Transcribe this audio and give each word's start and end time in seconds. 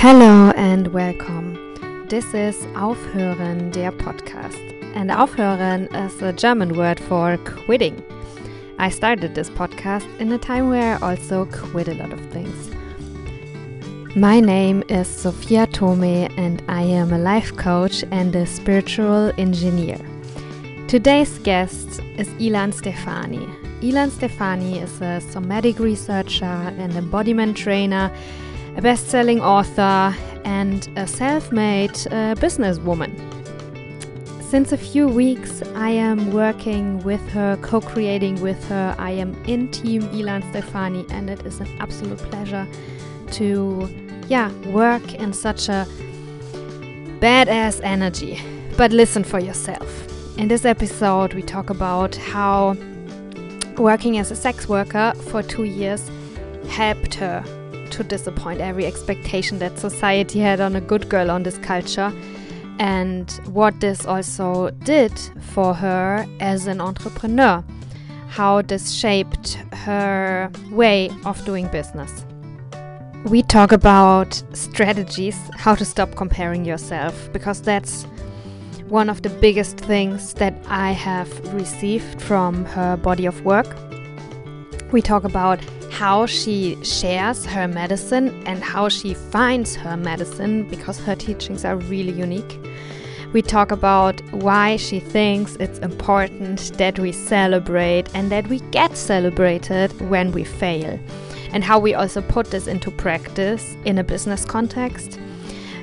Hello 0.00 0.52
and 0.54 0.86
welcome. 0.94 1.58
This 2.08 2.32
is 2.32 2.54
Aufhören, 2.76 3.72
der 3.72 3.90
Podcast. 3.90 4.60
And 4.94 5.10
Aufhören 5.10 5.92
is 5.92 6.22
a 6.22 6.32
German 6.32 6.76
word 6.76 7.00
for 7.00 7.36
quitting. 7.38 8.00
I 8.78 8.90
started 8.90 9.34
this 9.34 9.50
podcast 9.50 10.06
in 10.20 10.30
a 10.30 10.38
time 10.38 10.68
where 10.68 11.02
I 11.02 11.14
also 11.14 11.46
quit 11.46 11.88
a 11.88 11.94
lot 11.94 12.12
of 12.12 12.20
things. 12.30 12.70
My 14.14 14.38
name 14.38 14.84
is 14.88 15.08
Sophia 15.08 15.66
Tome 15.66 16.28
and 16.36 16.62
I 16.68 16.82
am 16.82 17.12
a 17.12 17.18
life 17.18 17.56
coach 17.56 18.04
and 18.12 18.36
a 18.36 18.46
spiritual 18.46 19.32
engineer. 19.36 19.98
Today's 20.86 21.40
guest 21.40 22.00
is 22.16 22.28
Ilan 22.38 22.72
Stephani. 22.72 23.48
Ilan 23.80 24.10
Stephani 24.10 24.80
is 24.80 25.00
a 25.00 25.20
somatic 25.20 25.80
researcher 25.80 26.44
and 26.44 26.92
embodiment 26.92 27.56
trainer, 27.56 28.12
a 28.78 28.80
best 28.80 29.08
selling 29.08 29.40
author, 29.40 30.14
and 30.44 30.88
a 30.96 31.04
self 31.04 31.50
made 31.50 31.90
uh, 32.12 32.36
businesswoman. 32.36 33.12
Since 34.40 34.70
a 34.70 34.76
few 34.76 35.08
weeks, 35.08 35.62
I 35.74 35.90
am 35.90 36.32
working 36.32 37.02
with 37.02 37.20
her, 37.30 37.58
co 37.60 37.80
creating 37.80 38.40
with 38.40 38.62
her. 38.68 38.94
I 38.96 39.10
am 39.10 39.34
in 39.46 39.68
Team 39.72 40.02
Ilan 40.02 40.48
Stephani, 40.52 41.04
and 41.10 41.28
it 41.28 41.44
is 41.44 41.58
an 41.58 41.68
absolute 41.80 42.18
pleasure 42.30 42.68
to, 43.32 43.88
yeah, 44.28 44.52
work 44.68 45.12
in 45.14 45.32
such 45.32 45.68
a 45.68 45.84
badass 47.18 47.80
energy. 47.82 48.40
But 48.76 48.92
listen 48.92 49.24
for 49.24 49.40
yourself. 49.40 49.90
In 50.38 50.46
this 50.46 50.64
episode, 50.64 51.34
we 51.34 51.42
talk 51.42 51.68
about 51.68 52.14
how 52.14 52.76
working 53.76 54.18
as 54.18 54.30
a 54.30 54.36
sex 54.36 54.68
worker 54.68 55.14
for 55.30 55.42
two 55.42 55.64
years 55.64 56.08
helped 56.68 57.14
her 57.14 57.42
to 57.90 58.04
disappoint 58.04 58.60
every 58.60 58.86
expectation 58.86 59.58
that 59.58 59.78
society 59.78 60.38
had 60.40 60.60
on 60.60 60.76
a 60.76 60.80
good 60.80 61.08
girl 61.08 61.30
on 61.30 61.42
this 61.42 61.58
culture 61.58 62.12
and 62.78 63.30
what 63.46 63.80
this 63.80 64.06
also 64.06 64.70
did 64.84 65.12
for 65.40 65.74
her 65.74 66.26
as 66.40 66.66
an 66.66 66.80
entrepreneur, 66.80 67.64
how 68.28 68.62
this 68.62 68.92
shaped 68.92 69.54
her 69.72 70.50
way 70.70 71.10
of 71.24 71.44
doing 71.44 71.66
business. 71.68 72.24
We 73.24 73.42
talk 73.42 73.72
about 73.72 74.42
strategies, 74.52 75.36
how 75.56 75.74
to 75.74 75.84
stop 75.84 76.14
comparing 76.14 76.64
yourself, 76.64 77.32
because 77.32 77.60
that's 77.60 78.04
one 78.88 79.10
of 79.10 79.22
the 79.22 79.28
biggest 79.28 79.76
things 79.78 80.34
that 80.34 80.54
I 80.68 80.92
have 80.92 81.28
received 81.52 82.22
from 82.22 82.64
her 82.66 82.96
body 82.96 83.26
of 83.26 83.44
work. 83.44 83.66
We 84.90 85.02
talk 85.02 85.24
about 85.24 85.62
how 85.90 86.24
she 86.24 86.82
shares 86.82 87.44
her 87.44 87.68
medicine 87.68 88.42
and 88.46 88.62
how 88.62 88.88
she 88.88 89.12
finds 89.12 89.76
her 89.76 89.98
medicine 89.98 90.66
because 90.68 90.98
her 91.00 91.14
teachings 91.14 91.62
are 91.66 91.76
really 91.76 92.12
unique. 92.12 92.58
We 93.34 93.42
talk 93.42 93.70
about 93.70 94.22
why 94.32 94.76
she 94.76 94.98
thinks 94.98 95.56
it's 95.56 95.78
important 95.80 96.72
that 96.78 96.98
we 96.98 97.12
celebrate 97.12 98.08
and 98.14 98.32
that 98.32 98.46
we 98.46 98.60
get 98.70 98.96
celebrated 98.96 99.92
when 100.08 100.32
we 100.32 100.44
fail, 100.44 100.98
and 101.52 101.62
how 101.62 101.78
we 101.78 101.92
also 101.92 102.22
put 102.22 102.50
this 102.50 102.66
into 102.66 102.90
practice 102.90 103.76
in 103.84 103.98
a 103.98 104.04
business 104.04 104.46
context. 104.46 105.20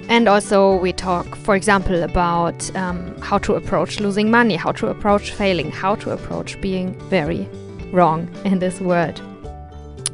And 0.09 0.27
also, 0.27 0.77
we 0.77 0.93
talk, 0.93 1.35
for 1.35 1.55
example, 1.55 2.01
about 2.01 2.75
um, 2.75 3.15
how 3.21 3.37
to 3.39 3.53
approach 3.53 3.99
losing 3.99 4.31
money, 4.31 4.55
how 4.55 4.71
to 4.73 4.87
approach 4.87 5.31
failing, 5.31 5.69
how 5.69 5.93
to 5.95 6.11
approach 6.11 6.59
being 6.61 6.93
very 7.09 7.47
wrong 7.91 8.29
in 8.43 8.59
this 8.59 8.79
world, 8.79 9.21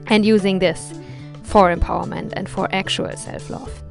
and 0.07 0.25
using 0.25 0.59
this 0.59 0.93
for 1.43 1.73
empowerment 1.75 2.33
and 2.33 2.47
for 2.47 2.67
actual 2.71 3.15
self 3.17 3.49
love. 3.49 3.81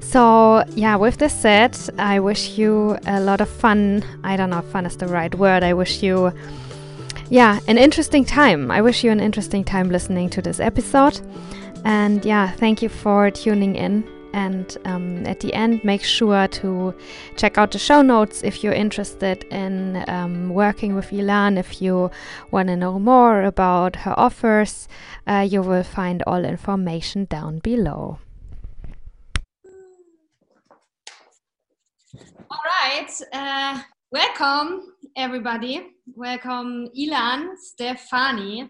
So, 0.00 0.62
yeah, 0.74 0.96
with 0.96 1.16
this 1.16 1.32
said, 1.32 1.78
I 1.98 2.20
wish 2.20 2.58
you 2.58 2.98
a 3.06 3.18
lot 3.18 3.40
of 3.40 3.48
fun. 3.48 4.04
I 4.22 4.36
don't 4.36 4.50
know 4.50 4.58
if 4.58 4.66
fun 4.66 4.84
is 4.84 4.96
the 4.98 5.08
right 5.08 5.34
word. 5.34 5.62
I 5.62 5.72
wish 5.72 6.02
you, 6.02 6.32
yeah, 7.30 7.60
an 7.66 7.78
interesting 7.78 8.26
time. 8.26 8.70
I 8.70 8.82
wish 8.82 9.04
you 9.04 9.10
an 9.10 9.20
interesting 9.20 9.64
time 9.64 9.88
listening 9.88 10.28
to 10.30 10.42
this 10.42 10.60
episode. 10.60 11.18
And 11.86 12.22
yeah, 12.26 12.50
thank 12.50 12.82
you 12.82 12.90
for 12.90 13.30
tuning 13.30 13.74
in. 13.74 14.04
And 14.32 14.76
um, 14.84 15.26
at 15.26 15.40
the 15.40 15.52
end, 15.52 15.84
make 15.84 16.02
sure 16.02 16.48
to 16.48 16.94
check 17.36 17.58
out 17.58 17.72
the 17.72 17.78
show 17.78 18.02
notes 18.02 18.42
if 18.42 18.64
you're 18.64 18.72
interested 18.72 19.44
in 19.50 20.04
um, 20.08 20.48
working 20.50 20.94
with 20.94 21.10
Ilan. 21.10 21.58
If 21.58 21.82
you 21.82 22.10
want 22.50 22.68
to 22.68 22.76
know 22.76 22.98
more 22.98 23.42
about 23.42 23.96
her 23.96 24.14
offers, 24.18 24.88
uh, 25.26 25.46
you 25.48 25.62
will 25.62 25.82
find 25.82 26.22
all 26.26 26.44
information 26.44 27.26
down 27.26 27.58
below. 27.58 28.18
All 32.50 32.60
right. 32.80 33.10
Uh, 33.32 33.80
welcome, 34.10 34.94
everybody. 35.16 35.86
Welcome, 36.14 36.88
Ilan 36.98 37.56
Stephani, 37.56 38.68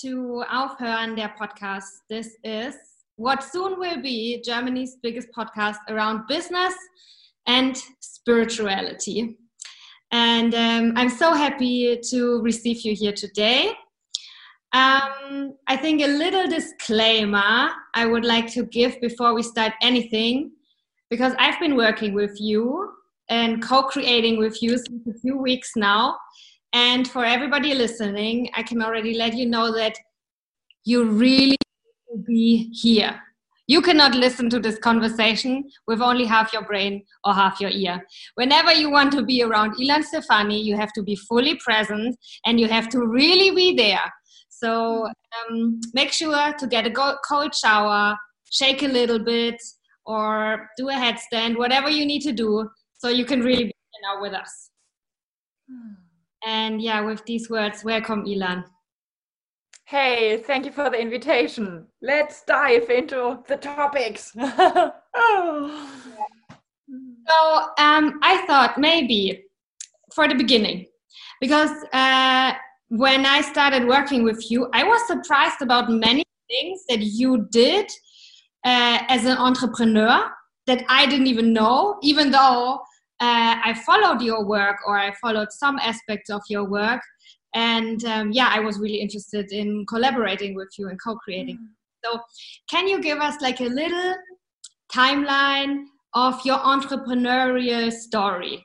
to 0.00 0.44
Aufhören 0.50 1.16
der 1.16 1.34
Podcast. 1.38 2.02
This 2.08 2.36
is 2.44 2.74
what 3.16 3.42
soon 3.44 3.78
will 3.78 4.00
be 4.00 4.42
Germany's 4.44 4.96
biggest 5.02 5.28
podcast 5.36 5.78
around 5.88 6.26
business 6.26 6.74
and 7.46 7.76
spirituality. 8.00 9.36
And 10.10 10.54
um, 10.54 10.92
I'm 10.96 11.08
so 11.08 11.32
happy 11.32 11.98
to 12.10 12.40
receive 12.42 12.82
you 12.82 12.94
here 12.94 13.12
today. 13.12 13.72
Um, 14.74 15.54
I 15.66 15.76
think 15.76 16.00
a 16.00 16.06
little 16.06 16.46
disclaimer 16.46 17.70
I 17.94 18.06
would 18.06 18.24
like 18.24 18.50
to 18.52 18.64
give 18.64 19.00
before 19.00 19.34
we 19.34 19.42
start 19.42 19.72
anything, 19.82 20.52
because 21.10 21.34
I've 21.38 21.60
been 21.60 21.76
working 21.76 22.14
with 22.14 22.40
you 22.40 22.90
and 23.28 23.62
co 23.62 23.82
creating 23.82 24.38
with 24.38 24.62
you 24.62 24.70
since 24.78 25.06
a 25.06 25.18
few 25.20 25.36
weeks 25.36 25.72
now. 25.76 26.16
And 26.72 27.06
for 27.08 27.24
everybody 27.24 27.74
listening, 27.74 28.50
I 28.54 28.62
can 28.62 28.82
already 28.82 29.14
let 29.14 29.34
you 29.34 29.46
know 29.46 29.74
that 29.74 29.94
you 30.84 31.04
really 31.04 31.56
be 32.18 32.70
here. 32.72 33.20
You 33.68 33.80
cannot 33.80 34.14
listen 34.14 34.50
to 34.50 34.58
this 34.58 34.78
conversation 34.78 35.64
with 35.86 36.00
only 36.00 36.24
half 36.24 36.52
your 36.52 36.64
brain 36.64 37.04
or 37.24 37.32
half 37.32 37.60
your 37.60 37.70
ear. 37.70 38.04
Whenever 38.34 38.72
you 38.72 38.90
want 38.90 39.12
to 39.12 39.24
be 39.24 39.42
around 39.42 39.76
Ilan 39.76 40.04
Stephani, 40.04 40.62
you 40.62 40.76
have 40.76 40.92
to 40.94 41.02
be 41.02 41.16
fully 41.16 41.56
present 41.56 42.16
and 42.44 42.58
you 42.58 42.68
have 42.68 42.88
to 42.90 43.06
really 43.06 43.54
be 43.54 43.74
there. 43.74 44.12
So 44.48 45.06
um, 45.06 45.80
make 45.94 46.12
sure 46.12 46.52
to 46.52 46.66
get 46.66 46.86
a 46.86 47.16
cold 47.28 47.54
shower, 47.54 48.16
shake 48.50 48.82
a 48.82 48.88
little 48.88 49.18
bit, 49.18 49.56
or 50.04 50.68
do 50.76 50.88
a 50.88 50.94
headstand, 50.94 51.56
whatever 51.56 51.88
you 51.88 52.04
need 52.04 52.22
to 52.22 52.32
do 52.32 52.68
so 52.98 53.08
you 53.08 53.24
can 53.24 53.40
really 53.40 53.64
be 53.64 53.74
now 54.02 54.20
with 54.20 54.32
us. 54.32 54.70
And 56.44 56.82
yeah, 56.82 57.00
with 57.00 57.24
these 57.24 57.48
words, 57.48 57.84
welcome, 57.84 58.24
Ilan. 58.24 58.64
Hey, 59.92 60.38
thank 60.38 60.64
you 60.64 60.72
for 60.72 60.88
the 60.88 60.98
invitation. 60.98 61.86
Let's 62.00 62.44
dive 62.44 62.88
into 62.88 63.44
the 63.46 63.58
topics. 63.58 64.32
oh. 64.38 65.90
So 67.28 67.38
um, 67.76 68.18
I 68.22 68.42
thought 68.46 68.78
maybe 68.78 69.44
for 70.14 70.26
the 70.26 70.34
beginning, 70.34 70.86
because 71.42 71.72
uh, 71.92 72.54
when 72.88 73.26
I 73.26 73.42
started 73.42 73.86
working 73.86 74.24
with 74.24 74.50
you, 74.50 74.70
I 74.72 74.82
was 74.82 75.06
surprised 75.06 75.60
about 75.60 75.90
many 75.90 76.24
things 76.48 76.84
that 76.88 77.00
you 77.00 77.46
did 77.50 77.84
uh, 78.64 79.00
as 79.10 79.26
an 79.26 79.36
entrepreneur 79.36 80.24
that 80.68 80.86
I 80.88 81.04
didn't 81.04 81.26
even 81.26 81.52
know, 81.52 81.98
even 82.02 82.30
though 82.30 82.76
uh, 83.20 83.56
I 83.62 83.78
followed 83.84 84.22
your 84.22 84.42
work 84.42 84.78
or 84.86 84.98
I 84.98 85.12
followed 85.20 85.52
some 85.52 85.78
aspects 85.80 86.30
of 86.30 86.40
your 86.48 86.64
work. 86.64 87.02
And 87.54 88.04
um, 88.04 88.32
yeah, 88.32 88.50
I 88.50 88.60
was 88.60 88.78
really 88.78 89.00
interested 89.00 89.52
in 89.52 89.84
collaborating 89.86 90.54
with 90.54 90.68
you 90.78 90.88
and 90.88 91.00
co 91.02 91.16
creating. 91.16 91.56
Mm. 91.56 91.68
So, 92.04 92.20
can 92.70 92.88
you 92.88 93.00
give 93.00 93.18
us 93.18 93.40
like 93.40 93.60
a 93.60 93.64
little 93.64 94.14
timeline 94.94 95.84
of 96.14 96.40
your 96.44 96.58
entrepreneurial 96.58 97.92
story? 97.92 98.64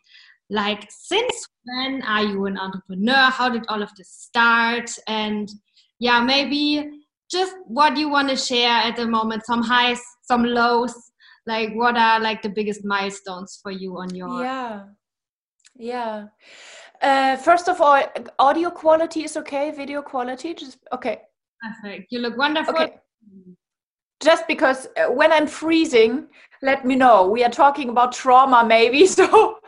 Like, 0.50 0.88
since 0.90 1.48
when 1.66 2.02
are 2.04 2.24
you 2.24 2.46
an 2.46 2.58
entrepreneur? 2.58 3.30
How 3.30 3.50
did 3.50 3.66
all 3.68 3.82
of 3.84 3.94
this 3.98 4.10
start? 4.10 4.90
And 5.08 5.50
yeah, 6.00 6.22
maybe 6.22 6.90
just 7.30 7.56
what 7.66 7.98
you 7.98 8.10
want 8.10 8.30
to 8.30 8.38
share 8.38 8.70
at 8.70 8.96
the 8.96 9.06
moment 9.06 9.46
some 9.46 9.62
highs, 9.62 10.02
some 10.24 10.44
lows, 10.44 10.94
like 11.48 11.74
what 11.74 11.98
are 11.98 12.20
like 12.20 12.42
the 12.42 12.50
biggest 12.50 12.84
milestones 12.84 13.60
for 13.64 13.72
you 13.72 13.98
on 13.98 14.14
your 14.14 14.44
yeah 14.44 14.84
yeah 15.78 16.26
uh, 17.02 17.36
first 17.38 17.68
of 17.70 17.82
all 17.82 18.02
audio 18.40 18.70
quality 18.70 19.24
is 19.24 19.38
okay 19.38 19.72
video 19.72 20.02
quality 20.02 20.54
just 20.54 20.80
okay. 20.92 21.22
Perfect. 21.62 22.12
You 22.12 22.20
look 22.20 22.38
wonderful. 22.38 22.76
Okay. 22.76 22.98
Just 24.22 24.48
because 24.48 24.88
uh, 24.98 25.12
when 25.12 25.32
i'm 25.32 25.48
freezing 25.48 26.28
let 26.64 26.86
me 26.86 26.96
know. 26.96 27.28
We 27.28 27.44
are 27.44 27.52
talking 27.52 27.90
about 27.90 28.14
trauma 28.14 28.66
maybe 28.66 29.06
so 29.20 29.60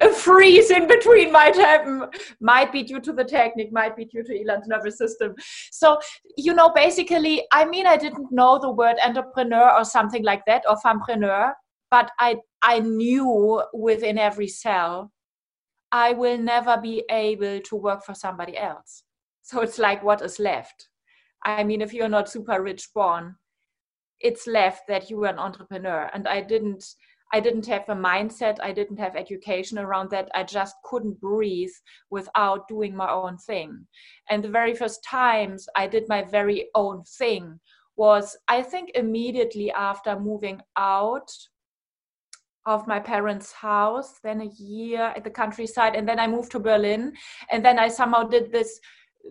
a 0.00 0.08
freeze 0.08 0.70
in 0.70 0.88
between 0.88 1.30
might 1.30 1.54
happen 1.54 2.08
might 2.40 2.72
be 2.72 2.82
due 2.82 3.00
to 3.00 3.12
the 3.12 3.24
technique 3.24 3.70
might 3.70 3.96
be 3.96 4.06
due 4.06 4.22
to 4.22 4.40
Ilan's 4.40 4.66
nervous 4.66 4.96
system. 4.96 5.34
So 5.70 5.98
you 6.36 6.54
know 6.54 6.70
basically 6.70 7.44
i 7.52 7.64
mean 7.64 7.86
i 7.86 7.96
didn't 7.96 8.30
know 8.30 8.58
the 8.58 8.70
word 8.70 8.96
entrepreneur 9.04 9.70
or 9.76 9.84
something 9.84 10.24
like 10.24 10.44
that 10.46 10.62
or 10.68 10.76
fempreneur 10.76 11.52
but 11.90 12.10
i 12.18 12.36
i 12.62 12.78
knew 12.80 13.62
within 13.72 14.18
every 14.18 14.48
cell 14.48 15.10
i 15.92 16.12
will 16.12 16.38
never 16.38 16.76
be 16.80 17.04
able 17.10 17.60
to 17.60 17.76
work 17.76 18.04
for 18.04 18.14
somebody 18.14 18.56
else 18.56 19.04
so 19.42 19.60
it's 19.60 19.78
like 19.78 20.02
what 20.02 20.22
is 20.22 20.38
left 20.38 20.88
i 21.44 21.62
mean 21.64 21.80
if 21.80 21.92
you're 21.92 22.08
not 22.08 22.28
super 22.28 22.62
rich 22.62 22.88
born 22.94 23.34
it's 24.20 24.46
left 24.46 24.82
that 24.88 25.10
you 25.10 25.22
are 25.24 25.28
an 25.28 25.38
entrepreneur 25.38 26.10
and 26.12 26.26
i 26.26 26.40
didn't 26.40 26.84
I 27.32 27.40
didn't 27.40 27.66
have 27.66 27.84
a 27.88 27.94
mindset, 27.94 28.56
I 28.62 28.72
didn't 28.72 28.96
have 28.98 29.14
education 29.14 29.78
around 29.78 30.10
that. 30.10 30.30
I 30.34 30.44
just 30.44 30.74
couldn't 30.84 31.20
breathe 31.20 31.72
without 32.10 32.68
doing 32.68 32.96
my 32.96 33.10
own 33.10 33.36
thing. 33.36 33.86
And 34.30 34.42
the 34.42 34.48
very 34.48 34.74
first 34.74 35.04
times 35.04 35.68
I 35.76 35.86
did 35.86 36.08
my 36.08 36.22
very 36.22 36.68
own 36.74 37.04
thing 37.04 37.60
was, 37.96 38.36
I 38.48 38.62
think, 38.62 38.92
immediately 38.94 39.70
after 39.72 40.18
moving 40.18 40.62
out 40.76 41.30
of 42.68 42.86
my 42.86 43.00
parents' 43.00 43.50
house, 43.50 44.20
then 44.22 44.42
a 44.42 44.52
year 44.62 45.12
at 45.16 45.24
the 45.24 45.30
countryside, 45.30 45.96
and 45.96 46.06
then 46.06 46.20
I 46.20 46.26
moved 46.26 46.52
to 46.52 46.60
Berlin. 46.60 47.14
And 47.50 47.64
then 47.64 47.78
I 47.78 47.88
somehow 47.88 48.24
did 48.24 48.52
this 48.52 48.78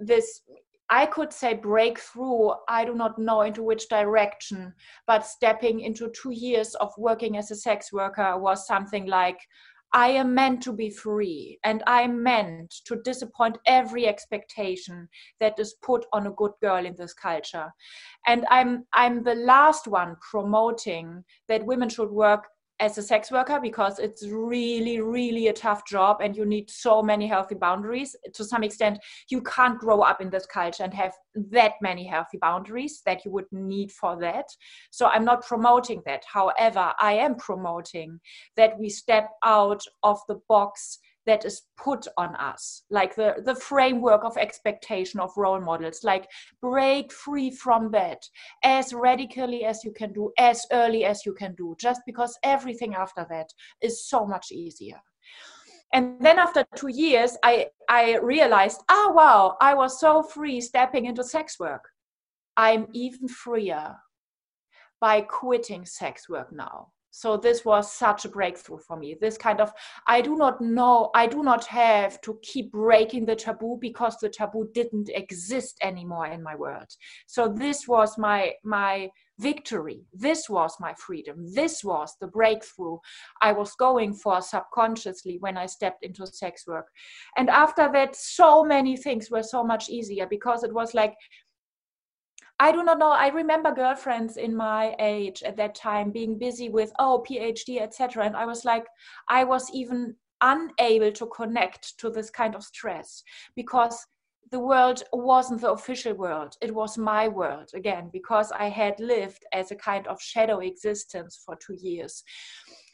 this 0.02 0.42
I 0.90 1.06
could 1.06 1.34
say 1.34 1.54
breakthrough, 1.54 2.52
I 2.70 2.86
do 2.86 2.96
not 2.96 3.20
know 3.20 3.42
into 3.42 3.62
which 3.62 3.90
direction, 3.90 4.74
but 5.06 5.26
stepping 5.26 5.82
into 5.82 6.10
two 6.22 6.32
years 6.32 6.76
of 6.76 6.94
working 6.98 7.38
as 7.38 7.52
a 7.52 7.56
sex 7.56 7.92
worker 7.92 8.38
was 8.38 8.66
something 8.66 9.06
like, 9.06 9.38
I 9.94 10.10
am 10.10 10.34
meant 10.34 10.62
to 10.64 10.74
be 10.74 10.90
free 10.90 11.60
and 11.64 11.84
I'm 11.88 12.22
meant 12.22 12.72
to 12.86 13.02
disappoint 13.04 13.58
every 13.66 14.08
expectation 14.08 15.08
that 15.40 15.60
is 15.60 15.76
put 15.82 16.06
on 16.14 16.28
a 16.28 16.32
good 16.32 16.52
girl 16.62 16.86
in 16.86 16.96
this 16.96 17.14
culture. 17.14 17.72
And 18.26 18.46
I'm 18.50 18.86
I'm 18.94 19.24
the 19.24 19.36
last 19.36 19.88
one 19.88 20.18
promoting 20.30 21.24
that 21.48 21.66
women 21.66 21.90
should 21.90 22.12
work 22.12 22.48
as 22.80 22.98
a 22.98 23.04
sex 23.04 23.32
worker 23.32 23.60
because 23.62 23.98
it's 24.00 24.28
really 24.28 25.02
really 25.02 25.48
a 25.48 25.54
tough 25.54 25.86
job 25.86 26.18
and 26.22 26.36
you 26.36 26.46
need 26.46 26.70
so 26.70 27.02
many 27.02 27.28
healthy 27.28 27.56
boundaries. 27.56 28.16
To 28.34 28.44
some 28.44 28.64
extent 28.64 29.00
you 29.30 29.42
can't 29.42 29.80
grow 29.80 30.02
up 30.02 30.22
in 30.22 30.30
this 30.30 30.46
culture 30.46 30.84
and 30.84 30.94
have 30.94 31.14
that 31.52 31.74
many 31.82 32.06
healthy 32.06 32.38
boundaries 32.40 33.02
that 33.06 33.26
you 33.26 33.32
would 33.32 33.52
need 33.52 33.92
for 33.92 34.20
that. 34.20 34.46
So 34.92 35.08
i'm 35.08 35.26
not 35.26 35.46
promoting 35.46 36.02
that. 36.06 36.24
However 36.32 36.94
i 37.00 37.14
am 37.14 37.36
promoting 37.36 38.20
that 38.56 38.78
we 38.80 38.90
step 38.90 39.30
out 39.44 39.84
of 40.04 40.20
the 40.28 40.40
box 40.48 41.00
that 41.28 41.46
is 41.46 41.64
put 41.76 42.08
on 42.18 42.36
us 42.38 42.84
like 42.90 43.14
the 43.16 43.36
the 43.46 43.54
framework 43.54 44.24
of 44.24 44.38
expectation 44.38 45.20
of 45.20 45.30
role 45.38 45.60
models 45.60 46.04
like 46.04 46.28
break 46.62 47.12
free 47.12 47.52
from 47.52 47.92
that 47.92 48.24
as 48.64 48.94
radically 48.94 49.64
as 49.66 49.84
you 49.84 49.92
can 49.92 50.12
do 50.14 50.32
as 50.40 50.66
early 50.72 51.06
as 51.06 51.26
you 51.26 51.34
can 51.34 51.54
do 51.56 51.76
just 51.80 52.02
because 52.06 52.36
everything 52.44 52.96
after 52.96 53.26
that 53.30 53.50
is 53.82 54.08
so 54.08 54.26
much 54.26 54.52
easier. 54.52 55.00
And 55.94 56.18
then 56.20 56.40
after 56.40 56.66
two 56.76 56.90
years 56.90 57.38
i 57.44 57.68
i 57.90 58.18
realized 58.18 58.82
oh 58.90 59.14
wow 59.16 59.58
i 59.62 59.74
was 59.74 60.00
so 60.00 60.24
free 60.24 60.60
stepping 60.62 61.06
into 61.06 61.24
sex 61.24 61.60
work. 61.60 61.84
I'm 62.58 62.88
even 62.94 63.28
freer 63.28 63.96
by 65.00 65.22
quitting 65.22 65.86
sex 65.86 66.28
work 66.28 66.52
now 66.52 66.92
so 67.18 67.36
this 67.36 67.66
was 67.66 67.92
such 67.92 68.26
a 68.26 68.30
breakthrough 68.30 68.78
for 68.78 68.96
me. 68.96 69.16
This 69.20 69.38
kind 69.40 69.60
of 69.60 69.74
i 70.06 70.22
do 70.22 70.36
not 70.38 70.62
know 70.62 71.10
i 71.16 71.26
do 71.26 71.42
not 71.42 71.66
have 71.66 72.22
to 72.22 72.38
keep 72.44 72.72
breaking 72.72 73.26
the 73.26 73.36
taboo 73.36 73.78
because 73.82 74.18
the 74.18 74.30
taboo 74.30 74.70
didn't 74.76 75.10
exist 75.10 75.80
anymore 75.82 76.28
in 76.28 76.44
my 76.44 76.56
world. 76.56 76.90
So 77.26 77.48
this 77.48 77.88
was 77.88 78.20
my 78.20 78.54
my 78.64 79.10
victory. 79.40 80.02
This 80.14 80.48
was 80.48 80.76
my 80.80 80.94
freedom. 81.06 81.38
This 81.54 81.84
was 81.84 82.16
the 82.22 82.28
breakthrough 82.28 82.98
i 83.42 83.52
was 83.52 83.72
going 83.86 84.14
for 84.14 84.42
subconsciously 84.42 85.38
when 85.40 85.58
i 85.58 85.66
stepped 85.66 86.04
into 86.04 86.28
sex 86.28 86.68
work. 86.68 86.88
And 87.38 87.50
after 87.50 87.90
that 87.94 88.16
so 88.16 88.64
many 88.64 88.96
things 88.96 89.32
were 89.32 89.44
so 89.56 89.64
much 89.64 89.90
easier 89.90 90.28
because 90.30 90.64
it 90.64 90.74
was 90.74 90.94
like 90.94 91.16
I 92.60 92.72
do 92.72 92.84
not 92.84 92.98
know. 92.98 93.12
I 93.12 93.28
remember 93.28 93.72
girlfriends 93.72 94.38
in 94.38 94.56
my 94.56 94.96
age 95.00 95.44
at 95.44 95.58
that 95.58 95.76
time 95.76 96.12
being 96.12 96.40
busy 96.40 96.70
with 96.70 96.92
oh 97.00 97.24
PhD 97.28 97.82
etc. 97.82 98.26
And 98.26 98.36
I 98.36 98.46
was 98.46 98.66
like, 98.66 98.86
I 99.30 99.44
was 99.44 99.70
even 99.74 100.16
unable 100.42 101.12
to 101.12 101.26
connect 101.28 101.98
to 102.00 102.10
this 102.10 102.30
kind 102.30 102.56
of 102.56 102.64
stress 102.64 103.24
because 103.56 104.06
the 104.52 104.60
world 104.60 105.04
wasn't 105.12 105.62
the 105.62 105.72
official 105.72 106.14
world 106.14 106.56
it 106.62 106.74
was 106.74 106.98
my 106.98 107.28
world 107.28 107.70
again 107.74 108.10
because 108.14 108.52
i 108.52 108.70
had 108.70 109.00
lived 109.00 109.44
as 109.52 109.72
a 109.72 109.76
kind 109.76 110.08
of 110.08 110.22
shadow 110.22 110.60
existence 110.60 111.42
for 111.46 111.56
two 111.56 111.76
years 111.76 112.24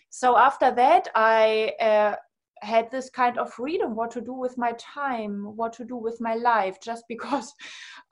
so 0.10 0.38
after 0.38 0.72
that 0.72 1.08
i 1.16 1.72
uh, 1.80 2.16
had 2.64 2.90
this 2.92 3.10
kind 3.10 3.38
of 3.38 3.54
freedom 3.54 3.96
what 3.96 4.12
to 4.12 4.22
do 4.22 4.34
with 4.34 4.58
my 4.58 4.74
time 4.80 5.56
what 5.56 5.74
to 5.74 5.86
do 5.86 5.96
with 5.96 6.20
my 6.22 6.36
life 6.36 6.78
just 6.82 7.04
because 7.10 7.54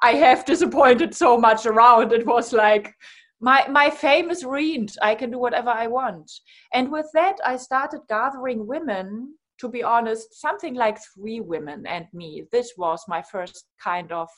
i 0.02 0.12
have 0.14 0.46
disappointed 0.46 1.14
so 1.16 1.38
much 1.38 1.66
around. 1.66 2.12
It 2.12 2.26
was 2.26 2.54
like 2.54 2.94
my 3.40 3.66
my 3.68 3.90
fame 3.90 4.30
is 4.30 4.46
ruined. 4.46 4.96
I 5.02 5.16
can 5.16 5.32
do 5.32 5.40
whatever 5.40 5.70
i 5.70 5.88
want. 5.88 6.32
And 6.74 6.92
with 6.92 7.10
that 7.14 7.38
i 7.46 7.58
started 7.58 8.02
gathering 8.10 8.68
women 8.68 9.36
to 9.60 9.70
be 9.70 9.84
honest 9.84 10.42
something 10.42 10.74
like 10.74 10.98
three 11.14 11.40
women 11.40 11.86
and 11.86 12.06
me. 12.14 12.44
This 12.52 12.74
was 12.78 13.04
my 13.08 13.22
first 13.22 13.66
kind 13.84 14.12
of 14.12 14.30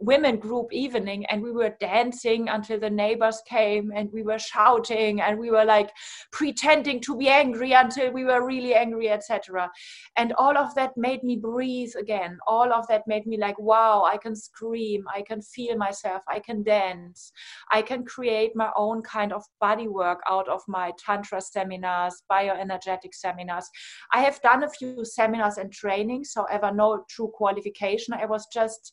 women 0.00 0.36
group 0.36 0.72
evening 0.72 1.26
and 1.26 1.42
we 1.42 1.52
were 1.52 1.74
dancing 1.80 2.48
until 2.48 2.78
the 2.78 2.90
neighbors 2.90 3.42
came 3.46 3.92
and 3.94 4.10
we 4.12 4.22
were 4.22 4.38
shouting 4.38 5.20
and 5.20 5.38
we 5.38 5.50
were 5.50 5.64
like 5.64 5.90
pretending 6.32 7.00
to 7.00 7.16
be 7.16 7.28
angry 7.28 7.72
until 7.72 8.10
we 8.12 8.24
were 8.24 8.46
really 8.46 8.74
angry 8.74 9.08
etc 9.10 9.70
and 10.16 10.32
all 10.38 10.56
of 10.56 10.74
that 10.74 10.96
made 10.96 11.22
me 11.22 11.36
breathe 11.36 11.92
again. 11.98 12.38
All 12.46 12.72
of 12.72 12.86
that 12.88 13.02
made 13.06 13.26
me 13.26 13.36
like 13.38 13.58
wow 13.58 14.04
i 14.04 14.16
can 14.16 14.34
scream 14.34 15.04
i 15.14 15.22
can 15.22 15.42
feel 15.42 15.76
myself 15.76 16.22
i 16.28 16.38
can 16.38 16.62
dance 16.62 17.32
i 17.70 17.82
can 17.82 18.04
create 18.04 18.52
my 18.54 18.70
own 18.76 19.02
kind 19.02 19.32
of 19.32 19.42
body 19.60 19.88
work 19.88 20.20
out 20.28 20.48
of 20.48 20.62
my 20.68 20.92
tantra 21.04 21.40
seminars 21.40 22.22
bioenergetic 22.30 23.12
seminars. 23.12 23.68
I 24.12 24.20
have 24.20 24.40
done 24.42 24.64
a 24.64 24.70
few 24.70 25.04
seminars 25.04 25.58
and 25.58 25.72
trainings 25.72 26.32
however 26.34 26.72
no 26.72 27.04
true 27.08 27.30
qualification. 27.34 28.14
I 28.14 28.26
was 28.26 28.46
just 28.52 28.92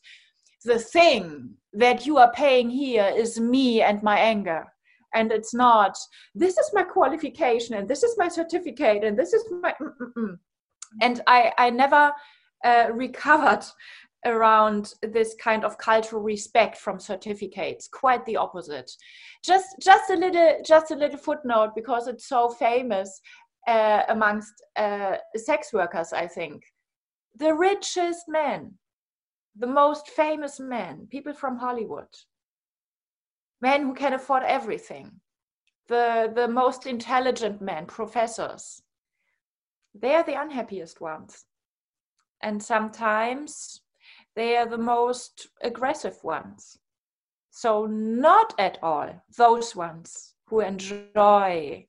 the 0.64 0.78
thing 0.78 1.50
that 1.72 2.06
you 2.06 2.18
are 2.18 2.32
paying 2.32 2.70
here 2.70 3.12
is 3.16 3.38
me 3.38 3.82
and 3.82 4.02
my 4.02 4.18
anger 4.18 4.64
and 5.14 5.32
it's 5.32 5.54
not 5.54 5.96
this 6.34 6.58
is 6.58 6.70
my 6.74 6.82
qualification 6.82 7.74
and 7.76 7.88
this 7.88 8.02
is 8.02 8.14
my 8.18 8.28
certificate 8.28 9.04
and 9.04 9.18
this 9.18 9.32
is 9.32 9.44
my 9.62 9.74
Mm-mm-mm. 9.80 10.38
and 11.00 11.20
i 11.26 11.52
i 11.58 11.70
never 11.70 12.12
uh, 12.64 12.88
recovered 12.92 13.64
around 14.26 14.94
this 15.02 15.34
kind 15.40 15.64
of 15.64 15.78
cultural 15.78 16.22
respect 16.22 16.76
from 16.76 16.98
certificates. 16.98 17.88
Quite 17.88 18.24
the 18.26 18.36
opposite. 18.36 18.90
Just 19.44 19.76
just 19.80 20.10
a 20.10 20.16
little 20.16 20.58
just 20.64 20.90
a 20.90 20.96
little 20.96 21.18
footnote 21.18 21.72
because 21.74 22.08
it's 22.08 22.26
so 22.26 22.48
famous 22.48 23.20
uh, 23.68 24.02
amongst 24.08 24.52
uh, 24.76 25.16
sex 25.36 25.72
workers 25.72 26.12
i 26.12 26.26
think. 26.26 26.62
The 27.36 27.54
richest 27.54 28.24
men 28.28 28.74
the 29.58 29.66
most 29.66 30.08
famous 30.08 30.60
men, 30.60 31.08
people 31.10 31.32
from 31.32 31.58
Hollywood, 31.58 32.08
men 33.60 33.82
who 33.82 33.94
can 33.94 34.12
afford 34.12 34.44
everything, 34.44 35.20
the, 35.88 36.30
the 36.34 36.46
most 36.46 36.86
intelligent 36.86 37.60
men, 37.60 37.86
professors, 37.86 38.82
they 39.94 40.14
are 40.14 40.22
the 40.22 40.40
unhappiest 40.40 41.00
ones. 41.00 41.44
And 42.42 42.62
sometimes 42.62 43.80
they 44.36 44.56
are 44.56 44.68
the 44.68 44.78
most 44.78 45.48
aggressive 45.62 46.22
ones. 46.22 46.78
So, 47.50 47.86
not 47.86 48.54
at 48.58 48.78
all 48.82 49.24
those 49.36 49.74
ones 49.74 50.34
who 50.46 50.60
enjoy, 50.60 51.86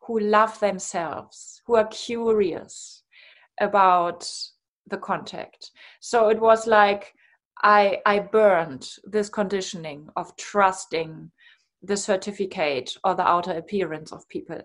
who 0.00 0.20
love 0.20 0.60
themselves, 0.60 1.62
who 1.66 1.76
are 1.76 1.86
curious 1.86 3.02
about 3.58 4.30
the 4.90 4.98
contact. 4.98 5.70
So 6.00 6.28
it 6.28 6.40
was 6.40 6.66
like 6.66 7.14
I 7.62 7.98
I 8.06 8.20
burned 8.20 8.88
this 9.04 9.28
conditioning 9.28 10.08
of 10.16 10.36
trusting 10.36 11.30
the 11.82 11.96
certificate 11.96 12.96
or 13.04 13.14
the 13.14 13.26
outer 13.26 13.52
appearance 13.52 14.12
of 14.12 14.28
people, 14.28 14.60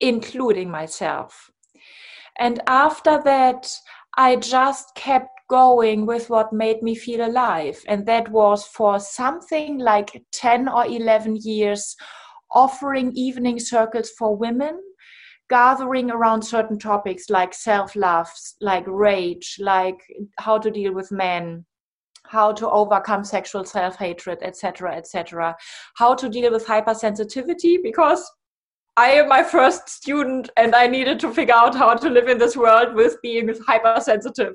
including 0.00 0.70
myself. 0.70 1.50
And 2.38 2.60
after 2.66 3.20
that, 3.24 3.68
I 4.16 4.36
just 4.36 4.94
kept 4.94 5.28
going 5.48 6.06
with 6.06 6.30
what 6.30 6.52
made 6.52 6.82
me 6.82 6.94
feel 6.94 7.26
alive. 7.26 7.82
And 7.86 8.06
that 8.06 8.30
was 8.30 8.66
for 8.66 8.98
something 8.98 9.78
like 9.78 10.22
10 10.32 10.68
or 10.68 10.86
11 10.86 11.36
years 11.42 11.96
offering 12.52 13.12
evening 13.14 13.58
circles 13.58 14.10
for 14.18 14.36
women 14.36 14.80
gathering 15.48 16.10
around 16.10 16.42
certain 16.42 16.78
topics 16.78 17.30
like 17.30 17.54
self-love 17.54 18.28
like 18.60 18.84
rage 18.86 19.56
like 19.60 20.00
how 20.38 20.58
to 20.58 20.70
deal 20.70 20.92
with 20.92 21.10
men 21.12 21.64
how 22.24 22.52
to 22.52 22.68
overcome 22.68 23.22
sexual 23.24 23.64
self-hatred 23.64 24.38
etc 24.42 24.96
etc 24.96 25.54
how 25.94 26.14
to 26.14 26.28
deal 26.28 26.50
with 26.50 26.66
hypersensitivity 26.66 27.76
because 27.82 28.28
I 28.98 29.10
am 29.10 29.28
my 29.28 29.42
first 29.42 29.90
student 29.90 30.48
and 30.56 30.74
I 30.74 30.86
needed 30.86 31.20
to 31.20 31.30
figure 31.30 31.54
out 31.54 31.74
how 31.74 31.92
to 31.92 32.08
live 32.08 32.28
in 32.28 32.38
this 32.38 32.56
world 32.56 32.94
with 32.94 33.20
being 33.20 33.54
hypersensitive. 33.66 34.54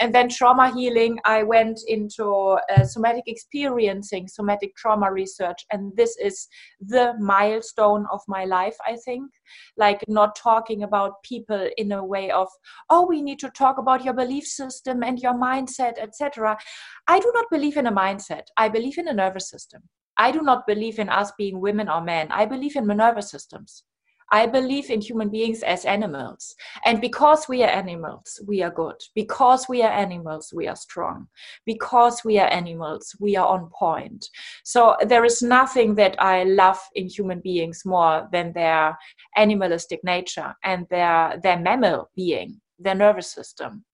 And 0.00 0.12
then 0.12 0.28
trauma 0.28 0.74
healing, 0.74 1.20
I 1.24 1.44
went 1.44 1.78
into 1.86 2.58
uh, 2.74 2.84
somatic 2.84 3.22
experiencing, 3.28 4.26
somatic 4.26 4.74
trauma 4.74 5.12
research. 5.12 5.64
And 5.70 5.92
this 5.96 6.16
is 6.16 6.48
the 6.80 7.14
milestone 7.20 8.06
of 8.10 8.22
my 8.26 8.44
life, 8.44 8.76
I 8.84 8.96
think. 9.04 9.30
Like 9.76 10.02
not 10.08 10.34
talking 10.34 10.82
about 10.82 11.22
people 11.22 11.68
in 11.76 11.92
a 11.92 12.04
way 12.04 12.32
of, 12.32 12.48
oh, 12.90 13.06
we 13.06 13.22
need 13.22 13.38
to 13.38 13.50
talk 13.50 13.78
about 13.78 14.04
your 14.04 14.14
belief 14.14 14.46
system 14.46 15.04
and 15.04 15.20
your 15.20 15.34
mindset, 15.34 15.96
etc. 15.98 16.58
I 17.06 17.20
do 17.20 17.30
not 17.32 17.46
believe 17.52 17.76
in 17.76 17.86
a 17.86 17.92
mindset. 17.92 18.46
I 18.56 18.68
believe 18.68 18.98
in 18.98 19.06
a 19.06 19.14
nervous 19.14 19.48
system. 19.48 19.82
I 20.18 20.32
do 20.32 20.42
not 20.42 20.66
believe 20.66 20.98
in 20.98 21.08
us 21.08 21.32
being 21.36 21.60
women 21.60 21.88
or 21.88 22.00
men. 22.00 22.28
I 22.30 22.46
believe 22.46 22.76
in 22.76 22.86
nervous 22.86 23.30
systems. 23.30 23.84
I 24.32 24.46
believe 24.46 24.90
in 24.90 25.00
human 25.00 25.28
beings 25.28 25.62
as 25.62 25.84
animals. 25.84 26.56
And 26.84 27.00
because 27.00 27.48
we 27.48 27.62
are 27.62 27.68
animals, 27.68 28.40
we 28.46 28.62
are 28.62 28.70
good. 28.70 28.96
Because 29.14 29.68
we 29.68 29.82
are 29.82 29.90
animals, 29.90 30.52
we 30.54 30.66
are 30.66 30.74
strong. 30.74 31.28
Because 31.64 32.22
we 32.24 32.38
are 32.38 32.48
animals, 32.48 33.14
we 33.20 33.36
are 33.36 33.46
on 33.46 33.70
point. 33.70 34.28
So 34.64 34.96
there 35.06 35.24
is 35.24 35.42
nothing 35.42 35.94
that 35.96 36.20
I 36.20 36.42
love 36.44 36.80
in 36.94 37.08
human 37.08 37.40
beings 37.40 37.82
more 37.84 38.28
than 38.32 38.52
their 38.52 38.98
animalistic 39.36 40.02
nature 40.02 40.54
and 40.64 40.86
their, 40.90 41.38
their 41.42 41.60
mammal 41.60 42.10
being, 42.16 42.60
their 42.80 42.96
nervous 42.96 43.30
system. 43.30 43.84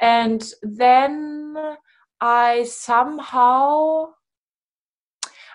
And 0.00 0.50
then 0.62 1.76
I 2.20 2.64
somehow 2.64 4.12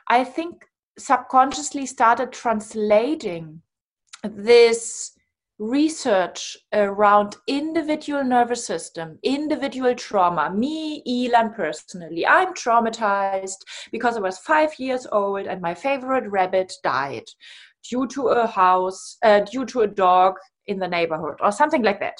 I 0.07 0.23
think 0.23 0.65
subconsciously 0.97 1.85
started 1.85 2.31
translating 2.31 3.61
this 4.23 5.13
research 5.59 6.57
around 6.73 7.35
individual 7.47 8.23
nervous 8.23 8.65
system, 8.65 9.19
individual 9.23 9.95
trauma. 9.95 10.51
Me, 10.51 11.03
Ilan, 11.07 11.55
personally, 11.55 12.25
I'm 12.25 12.53
traumatized 12.53 13.57
because 13.91 14.17
I 14.17 14.21
was 14.21 14.39
five 14.39 14.71
years 14.77 15.07
old 15.11 15.47
and 15.47 15.61
my 15.61 15.73
favorite 15.73 16.29
rabbit 16.29 16.73
died 16.83 17.25
due 17.89 18.07
to 18.07 18.27
a 18.27 18.47
house, 18.47 19.17
uh, 19.23 19.41
due 19.41 19.65
to 19.65 19.81
a 19.81 19.87
dog 19.87 20.35
in 20.67 20.79
the 20.79 20.87
neighborhood, 20.87 21.35
or 21.41 21.51
something 21.51 21.83
like 21.83 21.99
that. 21.99 22.17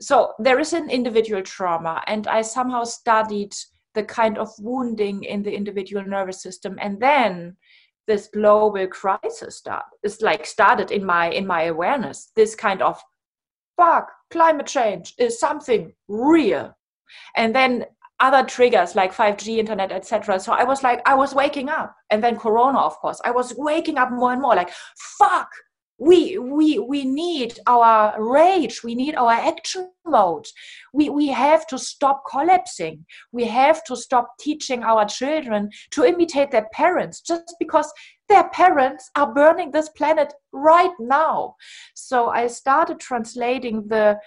So 0.00 0.32
there 0.38 0.58
is 0.58 0.72
an 0.72 0.90
individual 0.90 1.42
trauma, 1.42 2.02
and 2.06 2.26
I 2.26 2.42
somehow 2.42 2.84
studied 2.84 3.52
the 3.94 4.04
kind 4.04 4.38
of 4.38 4.48
wounding 4.58 5.24
in 5.24 5.42
the 5.42 5.54
individual 5.54 6.04
nervous 6.04 6.42
system. 6.42 6.78
And 6.80 7.00
then 7.00 7.56
this 8.06 8.28
global 8.32 8.86
crisis 8.86 9.58
start 9.58 9.84
is 10.02 10.20
like 10.20 10.44
started 10.46 10.90
in 10.90 11.04
my 11.04 11.30
in 11.30 11.46
my 11.46 11.64
awareness. 11.64 12.32
This 12.34 12.54
kind 12.54 12.82
of 12.82 13.00
fuck 13.76 14.10
climate 14.30 14.66
change 14.66 15.14
is 15.18 15.38
something 15.38 15.92
real. 16.08 16.76
And 17.36 17.54
then 17.54 17.86
other 18.20 18.44
triggers 18.44 18.94
like 18.94 19.12
5g 19.12 19.56
internet 19.58 19.90
etc 19.90 20.38
so 20.38 20.52
i 20.52 20.62
was 20.62 20.84
like 20.84 21.02
i 21.06 21.14
was 21.14 21.34
waking 21.34 21.68
up. 21.68 21.94
And 22.10 22.22
then 22.22 22.38
corona 22.38 22.78
of 22.78 22.96
course. 22.98 23.20
I 23.24 23.30
was 23.30 23.54
waking 23.56 23.98
up 23.98 24.10
more 24.10 24.32
and 24.32 24.40
more 24.40 24.54
like 24.54 24.70
fuck 25.18 25.48
we 26.02 26.36
we 26.38 26.80
we 26.80 27.04
need 27.04 27.60
our 27.68 28.14
rage 28.18 28.82
we 28.82 28.94
need 28.94 29.14
our 29.14 29.30
action 29.30 29.88
mode. 30.04 30.46
We 30.92 31.08
we 31.10 31.28
have 31.28 31.66
to 31.68 31.78
stop 31.78 32.24
collapsing. 32.28 33.06
We 33.30 33.44
have 33.44 33.84
to 33.84 33.94
stop 33.96 34.26
teaching 34.40 34.82
our 34.82 35.04
children 35.04 35.70
to 35.92 36.04
imitate 36.04 36.50
their 36.50 36.68
parents 36.72 37.20
just 37.20 37.54
because 37.58 37.92
their 38.28 38.48
parents 38.50 39.10
are 39.14 39.32
burning 39.32 39.70
this 39.70 39.90
planet 39.90 40.32
right 40.52 40.96
now. 40.98 41.54
So 41.94 42.28
i 42.28 42.46
started 42.48 42.98
translating 42.98 43.76
the 43.88 44.18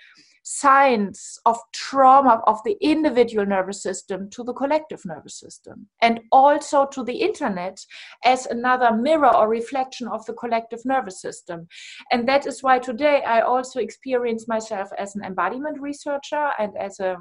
signs 0.47 1.39
of 1.47 1.57
trauma 1.73 2.39
of 2.45 2.61
the 2.63 2.77
individual 2.79 3.47
nervous 3.47 3.81
system 3.81 4.29
to 4.29 4.43
the 4.43 4.53
collective 4.53 5.03
nervous 5.03 5.39
system 5.39 5.87
and 6.03 6.21
also 6.31 6.85
to 6.85 7.03
the 7.03 7.15
internet 7.15 7.83
as 8.23 8.45
another 8.45 8.95
mirror 8.95 9.35
or 9.35 9.49
reflection 9.49 10.07
of 10.07 10.23
the 10.27 10.33
collective 10.33 10.85
nervous 10.85 11.19
system. 11.19 11.67
And 12.11 12.29
that 12.29 12.45
is 12.45 12.61
why 12.61 12.77
today 12.77 13.23
i 13.23 13.41
also 13.41 13.79
experience 13.79 14.47
myself 14.47 14.89
as 14.99 15.15
an 15.15 15.23
embodiment 15.23 15.81
researcher 15.81 16.51
and 16.59 16.77
as 16.77 16.99
a 16.99 17.17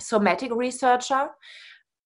somatic 0.00 0.52
researcher. 0.52 1.28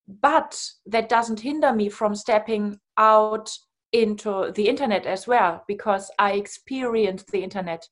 But 0.06 0.62
that 0.84 1.08
doesn't 1.08 1.40
hinder 1.40 1.72
me 1.72 1.88
from 1.88 2.14
stepping 2.14 2.78
out 2.98 3.50
into 3.92 4.52
the 4.54 4.68
internet 4.68 5.04
as 5.04 5.26
well 5.26 5.62
because 5.68 6.10
i 6.18 6.32
experience 6.32 7.24
the 7.24 7.42
internet 7.42 7.86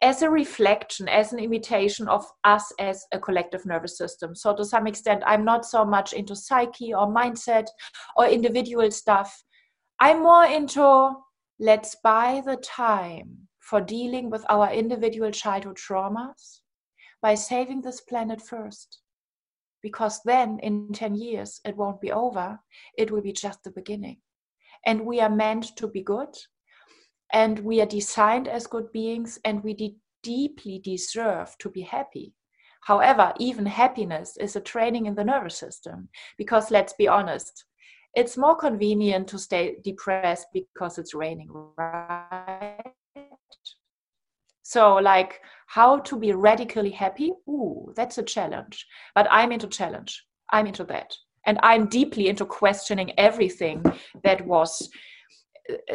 as 0.00 0.22
a 0.22 0.30
reflection, 0.30 1.08
as 1.08 1.32
an 1.32 1.40
imitation 1.40 2.08
of 2.08 2.24
us 2.44 2.72
as 2.78 3.04
a 3.12 3.18
collective 3.18 3.66
nervous 3.66 3.98
system. 3.98 4.34
So, 4.34 4.54
to 4.54 4.64
some 4.64 4.86
extent, 4.86 5.22
I'm 5.26 5.44
not 5.44 5.66
so 5.66 5.84
much 5.84 6.12
into 6.12 6.36
psyche 6.36 6.94
or 6.94 7.06
mindset 7.08 7.66
or 8.16 8.26
individual 8.26 8.90
stuff. 8.90 9.42
I'm 10.00 10.22
more 10.22 10.44
into 10.44 11.14
let's 11.58 11.96
buy 12.04 12.42
the 12.44 12.56
time 12.56 13.48
for 13.58 13.80
dealing 13.80 14.30
with 14.30 14.44
our 14.48 14.72
individual 14.72 15.32
childhood 15.32 15.76
traumas 15.76 16.60
by 17.20 17.34
saving 17.34 17.82
this 17.82 18.00
planet 18.00 18.40
first. 18.40 19.00
Because 19.82 20.20
then, 20.24 20.58
in 20.62 20.92
10 20.92 21.16
years, 21.16 21.60
it 21.64 21.76
won't 21.76 22.00
be 22.00 22.12
over, 22.12 22.60
it 22.96 23.10
will 23.10 23.22
be 23.22 23.32
just 23.32 23.62
the 23.64 23.70
beginning. 23.70 24.18
And 24.86 25.04
we 25.04 25.20
are 25.20 25.30
meant 25.30 25.76
to 25.76 25.88
be 25.88 26.02
good 26.02 26.36
and 27.32 27.58
we 27.60 27.80
are 27.80 27.86
designed 27.86 28.48
as 28.48 28.66
good 28.66 28.90
beings 28.92 29.38
and 29.44 29.62
we 29.62 29.74
de- 29.74 29.96
deeply 30.22 30.78
deserve 30.78 31.56
to 31.58 31.68
be 31.70 31.82
happy. 31.82 32.32
However, 32.82 33.32
even 33.38 33.66
happiness 33.66 34.36
is 34.38 34.56
a 34.56 34.60
training 34.60 35.06
in 35.06 35.14
the 35.14 35.24
nervous 35.24 35.56
system 35.56 36.08
because 36.36 36.70
let's 36.70 36.92
be 36.94 37.08
honest, 37.08 37.64
it's 38.14 38.36
more 38.36 38.56
convenient 38.56 39.28
to 39.28 39.38
stay 39.38 39.76
depressed 39.84 40.46
because 40.52 40.98
it's 40.98 41.14
raining, 41.14 41.48
right? 41.76 42.78
So, 44.62 44.96
like, 44.96 45.40
how 45.66 45.98
to 46.00 46.18
be 46.18 46.32
radically 46.32 46.90
happy? 46.90 47.32
Ooh, 47.48 47.92
that's 47.96 48.18
a 48.18 48.22
challenge. 48.22 48.86
But 49.14 49.26
I'm 49.30 49.50
into 49.50 49.66
challenge. 49.66 50.26
I'm 50.52 50.66
into 50.66 50.84
that. 50.84 51.14
And 51.46 51.58
I'm 51.62 51.86
deeply 51.86 52.28
into 52.28 52.44
questioning 52.44 53.12
everything 53.18 53.82
that 54.24 54.46
was 54.46 54.90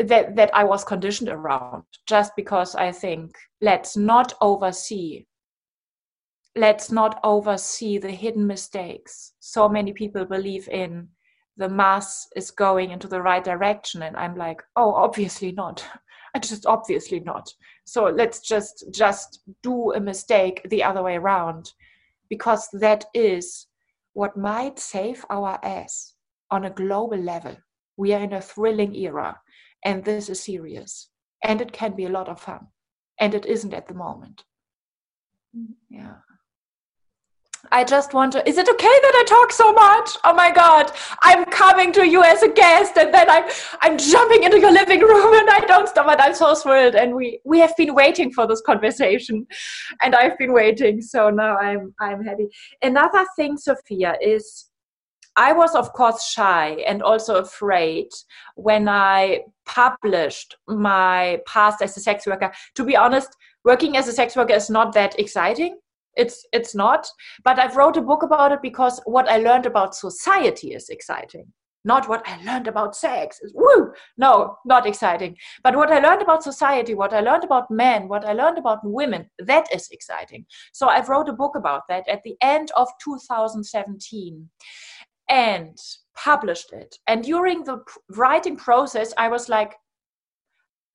that 0.03 0.35
that 0.35 0.53
I 0.53 0.63
was 0.63 0.83
conditioned 0.83 1.29
around 1.29 1.83
just 2.07 2.35
because 2.35 2.75
I 2.75 2.91
think 2.91 3.35
let's 3.61 3.97
not 3.97 4.33
oversee 4.41 5.25
let's 6.55 6.91
not 6.91 7.19
oversee 7.23 7.97
the 7.97 8.11
hidden 8.11 8.45
mistakes. 8.45 9.33
So 9.39 9.67
many 9.67 9.91
people 9.91 10.25
believe 10.25 10.69
in 10.69 11.07
the 11.57 11.69
mass 11.69 12.27
is 12.35 12.51
going 12.51 12.91
into 12.91 13.07
the 13.07 13.21
right 13.21 13.43
direction 13.43 14.01
and 14.01 14.17
i'm 14.17 14.35
like 14.35 14.61
oh 14.75 14.93
obviously 14.93 15.51
not. 15.51 15.85
I 16.35 16.39
just 16.39 16.65
obviously 16.65 17.19
not. 17.19 17.47
So 17.85 18.05
let's 18.05 18.39
just 18.39 18.85
just 18.91 19.41
do 19.61 19.93
a 19.93 19.99
mistake 19.99 20.61
the 20.69 20.83
other 20.83 21.03
way 21.03 21.15
around 21.15 21.71
because 22.29 22.67
that 22.73 23.05
is 23.13 23.67
what 24.13 24.35
might 24.35 24.79
save 24.79 25.23
our 25.29 25.59
ass 25.63 26.15
on 26.49 26.65
a 26.65 26.71
global 26.71 27.17
level. 27.17 27.55
We 27.97 28.13
are 28.13 28.21
in 28.21 28.33
a 28.33 28.41
thrilling 28.41 28.95
era 28.95 29.39
and 29.85 30.03
this 30.03 30.29
is 30.29 30.41
serious 30.41 31.09
and 31.43 31.61
it 31.61 31.71
can 31.71 31.95
be 31.95 32.05
a 32.05 32.09
lot 32.09 32.29
of 32.29 32.39
fun 32.39 32.67
and 33.19 33.33
it 33.33 33.45
isn't 33.45 33.73
at 33.73 33.87
the 33.87 33.93
moment 33.93 34.43
mm-hmm. 35.55 35.73
yeah 35.89 36.15
I 37.71 37.83
just 37.83 38.13
want 38.13 38.33
to. 38.33 38.47
Is 38.47 38.57
it 38.57 38.67
okay 38.67 38.83
that 38.85 39.15
I 39.15 39.23
talk 39.27 39.51
so 39.51 39.71
much? 39.71 40.17
Oh 40.25 40.33
my 40.33 40.51
God! 40.51 40.91
I'm 41.21 41.45
coming 41.45 41.93
to 41.93 42.05
you 42.05 42.21
as 42.23 42.43
a 42.43 42.49
guest, 42.49 42.97
and 42.97 43.13
then 43.13 43.29
I'm 43.29 43.45
I'm 43.81 43.97
jumping 43.97 44.43
into 44.43 44.59
your 44.59 44.71
living 44.71 44.99
room, 44.99 45.33
and 45.33 45.49
I 45.49 45.59
don't 45.65 45.87
stop. 45.87 46.05
But 46.05 46.21
I'm 46.21 46.35
so 46.35 46.55
thrilled, 46.55 46.95
and 46.95 47.15
we 47.15 47.39
we 47.45 47.59
have 47.59 47.75
been 47.77 47.95
waiting 47.95 48.33
for 48.33 48.47
this 48.47 48.61
conversation, 48.61 49.47
and 50.01 50.13
I've 50.13 50.37
been 50.37 50.51
waiting. 50.51 51.01
So 51.01 51.29
now 51.29 51.57
I'm 51.57 51.93
I'm 52.01 52.23
happy. 52.23 52.47
Another 52.81 53.25
thing, 53.37 53.57
Sophia, 53.57 54.17
is 54.21 54.65
I 55.35 55.53
was, 55.53 55.75
of 55.75 55.93
course, 55.93 56.23
shy 56.27 56.83
and 56.87 57.01
also 57.01 57.35
afraid 57.35 58.09
when 58.55 58.87
I 58.87 59.41
published 59.65 60.55
my 60.67 61.39
past 61.47 61.81
as 61.81 61.97
a 61.97 61.99
sex 61.99 62.27
worker. 62.27 62.51
To 62.75 62.85
be 62.85 62.95
honest, 62.95 63.35
working 63.65 63.97
as 63.97 64.07
a 64.07 64.13
sex 64.13 64.35
worker 64.35 64.53
is 64.53 64.69
not 64.69 64.93
that 64.93 65.19
exciting. 65.19 65.79
It's 66.15 66.45
it's 66.53 66.75
not. 66.75 67.07
But 67.43 67.57
I've 67.59 67.75
wrote 67.75 67.97
a 67.97 68.01
book 68.01 68.21
about 68.23 68.51
it 68.51 68.61
because 68.61 69.01
what 69.05 69.27
I 69.27 69.37
learned 69.37 69.65
about 69.65 69.95
society 69.95 70.73
is 70.73 70.89
exciting. 70.89 71.47
not 71.85 72.07
what 72.07 72.25
I 72.27 72.41
learned 72.43 72.67
about 72.67 72.95
sex. 72.95 73.39
Woo! 73.53 73.91
No, 74.17 74.57
not 74.65 74.85
exciting. 74.85 75.35
But 75.63 75.75
what 75.75 75.91
I 75.91 75.99
learned 75.99 76.21
about 76.21 76.43
society, 76.43 76.93
what 76.93 77.13
I 77.13 77.19
learned 77.19 77.43
about 77.43 77.69
men, 77.69 78.07
what 78.07 78.25
I 78.25 78.33
learned 78.33 78.57
about 78.57 78.79
women, 78.83 79.29
that 79.39 79.65
is 79.73 79.89
exciting. 79.91 80.45
So 80.71 80.87
I 80.87 81.05
wrote 81.05 81.29
a 81.29 81.33
book 81.33 81.55
about 81.55 81.83
that 81.89 82.07
at 82.07 82.23
the 82.23 82.35
end 82.41 82.71
of 82.77 82.87
2017 83.03 84.49
and 85.29 85.77
published 86.15 86.73
it. 86.73 86.97
And 87.07 87.23
during 87.23 87.63
the 87.63 87.79
writing 88.09 88.55
process, 88.55 89.13
I 89.17 89.29
was 89.29 89.49
like, 89.49 89.75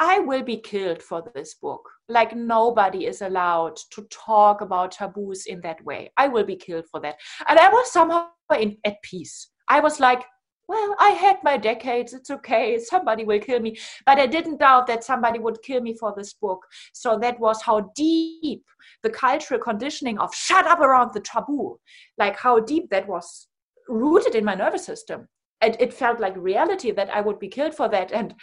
I 0.01 0.21
will 0.21 0.43
be 0.45 0.59
killed 0.59 1.03
for 1.03 1.25
this 1.35 1.55
book. 1.55 1.83
Like 2.09 2.35
nobody 2.35 3.07
is 3.07 3.21
allowed 3.21 3.77
to 3.91 4.07
talk 4.11 4.61
about 4.61 4.93
taboos 4.93 5.47
in 5.47 5.61
that 5.63 5.85
way. 5.85 6.13
I 6.17 6.29
will 6.29 6.45
be 6.45 6.57
killed 6.57 6.87
for 6.91 7.01
that. 7.01 7.17
And 7.49 7.59
I 7.59 7.69
was 7.69 7.91
somehow 7.91 8.29
in, 8.57 8.77
at 8.85 9.03
peace. 9.03 9.51
I 9.69 9.81
was 9.81 9.99
like, 9.99 10.25
well, 10.69 10.95
I 11.01 11.11
had 11.11 11.39
my 11.43 11.57
decades. 11.57 12.13
It's 12.13 12.31
okay. 12.31 12.79
Somebody 12.79 13.25
will 13.25 13.41
kill 13.41 13.59
me. 13.59 13.77
But 14.07 14.19
I 14.19 14.27
didn't 14.27 14.61
doubt 14.61 14.87
that 14.87 15.03
somebody 15.03 15.39
would 15.39 15.63
kill 15.63 15.81
me 15.81 15.95
for 15.95 16.15
this 16.17 16.35
book. 16.35 16.61
So 16.93 17.19
that 17.19 17.41
was 17.41 17.61
how 17.63 17.91
deep 17.97 18.63
the 19.03 19.11
cultural 19.11 19.59
conditioning 19.59 20.19
of 20.19 20.33
shut 20.35 20.67
up 20.67 20.81
around 20.81 21.13
the 21.13 21.21
taboo, 21.21 21.81
like 22.19 22.39
how 22.39 22.61
deep 22.61 22.91
that 22.91 23.09
was 23.09 23.48
rooted 23.89 24.35
in 24.35 24.45
my 24.45 24.55
nervous 24.55 24.85
system. 24.85 25.29
It, 25.61 25.77
it 25.81 25.93
felt 25.93 26.21
like 26.21 26.37
reality 26.37 26.91
that 26.93 27.11
I 27.11 27.21
would 27.21 27.39
be 27.39 27.49
killed 27.49 27.75
for 27.75 27.89
that. 27.89 28.13
And 28.13 28.35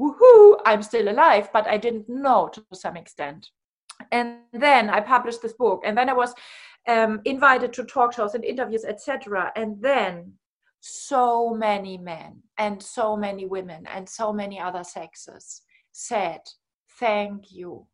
woohoo, 0.00 0.60
I'm 0.64 0.82
still 0.82 1.08
alive, 1.08 1.50
but 1.52 1.66
I 1.66 1.76
didn't 1.78 2.08
know 2.08 2.48
to 2.52 2.64
some 2.74 2.96
extent. 2.96 3.48
And 4.10 4.38
then 4.52 4.90
I 4.90 5.00
published 5.00 5.42
this 5.42 5.52
book, 5.52 5.82
and 5.84 5.96
then 5.96 6.08
I 6.08 6.12
was 6.12 6.34
um, 6.88 7.20
invited 7.24 7.72
to 7.74 7.84
talk 7.84 8.12
shows 8.12 8.34
and 8.34 8.44
interviews, 8.44 8.84
etc. 8.84 9.52
And 9.54 9.80
then 9.80 10.32
so 10.80 11.54
many 11.54 11.96
men 11.96 12.42
and 12.58 12.82
so 12.82 13.16
many 13.16 13.46
women 13.46 13.86
and 13.86 14.08
so 14.08 14.32
many 14.32 14.60
other 14.60 14.82
sexes 14.82 15.62
said, 15.92 16.40
Thank 16.98 17.52
you. 17.52 17.86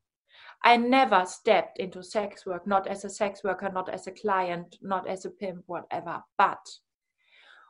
I 0.65 0.77
never 0.77 1.25
stepped 1.27 1.79
into 1.79 2.03
sex 2.03 2.45
work, 2.45 2.67
not 2.67 2.87
as 2.87 3.05
a 3.05 3.11
sex 3.11 3.45
worker, 3.45 3.71
not 3.73 3.89
as 3.89 4.07
a 4.07 4.13
client, 4.13 4.77
not 4.83 5.09
as 5.09 5.25
a 5.25 5.31
pimp, 5.31 5.65
whatever. 5.67 6.23
But 6.37 6.59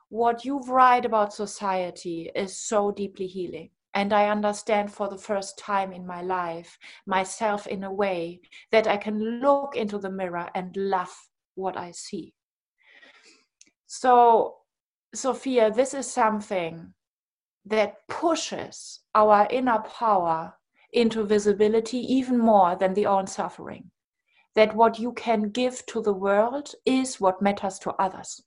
what 0.09 0.45
you've 0.45 0.69
write 0.69 1.05
about 1.05 1.35
society 1.35 2.31
is 2.35 2.57
so 2.57 2.91
deeply 2.91 3.27
healing. 3.27 3.71
And 3.95 4.13
I 4.13 4.29
understand 4.29 4.93
for 4.93 5.09
the 5.09 5.19
first 5.19 5.59
time 5.59 5.93
in 5.93 6.07
my 6.07 6.23
life 6.23 6.79
myself 7.07 7.67
in 7.67 7.85
a 7.85 7.93
way 7.93 8.41
that 8.71 8.87
I 8.87 8.97
can 8.97 9.41
look 9.41 9.77
into 9.77 9.99
the 9.99 10.11
mirror 10.11 10.49
and 10.55 10.77
love 10.77 11.15
what 11.57 11.77
I 11.77 11.91
see. 11.91 12.35
So 13.87 14.57
Sophia, 15.15 15.71
this 15.71 15.95
is 15.95 16.11
something 16.11 16.95
that 17.65 18.07
pushes 18.09 19.01
our 19.15 19.47
inner 19.51 19.81
power 19.81 20.55
into 20.93 21.25
visibility 21.25 21.99
even 21.99 22.39
more 22.39 22.77
than 22.77 22.95
the 22.95 23.07
own 23.07 23.27
suffering. 23.27 23.91
That 24.55 24.75
what 24.75 24.99
you 24.99 25.13
can 25.13 25.51
give 25.51 25.85
to 25.87 26.03
the 26.03 26.13
world 26.13 26.73
is 26.85 27.21
what 27.21 27.43
matters 27.43 27.79
to 27.81 27.91
others. 27.93 28.43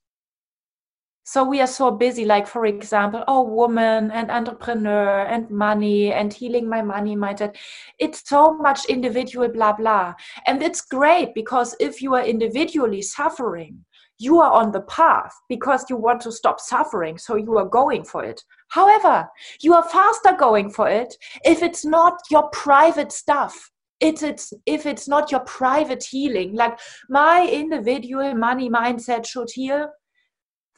So 1.24 1.44
we 1.44 1.60
are 1.60 1.68
so 1.68 1.92
busy, 1.92 2.24
like, 2.24 2.48
for 2.48 2.66
example, 2.66 3.22
oh, 3.28 3.42
woman 3.42 4.10
and 4.10 4.28
entrepreneur 4.28 5.20
and 5.20 5.48
money 5.50 6.12
and 6.12 6.32
healing 6.32 6.68
my 6.68 6.82
money 6.82 7.14
mindset. 7.14 7.56
It's 8.00 8.28
so 8.28 8.54
much 8.54 8.86
individual, 8.86 9.48
blah, 9.48 9.72
blah. 9.74 10.14
And 10.48 10.62
it's 10.62 10.80
great 10.80 11.32
because 11.32 11.76
if 11.78 12.02
you 12.02 12.14
are 12.14 12.24
individually 12.24 13.02
suffering, 13.02 13.84
you 14.22 14.40
are 14.40 14.52
on 14.52 14.70
the 14.70 14.82
path 14.82 15.34
because 15.48 15.84
you 15.90 15.96
want 15.96 16.20
to 16.22 16.30
stop 16.32 16.60
suffering, 16.60 17.18
so 17.18 17.34
you 17.36 17.58
are 17.58 17.68
going 17.68 18.04
for 18.04 18.24
it. 18.24 18.40
However, 18.68 19.28
you 19.60 19.74
are 19.74 19.88
faster 19.88 20.34
going 20.38 20.70
for 20.70 20.88
it 20.88 21.14
if 21.44 21.62
it's 21.62 21.84
not 21.84 22.18
your 22.30 22.48
private 22.50 23.10
stuff. 23.10 23.70
It's, 24.00 24.22
it's 24.22 24.52
if 24.66 24.86
it's 24.86 25.08
not 25.08 25.30
your 25.30 25.40
private 25.40 26.04
healing, 26.04 26.54
like 26.54 26.78
my 27.08 27.48
individual 27.48 28.34
money 28.34 28.70
mindset 28.70 29.26
should 29.26 29.48
heal. 29.52 29.88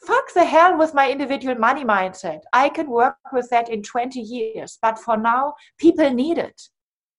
Fuck 0.06 0.34
the 0.34 0.44
hell 0.44 0.76
with 0.76 0.92
my 0.92 1.10
individual 1.10 1.54
money 1.54 1.84
mindset. 1.84 2.40
I 2.52 2.68
can 2.68 2.90
work 2.90 3.16
with 3.32 3.48
that 3.50 3.70
in 3.70 3.82
20 3.82 4.20
years, 4.20 4.78
but 4.82 4.98
for 4.98 5.16
now, 5.16 5.54
people 5.78 6.10
need 6.10 6.36
it 6.36 6.60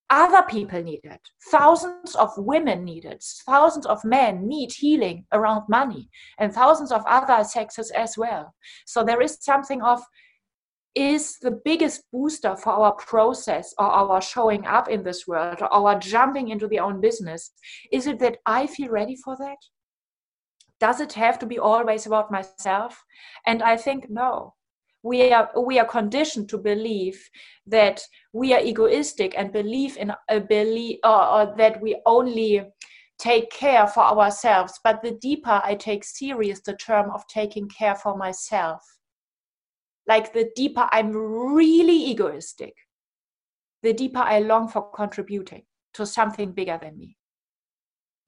other 0.10 0.44
people 0.44 0.82
need 0.84 1.02
it. 1.04 1.22
Thousands 1.52 2.15
of 2.15 2.32
women 2.38 2.84
need 2.84 3.06
it. 3.06 3.24
Thousands 3.46 3.86
of 3.86 4.04
men 4.04 4.48
need 4.48 4.72
healing 4.72 5.26
around 5.32 5.63
money, 5.70 6.10
and 6.38 6.54
thousands 6.54 6.91
of 6.91 7.04
other 7.08 7.44
sexes 7.44 7.91
as 7.91 8.18
well. 8.18 8.54
So 8.86 9.04
there 9.04 9.22
is 9.22 9.38
something 9.41 9.82
of 9.82 10.02
is 10.96 11.38
the 11.41 11.60
biggest 11.65 12.04
booster 12.12 12.56
for 12.56 12.72
our 12.72 12.94
process 12.94 13.74
or 13.78 13.86
our 13.86 14.22
showing 14.22 14.65
up 14.65 14.88
in 14.88 15.04
this 15.04 15.28
world 15.28 15.62
or 15.62 15.74
our 15.74 16.00
jumping 16.00 16.50
into 16.50 16.68
the 16.68 16.80
own 16.80 17.02
business. 17.02 17.52
Is 17.91 18.08
it 18.08 18.20
that 18.20 18.38
I 18.46 18.65
feel 18.65 18.89
ready 18.89 19.18
for 19.18 19.36
that? 19.38 19.58
Does 20.80 21.02
it 21.02 21.13
have 21.13 21.38
to 21.39 21.46
be 21.46 21.60
always 21.60 22.06
about 22.06 22.32
myself? 22.32 23.04
And 23.46 23.62
I 23.62 23.76
think 23.76 24.10
no 24.10 24.55
we 25.06 25.32
are 25.32 25.50
we 25.62 25.78
are 25.78 25.86
conditioned 25.86 26.50
to 26.50 26.58
believe 26.58 27.30
that 27.68 28.02
we 28.34 28.56
are 28.56 28.60
egoistic 28.60 29.36
and 29.38 29.54
believe 29.54 29.96
in 29.98 30.12
a 30.30 30.39
belief 30.39 30.98
or, 31.04 31.24
or 31.28 31.54
that 31.58 31.80
we 31.80 31.96
only 32.08 32.63
take 33.20 33.52
care 33.52 33.86
for 33.86 34.02
ourselves. 34.02 34.80
But 34.84 35.04
the 35.04 35.12
deeper 35.12 35.62
i 35.63 35.76
take 35.76 36.04
serious 36.04 36.60
the 36.62 36.76
term 36.76 37.12
of 37.12 37.28
taking 37.28 37.70
care 37.70 37.96
for 37.96 38.18
myself. 38.18 38.82
Like 40.08 40.34
the 40.34 40.50
deeper 40.56 40.89
i'm 40.91 41.12
really 41.12 42.10
egoistic 42.12 42.74
the 43.84 43.94
deeper 43.94 44.24
i 44.36 44.39
long 44.39 44.68
for 44.68 44.89
contributing 44.89 45.63
to 45.94 46.08
something 46.08 46.52
bigger 46.52 46.80
than 46.82 46.98
me. 46.98 47.15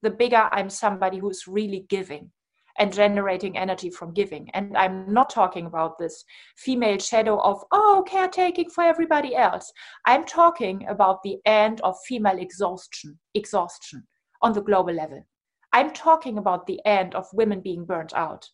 The 0.03 0.11
bigger 0.11 0.47
i'm 0.51 0.69
somebody 0.69 1.17
who's 1.17 1.47
really 1.47 1.87
giving 1.89 2.29
and 2.77 2.93
generating 2.93 3.57
energy 3.57 3.89
from 3.89 4.13
giving. 4.13 4.49
And 4.53 4.77
I'm 4.77 5.11
not 5.11 5.29
talking 5.29 5.65
about 5.65 5.97
this 5.97 6.23
female 6.57 6.99
shadow 6.99 7.39
of, 7.41 7.63
oh, 7.71 8.03
caretaking 8.07 8.69
for 8.69 8.83
everybody 8.83 9.35
else. 9.35 9.71
I'm 10.05 10.25
talking 10.25 10.85
about 10.87 11.23
the 11.23 11.37
end 11.45 11.81
of 11.81 11.95
female 12.07 12.37
exhaustion, 12.37 13.17
exhaustion 13.33 14.03
on 14.41 14.53
the 14.53 14.61
global 14.61 14.93
level. 14.93 15.25
I'm 15.73 15.91
talking 15.91 16.37
about 16.37 16.67
the 16.67 16.79
end 16.85 17.15
of 17.15 17.27
women 17.33 17.61
being 17.61 17.85
burnt 17.85 18.13
out. 18.13 18.47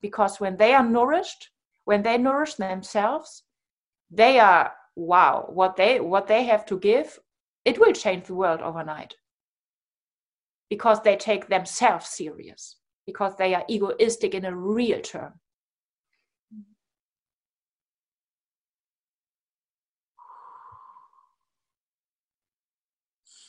Because 0.00 0.40
when 0.40 0.56
they 0.56 0.74
are 0.74 0.84
nourished, 0.84 1.50
when 1.84 2.02
they 2.02 2.18
nourish 2.18 2.54
themselves, 2.54 3.42
they 4.10 4.38
are 4.38 4.72
wow, 4.94 5.44
what 5.48 5.76
they 5.76 6.00
what 6.00 6.26
they 6.26 6.44
have 6.44 6.64
to 6.66 6.78
give, 6.78 7.18
it 7.64 7.78
will 7.78 7.92
change 7.92 8.26
the 8.26 8.34
world 8.34 8.60
overnight. 8.60 9.14
Because 10.70 11.00
they 11.02 11.16
take 11.16 11.48
themselves 11.48 12.08
serious 12.08 12.76
because 13.06 13.36
they 13.36 13.54
are 13.54 13.64
egoistic 13.68 14.34
in 14.34 14.44
a 14.44 14.54
real 14.54 15.00
term. 15.00 15.34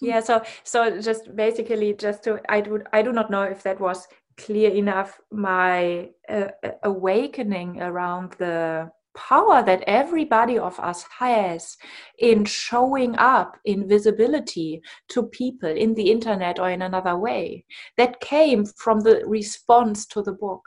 yeah 0.02 0.20
so 0.20 0.42
so 0.64 1.00
just 1.02 1.36
basically 1.36 1.94
just 1.94 2.24
to 2.24 2.40
i 2.50 2.62
do 2.62 2.82
i 2.94 3.02
do 3.02 3.12
not 3.12 3.32
know 3.32 3.44
if 3.44 3.64
that 3.64 3.80
was 3.80 4.08
clear 4.38 4.70
enough 4.70 5.20
my 5.32 6.10
uh, 6.30 6.48
awakening 6.84 7.82
around 7.82 8.32
the 8.34 8.90
power 9.18 9.64
that 9.64 9.84
everybody 9.88 10.58
of 10.58 10.80
us 10.80 11.04
has 11.20 11.76
in 12.20 12.46
showing 12.46 13.18
up 13.18 13.58
in 13.66 13.88
visibility 13.88 14.82
to 15.10 15.24
people 15.24 15.70
in 15.70 15.94
the 15.96 16.10
internet 16.12 16.60
or 16.60 16.70
in 16.70 16.84
another 16.84 17.18
way 17.18 17.66
that 17.98 18.22
came 18.22 18.66
from 18.66 19.02
the 19.02 19.24
response 19.26 20.06
to 20.06 20.22
the 20.22 20.34
book 20.34 20.62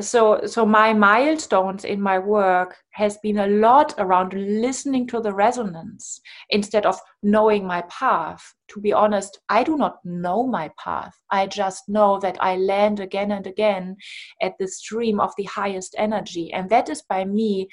so 0.00 0.40
so 0.46 0.64
my 0.64 0.92
milestones 0.92 1.84
in 1.84 2.00
my 2.00 2.18
work 2.18 2.76
has 2.90 3.16
been 3.18 3.38
a 3.38 3.46
lot 3.46 3.94
around 3.98 4.32
listening 4.34 5.06
to 5.06 5.20
the 5.20 5.32
resonance 5.32 6.20
instead 6.50 6.86
of 6.86 7.00
knowing 7.22 7.66
my 7.66 7.82
path 7.88 8.54
to 8.68 8.80
be 8.80 8.92
honest 8.92 9.40
i 9.48 9.64
do 9.64 9.76
not 9.76 9.96
know 10.04 10.46
my 10.46 10.70
path 10.78 11.14
i 11.30 11.46
just 11.46 11.88
know 11.88 12.18
that 12.20 12.36
i 12.40 12.56
land 12.56 13.00
again 13.00 13.32
and 13.32 13.46
again 13.46 13.96
at 14.42 14.52
the 14.58 14.68
stream 14.68 15.18
of 15.18 15.32
the 15.36 15.44
highest 15.44 15.94
energy 15.98 16.52
and 16.52 16.68
that 16.70 16.88
is 16.88 17.02
by 17.02 17.24
me 17.24 17.68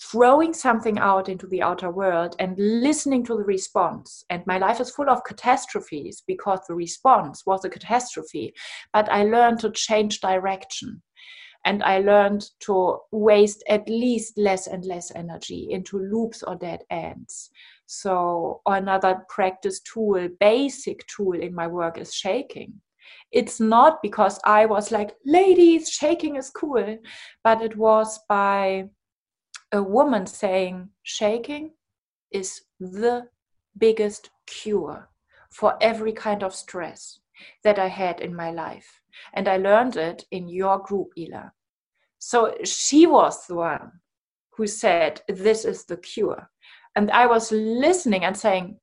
throwing 0.00 0.54
something 0.54 0.96
out 0.98 1.28
into 1.28 1.46
the 1.48 1.60
outer 1.60 1.90
world 1.90 2.36
and 2.38 2.56
listening 2.56 3.24
to 3.24 3.36
the 3.36 3.42
response. 3.42 4.24
And 4.30 4.46
my 4.46 4.56
life 4.56 4.80
is 4.80 4.92
full 4.92 5.10
of 5.10 5.24
catastrophes 5.24 6.22
because 6.24 6.60
the 6.68 6.76
response 6.76 7.44
was 7.44 7.64
a 7.64 7.68
catastrophe. 7.68 8.54
But 8.92 9.10
I 9.10 9.24
learned 9.24 9.58
to 9.60 9.72
change 9.72 10.20
direction 10.20 11.02
and 11.64 11.82
I 11.82 11.98
learned 11.98 12.48
to 12.60 12.98
waste 13.10 13.62
at 13.68 13.88
least 13.88 14.38
less 14.38 14.66
and 14.66 14.84
less 14.84 15.10
energy 15.14 15.68
into 15.70 15.98
loops 15.98 16.42
or 16.42 16.56
dead 16.56 16.82
ends. 16.90 17.50
So 17.86 18.60
another 18.66 19.22
practice 19.28 19.80
tool, 19.80 20.28
basic 20.40 21.06
tool 21.06 21.34
in 21.34 21.54
my 21.54 21.66
work 21.66 21.98
is 21.98 22.14
shaking. 22.14 22.80
It's 23.32 23.60
not 23.60 24.02
because 24.02 24.38
I 24.44 24.66
was 24.66 24.90
like, 24.90 25.14
ladies, 25.24 25.90
shaking 25.90 26.36
is 26.36 26.50
cool, 26.50 26.98
but 27.44 27.62
it 27.62 27.76
was 27.76 28.20
by 28.28 28.84
a 29.72 29.82
woman 29.82 30.26
saying, 30.26 30.88
shaking 31.02 31.72
is 32.30 32.62
the 32.80 33.28
biggest 33.76 34.30
cure 34.46 35.08
for 35.50 35.76
every 35.80 36.12
kind 36.12 36.42
of 36.42 36.54
stress 36.54 37.20
that 37.64 37.78
I 37.78 37.88
had 37.88 38.20
in 38.20 38.34
my 38.34 38.50
life. 38.50 39.00
And 39.34 39.48
I 39.48 39.56
learned 39.56 39.96
it 39.96 40.24
in 40.30 40.48
your 40.48 40.78
group, 40.78 41.08
Ila. 41.16 41.52
So 42.18 42.56
she 42.64 43.06
was 43.06 43.46
the 43.46 43.56
one 43.56 43.92
who 44.56 44.66
said, 44.66 45.22
This 45.28 45.64
is 45.64 45.84
the 45.84 45.96
cure. 45.96 46.50
And 46.96 47.10
I 47.10 47.26
was 47.26 47.52
listening 47.52 48.24
and 48.24 48.36
saying, 48.36 48.78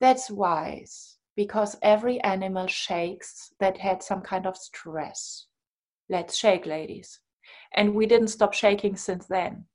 That's 0.00 0.30
wise, 0.30 1.18
because 1.36 1.76
every 1.82 2.20
animal 2.22 2.66
shakes 2.66 3.52
that 3.60 3.76
had 3.78 4.02
some 4.02 4.22
kind 4.22 4.46
of 4.46 4.56
stress. 4.56 5.46
Let's 6.08 6.36
shake, 6.36 6.64
ladies. 6.64 7.20
And 7.74 7.94
we 7.94 8.06
didn't 8.06 8.28
stop 8.28 8.54
shaking 8.54 8.96
since 8.96 9.26
then. 9.26 9.66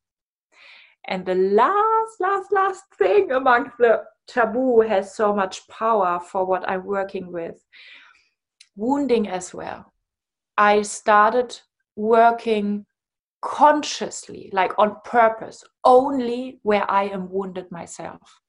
And 1.07 1.25
the 1.25 1.35
last, 1.35 2.19
last, 2.19 2.51
last 2.51 2.83
thing 2.97 3.31
amongst 3.31 3.77
the 3.77 4.03
taboo 4.27 4.81
has 4.81 5.13
so 5.15 5.33
much 5.33 5.67
power 5.67 6.19
for 6.19 6.45
what 6.45 6.67
I'm 6.67 6.85
working 6.85 7.31
with. 7.31 7.63
Wounding 8.75 9.27
as 9.27 9.53
well. 9.53 9.93
I 10.57 10.81
started 10.81 11.59
working 11.95 12.85
consciously, 13.41 14.49
like 14.53 14.71
on 14.77 14.95
purpose, 15.03 15.63
only 15.83 16.59
where 16.63 16.89
I 16.89 17.03
am 17.05 17.29
wounded 17.31 17.71
myself. 17.71 18.39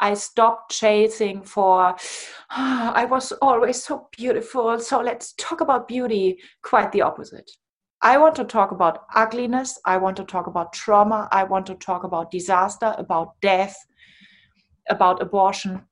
I 0.00 0.14
stopped 0.14 0.72
chasing 0.72 1.42
for, 1.42 1.94
oh, 2.50 2.92
I 2.94 3.04
was 3.04 3.32
always 3.40 3.82
so 3.82 4.08
beautiful. 4.16 4.78
So 4.80 5.00
let's 5.00 5.32
talk 5.34 5.60
about 5.60 5.88
beauty. 5.88 6.38
Quite 6.62 6.92
the 6.92 7.02
opposite. 7.02 7.50
I 8.00 8.18
want 8.18 8.34
to 8.36 8.44
talk 8.44 8.72
about 8.72 9.04
ugliness. 9.14 9.78
I 9.84 9.96
want 9.96 10.16
to 10.16 10.24
talk 10.24 10.48
about 10.48 10.72
trauma. 10.72 11.28
I 11.30 11.44
want 11.44 11.66
to 11.66 11.76
talk 11.76 12.02
about 12.02 12.32
disaster, 12.32 12.94
about 12.98 13.40
death, 13.40 13.76
about 14.90 15.22
abortion. 15.22 15.82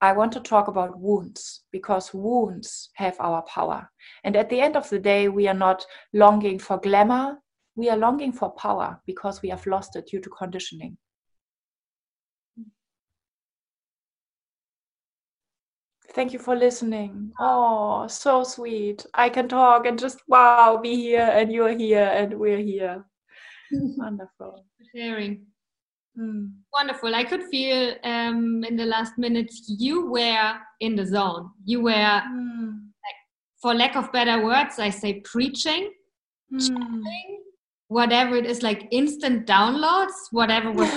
I 0.00 0.12
want 0.12 0.32
to 0.32 0.40
talk 0.40 0.68
about 0.68 0.98
wounds 0.98 1.62
because 1.70 2.12
wounds 2.12 2.90
have 2.94 3.16
our 3.20 3.42
power. 3.42 3.90
And 4.24 4.36
at 4.36 4.48
the 4.48 4.60
end 4.60 4.76
of 4.76 4.88
the 4.90 4.98
day, 4.98 5.28
we 5.28 5.48
are 5.48 5.54
not 5.54 5.84
longing 6.12 6.58
for 6.58 6.78
glamour. 6.78 7.38
We 7.76 7.88
are 7.90 7.96
longing 7.96 8.32
for 8.32 8.50
power 8.52 9.00
because 9.06 9.42
we 9.42 9.48
have 9.50 9.66
lost 9.66 9.96
it 9.96 10.06
due 10.06 10.20
to 10.20 10.30
conditioning. 10.30 10.96
Thank 16.12 16.32
you 16.32 16.38
for 16.38 16.56
listening. 16.56 17.32
Oh, 17.38 18.06
so 18.06 18.42
sweet. 18.42 19.04
I 19.12 19.28
can 19.28 19.48
talk 19.48 19.86
and 19.86 19.98
just 19.98 20.18
wow, 20.28 20.78
be 20.82 20.96
here 20.96 21.28
and 21.30 21.52
you're 21.52 21.76
here 21.76 22.10
and 22.10 22.38
we're 22.38 22.62
here. 22.62 23.04
Wonderful. 23.72 24.64
Sharing. 24.94 25.46
Mm. 26.18 26.52
Wonderful. 26.72 27.14
I 27.14 27.24
could 27.24 27.44
feel 27.44 27.94
um, 28.04 28.64
in 28.64 28.76
the 28.76 28.86
last 28.86 29.18
minutes 29.18 29.64
you 29.78 30.10
were 30.10 30.54
in 30.80 30.96
the 30.96 31.06
zone. 31.06 31.50
You 31.64 31.82
were, 31.82 31.92
mm. 31.92 32.68
like, 32.68 33.18
for 33.60 33.74
lack 33.74 33.96
of 33.96 34.10
better 34.12 34.44
words, 34.44 34.78
I 34.78 34.90
say 34.90 35.20
preaching, 35.20 35.92
mm. 36.52 37.02
whatever 37.88 38.36
it 38.36 38.46
is, 38.46 38.62
like 38.62 38.88
instant 38.90 39.46
downloads, 39.46 40.14
whatever 40.30 40.72
was. 40.72 40.88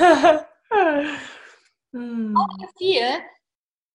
mm. 1.95 2.33
How 2.35 2.47
do 2.47 2.55
you 2.59 2.67
feel 2.79 3.19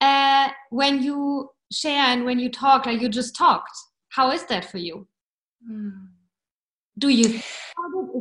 uh, 0.00 0.48
when 0.70 1.02
you 1.02 1.50
share 1.72 2.04
and 2.12 2.24
when 2.24 2.38
you 2.38 2.50
talk 2.50 2.86
like 2.86 3.00
you 3.00 3.08
just 3.08 3.34
talked 3.34 3.76
how 4.10 4.30
is 4.30 4.44
that 4.46 4.64
for 4.64 4.78
you 4.78 5.06
mm. 5.68 5.90
do 6.98 7.08
you 7.08 7.40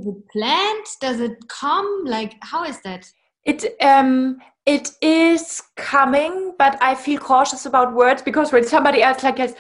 is 0.04 0.16
it 0.16 0.30
planned 0.30 0.86
does 1.02 1.20
it 1.20 1.48
come 1.48 2.04
like 2.06 2.36
how 2.42 2.64
is 2.64 2.82
that 2.82 3.06
it 3.46 3.66
um 3.82 4.38
it 4.66 4.92
is 5.02 5.62
coming 5.76 6.54
but 6.58 6.78
i 6.82 6.94
feel 6.96 7.20
cautious 7.20 7.66
about 7.66 7.94
words 7.94 8.22
because 8.22 8.52
when 8.52 8.64
somebody 8.64 9.02
else 9.02 9.24
like 9.24 9.38
has 9.38 9.56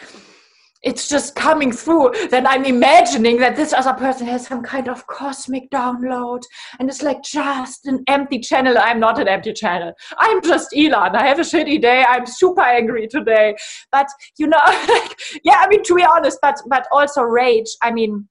it's 0.83 1.07
just 1.07 1.33
coming 1.35 1.71
through, 1.71 2.11
then 2.29 2.45
I'm 2.45 2.65
imagining 2.65 3.37
that 3.37 3.55
this 3.55 3.71
other 3.71 3.93
person 3.93 4.27
has 4.27 4.45
some 4.45 4.61
kind 4.61 4.89
of 4.89 5.07
cosmic 5.07 5.69
download 5.71 6.41
and 6.77 6.89
it's 6.89 7.01
like 7.01 7.23
just 7.23 7.85
an 7.85 8.03
empty 8.07 8.39
channel. 8.39 8.77
I'm 8.77 8.99
not 8.99 9.17
an 9.17 9.29
empty 9.29 9.53
channel. 9.53 9.93
I'm 10.17 10.41
just 10.41 10.71
Ilan. 10.73 11.15
I 11.15 11.25
have 11.25 11.39
a 11.39 11.43
shitty 11.43 11.81
day. 11.81 12.03
I'm 12.05 12.25
super 12.25 12.61
angry 12.61 13.07
today. 13.07 13.55
But 13.93 14.07
you 14.37 14.47
know, 14.47 14.59
yeah, 15.45 15.61
I 15.61 15.67
mean 15.69 15.83
to 15.83 15.95
be 15.95 16.03
honest, 16.03 16.39
but 16.41 16.61
but 16.67 16.85
also 16.91 17.21
rage. 17.21 17.69
I 17.81 17.91
mean, 17.91 18.27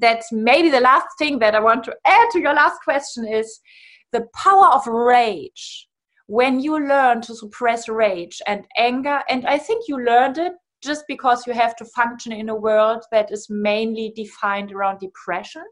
that's 0.00 0.30
maybe 0.32 0.70
the 0.70 0.80
last 0.80 1.06
thing 1.18 1.38
that 1.40 1.54
I 1.54 1.60
want 1.60 1.84
to 1.84 1.96
add 2.06 2.28
to 2.32 2.40
your 2.40 2.54
last 2.54 2.78
question 2.82 3.26
is 3.26 3.60
the 4.12 4.26
power 4.34 4.66
of 4.66 4.86
rage 4.86 5.86
when 6.26 6.60
you 6.60 6.78
learn 6.78 7.20
to 7.22 7.34
suppress 7.34 7.88
rage 7.88 8.42
and 8.46 8.66
anger 8.76 9.22
and 9.30 9.46
i 9.46 9.56
think 9.56 9.88
you 9.88 9.98
learned 9.98 10.36
it 10.36 10.52
just 10.82 11.04
because 11.08 11.46
you 11.46 11.52
have 11.52 11.76
to 11.76 11.84
function 11.84 12.32
in 12.32 12.48
a 12.48 12.54
world 12.54 13.04
that 13.10 13.32
is 13.32 13.48
mainly 13.50 14.12
defined 14.14 14.72
around 14.72 15.00
depression. 15.00 15.64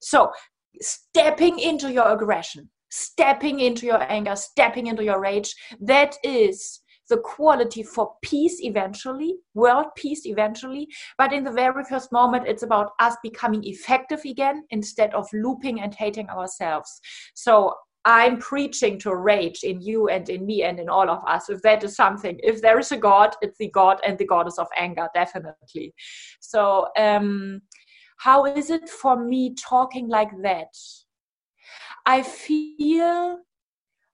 So, 0.00 0.30
stepping 0.80 1.58
into 1.58 1.92
your 1.92 2.10
aggression, 2.12 2.68
stepping 2.90 3.60
into 3.60 3.86
your 3.86 4.02
anger, 4.10 4.36
stepping 4.36 4.86
into 4.86 5.04
your 5.04 5.20
rage, 5.20 5.54
that 5.80 6.16
is 6.24 6.79
the 7.10 7.18
quality 7.18 7.82
for 7.82 8.14
peace 8.22 8.60
eventually, 8.62 9.36
world 9.52 9.86
peace 9.96 10.24
eventually. 10.24 10.88
But 11.18 11.34
in 11.34 11.44
the 11.44 11.52
very 11.52 11.84
first 11.84 12.10
moment, 12.10 12.48
it's 12.48 12.62
about 12.62 12.92
us 12.98 13.16
becoming 13.22 13.62
effective 13.64 14.20
again 14.24 14.64
instead 14.70 15.12
of 15.12 15.28
looping 15.34 15.82
and 15.82 15.94
hating 15.94 16.30
ourselves. 16.30 17.00
So 17.34 17.74
I'm 18.06 18.38
preaching 18.38 18.98
to 19.00 19.14
rage 19.14 19.60
in 19.62 19.82
you 19.82 20.08
and 20.08 20.26
in 20.30 20.46
me 20.46 20.62
and 20.62 20.80
in 20.80 20.88
all 20.88 21.10
of 21.10 21.22
us. 21.26 21.50
If 21.50 21.60
that 21.62 21.84
is 21.84 21.94
something, 21.96 22.40
if 22.42 22.62
there 22.62 22.78
is 22.78 22.92
a 22.92 22.96
God, 22.96 23.34
it's 23.42 23.58
the 23.58 23.68
God 23.68 24.00
and 24.06 24.16
the 24.16 24.26
goddess 24.26 24.58
of 24.58 24.68
anger, 24.78 25.08
definitely. 25.12 25.92
So, 26.40 26.88
um, 26.96 27.60
how 28.16 28.44
is 28.44 28.70
it 28.70 28.88
for 28.88 29.22
me 29.22 29.54
talking 29.54 30.08
like 30.08 30.30
that? 30.42 30.74
I 32.06 32.22
feel 32.22 33.38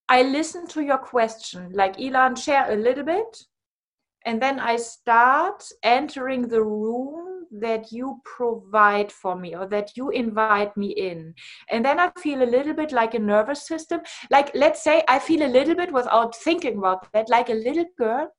I 0.09 0.23
listen 0.23 0.67
to 0.69 0.83
your 0.83 0.99
question, 0.99 1.73
like 1.73 1.97
Ilan, 1.97 2.39
share 2.39 2.71
a 2.71 2.77
little 2.77 3.05
bit, 3.05 3.45
and 4.25 4.41
then 4.41 4.59
I 4.61 4.77
start 4.77 5.65
entering 5.83 6.49
the 6.49 6.63
room 6.63 7.47
that 7.61 7.93
you 7.93 8.21
provide 8.25 9.11
for 9.13 9.37
me 9.37 9.55
or 9.55 9.67
that 9.69 9.97
you 9.97 10.11
invite 10.11 10.77
me 10.77 10.89
in. 10.89 11.35
And 11.71 11.85
then 11.85 12.01
I 12.01 12.11
feel 12.19 12.43
a 12.43 12.45
little 12.45 12.75
bit 12.75 12.93
like 12.93 13.15
a 13.15 13.19
nervous 13.21 13.67
system. 13.67 14.01
Like, 14.31 14.51
let's 14.55 14.83
say 14.83 15.03
I 15.09 15.19
feel 15.19 15.43
a 15.43 15.49
little 15.49 15.75
bit 15.75 15.93
without 15.93 16.37
thinking 16.37 16.79
about 16.79 17.11
that, 17.13 17.29
like 17.29 17.51
a 17.51 17.55
little 17.55 17.87
girl 17.99 18.31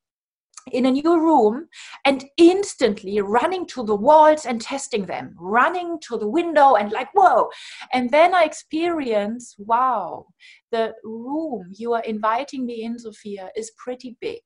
in 0.72 0.86
a 0.86 0.92
new 0.92 1.20
room 1.20 1.68
and 2.06 2.26
instantly 2.38 3.20
running 3.22 3.66
to 3.68 3.84
the 3.84 3.96
walls 3.96 4.46
and 4.46 4.62
testing 4.62 5.06
them, 5.06 5.36
running 5.40 6.00
to 6.08 6.18
the 6.18 6.28
window 6.28 6.76
and 6.76 6.92
like, 6.92 7.10
whoa. 7.14 7.50
And 7.94 8.10
then 8.12 8.34
I 8.34 8.44
experience, 8.44 9.56
wow, 9.58 10.28
the 10.72 10.94
room 11.04 11.72
you 11.74 11.94
are 11.94 12.04
inviting 12.04 12.66
me 12.66 12.84
in, 12.84 13.00
Sophia, 13.00 13.50
is 13.56 13.72
pretty 13.78 14.18
big 14.22 14.42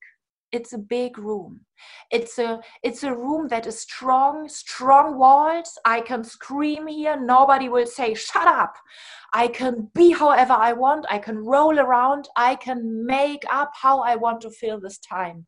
it's 0.51 0.73
a 0.73 0.77
big 0.77 1.17
room. 1.17 1.61
It's 2.11 2.37
a 2.37 2.59
it's 2.83 3.03
a 3.03 3.15
room 3.15 3.47
that 3.47 3.65
is 3.65 3.79
strong 3.79 4.47
strong 4.49 5.17
walls. 5.17 5.77
I 5.85 6.01
can 6.01 6.23
scream 6.23 6.87
here. 6.87 7.19
Nobody 7.19 7.69
will 7.69 7.85
say 7.87 8.13
shut 8.13 8.47
up. 8.47 8.75
I 9.33 9.47
can 9.47 9.89
be 9.95 10.11
however 10.11 10.53
i 10.53 10.73
want. 10.73 11.05
I 11.09 11.17
can 11.17 11.37
roll 11.37 11.79
around. 11.79 12.27
I 12.35 12.55
can 12.55 13.05
make 13.05 13.43
up 13.51 13.71
how 13.73 14.01
i 14.01 14.15
want 14.15 14.41
to 14.41 14.51
fill 14.51 14.79
this 14.79 14.99
time. 14.99 15.45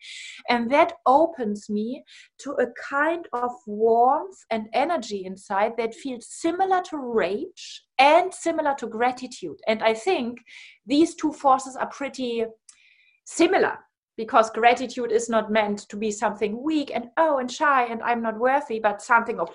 And 0.50 0.72
that 0.72 0.94
opens 1.06 1.70
me 1.70 2.04
to 2.40 2.52
a 2.52 2.68
kind 2.90 3.28
of 3.34 3.52
warmth 3.68 4.38
and 4.50 4.68
energy 4.74 5.26
inside 5.26 5.74
that 5.78 5.94
feels 5.94 6.28
similar 6.28 6.82
to 6.90 6.98
rage 6.98 7.84
and 8.00 8.34
similar 8.34 8.74
to 8.80 8.88
gratitude. 8.88 9.60
And 9.68 9.84
i 9.84 9.94
think 9.94 10.40
these 10.86 11.16
two 11.16 11.34
forces 11.34 11.76
are 11.76 11.90
pretty 11.90 12.46
similar 13.26 13.78
because 14.18 14.50
gratitude 14.52 15.12
is 15.12 15.30
not 15.30 15.52
meant 15.52 15.80
to 15.90 15.98
be 15.98 16.12
something 16.12 16.62
weak 16.62 16.92
and 16.94 17.06
oh 17.18 17.40
and 17.40 17.52
shy 17.52 17.84
and 17.86 18.02
i'm 18.04 18.22
not 18.22 18.40
worthy 18.40 18.80
but 18.80 19.02
something 19.02 19.40
of 19.40 19.50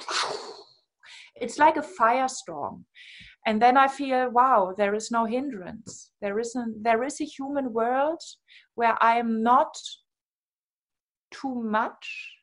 it's 1.41 1.59
like 1.59 1.77
a 1.77 1.83
firestorm. 2.01 2.85
And 3.47 3.63
then 3.63 3.77
i 3.77 3.89
feel 3.89 4.31
wow 4.31 4.75
there 4.77 4.95
is 4.95 5.11
no 5.11 5.25
hindrance. 5.25 6.11
There 6.21 6.39
isn't 6.39 6.83
there 6.83 7.03
is 7.05 7.21
a 7.21 7.25
human 7.25 7.73
world 7.73 8.21
where 8.75 8.97
i 9.03 9.19
am 9.19 9.43
not 9.43 9.75
too 11.31 11.63
much. 11.63 12.35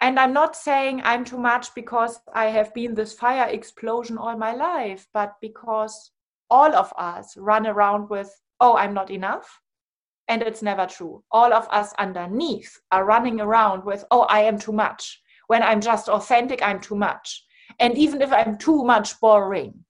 And 0.00 0.18
i'm 0.18 0.32
not 0.32 0.56
saying 0.56 1.02
i'm 1.04 1.24
too 1.24 1.38
much 1.38 1.74
because 1.74 2.20
i 2.34 2.46
have 2.46 2.72
been 2.74 2.94
this 2.94 3.12
fire 3.12 3.48
explosion 3.48 4.18
all 4.18 4.36
my 4.36 4.54
life 4.54 5.06
but 5.12 5.34
because 5.40 6.12
all 6.48 6.74
of 6.74 6.92
us 6.98 7.36
run 7.36 7.66
around 7.66 8.08
with 8.08 8.30
oh 8.60 8.76
i'm 8.76 8.94
not 8.94 9.10
enough 9.10 9.60
and 10.30 10.42
it's 10.42 10.62
never 10.62 10.86
true. 10.86 11.24
All 11.32 11.52
of 11.52 11.66
us 11.70 11.92
underneath 11.98 12.78
are 12.92 13.04
running 13.04 13.40
around 13.40 13.84
with, 13.84 14.04
oh, 14.12 14.22
I 14.22 14.42
am 14.42 14.58
too 14.60 14.72
much. 14.72 15.20
When 15.48 15.60
I'm 15.60 15.80
just 15.80 16.08
authentic, 16.08 16.62
I'm 16.62 16.80
too 16.80 16.94
much. 16.94 17.44
And 17.80 17.98
even 17.98 18.22
if 18.22 18.32
I'm 18.32 18.56
too 18.56 18.84
much 18.84 19.18
boring, 19.20 19.84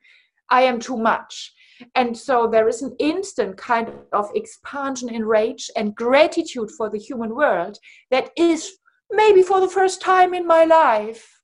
I 0.49 0.63
am 0.63 0.81
too 0.81 0.97
much. 0.97 1.53
And 1.95 2.17
so 2.17 2.47
there 2.47 2.69
is 2.69 2.81
an 2.81 2.97
instant 2.99 3.59
kind 3.59 3.93
of 4.13 4.31
expansion 4.35 5.11
in 5.11 5.27
rage 5.27 5.71
and 5.77 5.95
gratitude 5.95 6.71
for 6.71 6.89
the 6.89 6.99
human 6.99 7.35
world 7.35 7.77
that 8.11 8.31
is 8.37 8.79
maybe 9.11 9.43
for 9.43 9.61
the 9.61 9.69
first 9.69 10.01
time 10.01 10.33
in 10.33 10.47
my 10.47 10.65
life. 10.65 11.43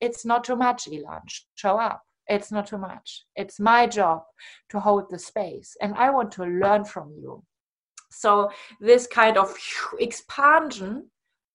It's 0.00 0.24
not 0.24 0.44
too 0.44 0.56
much, 0.56 0.86
Ilan. 0.86 1.20
Show 1.56 1.78
up. 1.78 2.02
It's 2.26 2.50
not 2.50 2.68
too 2.68 2.78
much. 2.78 3.24
It's 3.36 3.60
my 3.60 3.86
job 3.86 4.22
to 4.70 4.80
hold 4.80 5.10
the 5.10 5.18
space. 5.18 5.76
And 5.82 5.94
I 5.94 6.08
want 6.08 6.32
to 6.32 6.44
learn 6.44 6.84
from 6.86 7.12
you. 7.20 7.44
So 8.10 8.50
this 8.80 9.06
kind 9.06 9.36
of 9.36 9.54
expansion 9.98 11.10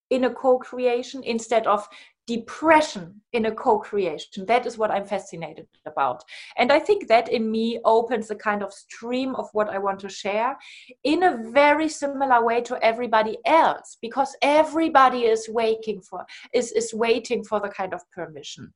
in 0.09 0.25
a 0.25 0.33
co-creation 0.33 1.23
instead 1.23 1.65
of 1.67 1.87
depression 2.27 3.21
in 3.33 3.45
a 3.45 3.51
co-creation. 3.51 4.45
That 4.47 4.65
is 4.65 4.77
what 4.77 4.89
i'm 4.89 5.05
fascinated 5.05 5.67
about. 5.85 6.23
And 6.57 6.71
i 6.71 6.79
think 6.79 7.07
that 7.07 7.29
in 7.31 7.51
me 7.51 7.79
opens 7.85 8.31
a 8.31 8.35
kind 8.35 8.63
of 8.63 8.73
stream 8.73 9.35
of 9.35 9.47
what 9.53 9.69
i 9.69 9.77
want 9.77 9.99
to 9.99 10.09
share 10.09 10.57
in 11.03 11.23
a 11.23 11.37
very 11.51 11.87
similar 11.87 12.43
way 12.43 12.61
to 12.61 12.83
everybody 12.83 13.37
else 13.45 13.97
because 14.01 14.35
everybody 14.41 15.21
is 15.25 15.47
waiting 15.49 16.01
for 16.01 16.25
is 16.53 16.71
is 16.71 16.93
waiting 16.93 17.43
for 17.43 17.59
the 17.59 17.69
kind 17.69 17.93
of 17.93 18.01
permission. 18.11 18.73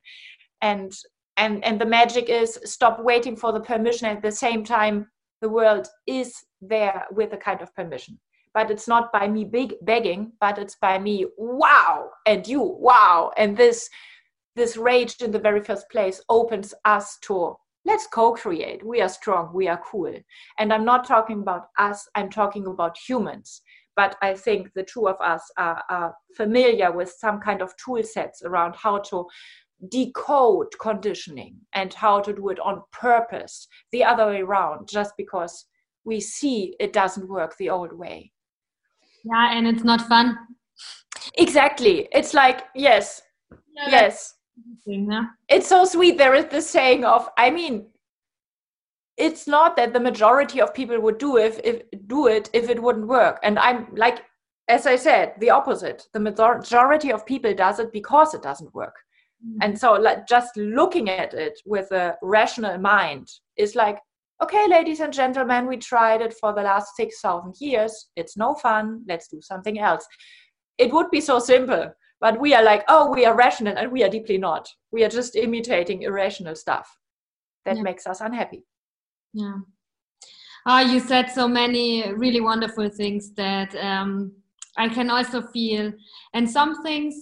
And 0.61 0.91
and 1.37 1.63
and 1.63 1.79
the 1.81 1.85
magic 1.85 2.29
is 2.29 2.59
stop 2.65 2.99
waiting 2.99 3.35
for 3.35 3.51
the 3.51 3.61
permission 3.61 4.07
at 4.07 4.21
the 4.21 4.31
same 4.31 4.63
time 4.63 5.07
the 5.41 5.49
world 5.49 5.87
is 6.07 6.43
there 6.61 7.05
with 7.11 7.33
a 7.33 7.37
kind 7.37 7.61
of 7.61 7.73
permission. 7.75 8.19
But 8.53 8.71
it's 8.71 8.87
not 8.87 9.11
by 9.13 9.27
me 9.27 9.45
big 9.45 9.75
begging 9.83 10.33
but 10.41 10.57
it's 10.57 10.75
by 10.75 10.97
me 10.97 11.25
wow 11.37 12.09
and 12.25 12.47
you 12.47 12.61
wow 12.61 13.31
and 13.37 13.55
this 13.55 13.89
this 14.55 14.75
rage 14.75 15.15
in 15.21 15.31
the 15.31 15.39
very 15.39 15.61
first 15.61 15.89
place 15.89 16.21
opens 16.29 16.73
us 16.83 17.17
to 17.21 17.55
let's 17.85 18.07
co-create. 18.07 18.85
We 18.85 19.01
are 19.01 19.09
strong. 19.09 19.51
We 19.53 19.67
are 19.67 19.81
cool. 19.89 20.13
And 20.57 20.73
i'm 20.73 20.85
not 20.85 21.05
talking 21.05 21.41
about 21.41 21.67
us. 21.77 22.07
I'm 22.15 22.29
talking 22.29 22.65
about 22.65 22.97
humans. 22.97 23.61
But 23.95 24.15
i 24.21 24.33
think 24.33 24.71
the 24.73 24.83
two 24.83 25.07
of 25.07 25.17
us 25.21 25.43
are, 25.57 25.83
are 25.89 26.15
familiar 26.35 26.91
with 26.91 27.09
some 27.09 27.39
kind 27.39 27.61
of 27.61 27.73
tool 27.77 28.01
sets 28.03 28.41
around 28.41 28.75
how 28.75 28.99
to 29.09 29.27
decode 29.87 30.67
conditioning 30.79 31.55
and 31.73 31.93
how 31.93 32.19
to 32.19 32.33
do 32.33 32.49
it 32.49 32.59
on 32.59 32.83
purpose 32.91 33.67
the 33.91 34.03
other 34.03 34.27
way 34.27 34.41
around 34.41 34.87
just 34.89 35.13
because 35.17 35.65
we 36.03 36.19
see 36.19 36.75
it 36.79 36.91
doesn't 36.91 37.29
work 37.29 37.55
the 37.57 37.69
old 37.69 37.93
way. 37.93 38.31
Yeah 39.23 39.53
and 39.53 39.67
it's 39.67 39.83
not 39.83 40.01
fun. 40.01 40.37
Exactly. 41.35 42.09
It's 42.11 42.33
like 42.33 42.65
yes 42.75 43.21
yeah, 43.75 43.89
yes. 43.89 44.35
yeah. 44.85 45.25
it's 45.47 45.67
so 45.67 45.85
sweet. 45.85 46.17
There 46.17 46.35
is 46.35 46.45
this 46.45 46.69
saying 46.69 47.05
of 47.05 47.29
i 47.37 47.49
mean 47.49 47.87
it's 49.15 49.47
not 49.47 49.75
that 49.75 49.91
the 49.91 49.99
majority 49.99 50.61
of 50.61 50.73
people 50.73 50.99
would 50.99 51.17
do 51.17 51.37
if, 51.37 51.59
if 51.63 51.81
do 52.07 52.27
it 52.27 52.49
if 52.53 52.69
it 52.69 52.81
wouldn't 52.81 53.07
work. 53.07 53.39
And 53.43 53.57
i'm 53.59 53.87
like 53.95 54.25
as 54.67 54.85
i 54.85 54.97
said 54.97 55.35
the 55.39 55.51
opposite. 55.51 56.07
The 56.11 56.19
majority 56.19 57.13
of 57.13 57.25
people 57.25 57.53
does 57.53 57.79
it 57.79 57.93
because 57.93 58.33
it 58.33 58.41
doesn't 58.41 58.75
work. 58.75 58.95
And 59.61 59.79
so 59.79 59.93
like 59.93 60.27
just 60.27 60.55
looking 60.57 61.09
at 61.09 61.33
it 61.33 61.59
with 61.65 61.91
a 61.91 62.15
rational 62.21 62.77
mind 62.77 63.27
is 63.57 63.75
like 63.75 63.99
okay, 64.41 64.67
ladies 64.67 64.99
and 64.99 65.11
gentlemen, 65.13 65.67
we 65.67 65.77
tried 65.77 66.21
it 66.21 66.33
for 66.33 66.53
the 66.53 66.61
last 66.61 66.95
6,000 66.95 67.55
years. 67.59 68.09
It's 68.15 68.37
no 68.37 68.55
fun. 68.55 69.03
Let's 69.07 69.27
do 69.27 69.41
something 69.41 69.79
else. 69.79 70.05
It 70.77 70.93
would 70.93 71.11
be 71.11 71.19
so 71.19 71.39
simple, 71.39 71.91
but 72.21 72.39
we 72.39 72.53
are 72.53 72.63
like, 72.63 72.85
oh, 72.87 73.11
we 73.11 73.25
are 73.25 73.35
rational, 73.35 73.77
and 73.77 73.91
we 73.91 74.03
are 74.03 74.09
deeply 74.09 74.37
not. 74.37 74.69
We 74.91 75.03
are 75.03 75.09
just 75.09 75.35
imitating 75.35 76.03
irrational 76.03 76.55
stuff 76.55 76.89
that 77.65 77.77
yeah. 77.77 77.83
makes 77.83 78.07
us 78.07 78.21
unhappy. 78.21 78.63
Yeah. 79.33 79.57
Oh, 80.65 80.79
you 80.79 80.99
said 80.99 81.29
so 81.29 81.47
many 81.47 82.11
really 82.13 82.41
wonderful 82.41 82.89
things 82.89 83.33
that 83.33 83.75
um, 83.75 84.31
I 84.77 84.87
can 84.87 85.09
also 85.09 85.41
feel. 85.41 85.91
And 86.33 86.49
some 86.49 86.81
things 86.83 87.15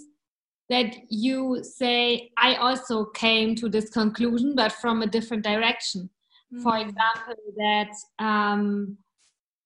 that 0.70 0.96
you 1.10 1.64
say, 1.64 2.32
I 2.38 2.56
also 2.56 3.06
came 3.06 3.56
to 3.56 3.70
this 3.70 3.90
conclusion, 3.90 4.54
but 4.56 4.72
from 4.74 5.02
a 5.02 5.08
different 5.08 5.44
direction 5.44 6.10
mm. 6.54 6.62
for 6.62 6.78
example 6.78 7.36
that 7.58 7.92
um, 8.20 8.98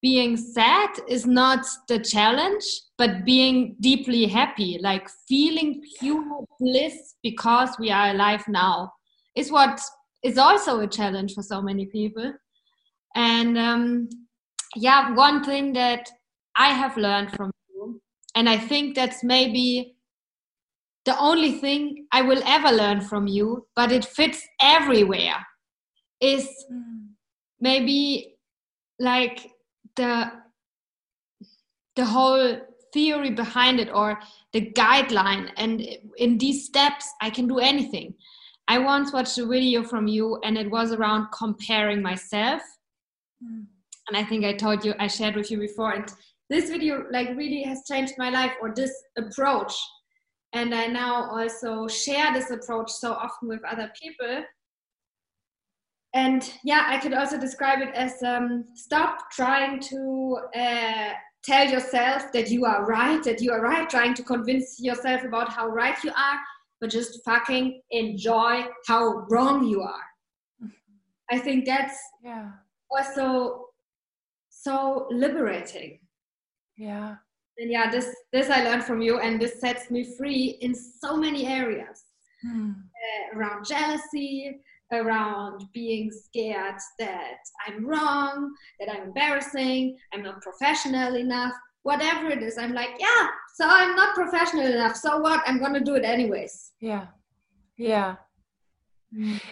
being 0.01 0.35
sad 0.35 0.89
is 1.07 1.25
not 1.25 1.65
the 1.87 1.99
challenge 1.99 2.65
but 2.97 3.25
being 3.25 3.75
deeply 3.79 4.25
happy 4.25 4.79
like 4.81 5.07
feeling 5.27 5.81
pure 5.99 6.45
bliss 6.59 7.15
because 7.23 7.69
we 7.79 7.91
are 7.91 8.09
alive 8.09 8.43
now 8.47 8.91
is 9.35 9.51
what 9.51 9.79
is 10.23 10.37
also 10.37 10.79
a 10.79 10.87
challenge 10.87 11.33
for 11.33 11.43
so 11.43 11.61
many 11.61 11.85
people 11.85 12.33
and 13.15 13.57
um, 13.57 14.09
yeah 14.75 15.13
one 15.13 15.43
thing 15.43 15.73
that 15.73 16.09
i 16.55 16.69
have 16.69 16.95
learned 16.97 17.31
from 17.31 17.51
you 17.69 18.01
and 18.35 18.49
i 18.49 18.57
think 18.57 18.95
that's 18.95 19.23
maybe 19.23 19.95
the 21.05 21.17
only 21.19 21.53
thing 21.53 22.05
i 22.11 22.21
will 22.21 22.41
ever 22.45 22.69
learn 22.69 23.01
from 23.01 23.27
you 23.27 23.65
but 23.75 23.91
it 23.91 24.05
fits 24.05 24.41
everywhere 24.61 25.45
is 26.21 26.47
mm. 26.71 27.07
maybe 27.59 28.35
like 28.99 29.47
the 29.95 30.31
the 31.95 32.05
whole 32.05 32.57
theory 32.93 33.31
behind 33.31 33.79
it 33.79 33.89
or 33.93 34.19
the 34.53 34.71
guideline 34.71 35.49
and 35.57 35.81
in 36.17 36.37
these 36.37 36.65
steps 36.65 37.09
i 37.21 37.29
can 37.29 37.47
do 37.47 37.59
anything 37.59 38.13
i 38.67 38.77
once 38.77 39.11
watched 39.11 39.37
a 39.37 39.45
video 39.45 39.83
from 39.83 40.07
you 40.07 40.39
and 40.43 40.57
it 40.57 40.69
was 40.69 40.91
around 40.91 41.27
comparing 41.33 42.01
myself 42.01 42.61
mm. 43.43 43.65
and 44.07 44.17
i 44.17 44.23
think 44.23 44.45
i 44.45 44.53
told 44.53 44.85
you 44.85 44.93
i 44.99 45.07
shared 45.07 45.35
with 45.35 45.49
you 45.49 45.57
before 45.57 45.93
and 45.93 46.13
this 46.49 46.69
video 46.69 47.05
like 47.11 47.29
really 47.29 47.63
has 47.63 47.83
changed 47.89 48.13
my 48.17 48.29
life 48.29 48.51
or 48.61 48.73
this 48.75 48.91
approach 49.17 49.73
and 50.53 50.73
i 50.75 50.85
now 50.87 51.29
also 51.29 51.87
share 51.87 52.33
this 52.33 52.51
approach 52.51 52.91
so 52.91 53.13
often 53.13 53.47
with 53.47 53.63
other 53.63 53.91
people. 54.01 54.43
And 56.13 56.51
yeah 56.63 56.85
i 56.87 56.97
could 56.97 57.13
also 57.13 57.39
describe 57.39 57.81
it 57.81 57.93
as 57.95 58.21
um, 58.23 58.65
stop 58.75 59.31
trying 59.31 59.79
to 59.79 60.39
uh, 60.55 61.11
tell 61.43 61.69
yourself 61.69 62.31
that 62.33 62.49
you 62.51 62.65
are 62.65 62.85
right 62.85 63.23
that 63.23 63.41
you 63.41 63.51
are 63.51 63.61
right 63.61 63.89
trying 63.89 64.13
to 64.15 64.23
convince 64.23 64.79
yourself 64.79 65.23
about 65.23 65.49
how 65.49 65.67
right 65.67 65.97
you 66.03 66.11
are 66.11 66.39
but 66.81 66.89
just 66.89 67.23
fucking 67.23 67.79
enjoy 67.91 68.65
how 68.87 69.25
wrong 69.29 69.63
you 69.63 69.81
are. 69.81 70.03
I 71.29 71.37
think 71.37 71.65
that's 71.65 71.97
yeah. 72.23 72.49
also 72.89 73.67
so 74.49 75.07
liberating. 75.11 75.99
Yeah 76.75 77.15
and 77.57 77.71
yeah 77.71 77.89
this 77.89 78.13
this 78.31 78.49
i 78.49 78.63
learned 78.63 78.83
from 78.83 79.01
you 79.01 79.19
and 79.19 79.41
this 79.41 79.59
sets 79.59 79.91
me 79.91 80.15
free 80.17 80.57
in 80.61 80.73
so 80.73 81.15
many 81.17 81.47
areas 81.47 82.03
hmm. 82.41 82.71
uh, 82.71 83.37
around 83.37 83.65
jealousy 83.65 84.61
around 84.93 85.63
being 85.73 86.11
scared 86.11 86.75
that 86.99 87.37
I'm 87.65 87.85
wrong, 87.85 88.53
that 88.79 88.93
I'm 88.93 89.03
embarrassing, 89.03 89.97
I'm 90.13 90.23
not 90.23 90.41
professional 90.41 91.15
enough, 91.15 91.53
whatever 91.83 92.29
it 92.29 92.43
is. 92.43 92.57
I'm 92.57 92.73
like, 92.73 92.89
yeah, 92.99 93.27
so 93.55 93.65
I'm 93.67 93.95
not 93.95 94.15
professional 94.15 94.65
enough. 94.65 94.95
So 94.95 95.19
what? 95.19 95.41
I'm 95.45 95.59
going 95.59 95.73
to 95.73 95.79
do 95.79 95.95
it 95.95 96.03
anyways. 96.03 96.73
Yeah. 96.79 97.07
Yeah. 97.77 98.15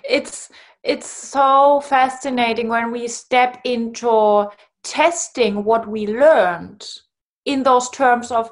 It's 0.07 0.49
it's 0.83 1.07
so 1.07 1.81
fascinating 1.81 2.69
when 2.69 2.91
we 2.91 3.09
step 3.09 3.59
into 3.65 4.47
testing 4.83 5.65
what 5.65 5.85
we 5.85 6.07
learned 6.07 6.87
in 7.45 7.63
those 7.63 7.89
terms 7.89 8.31
of 8.31 8.51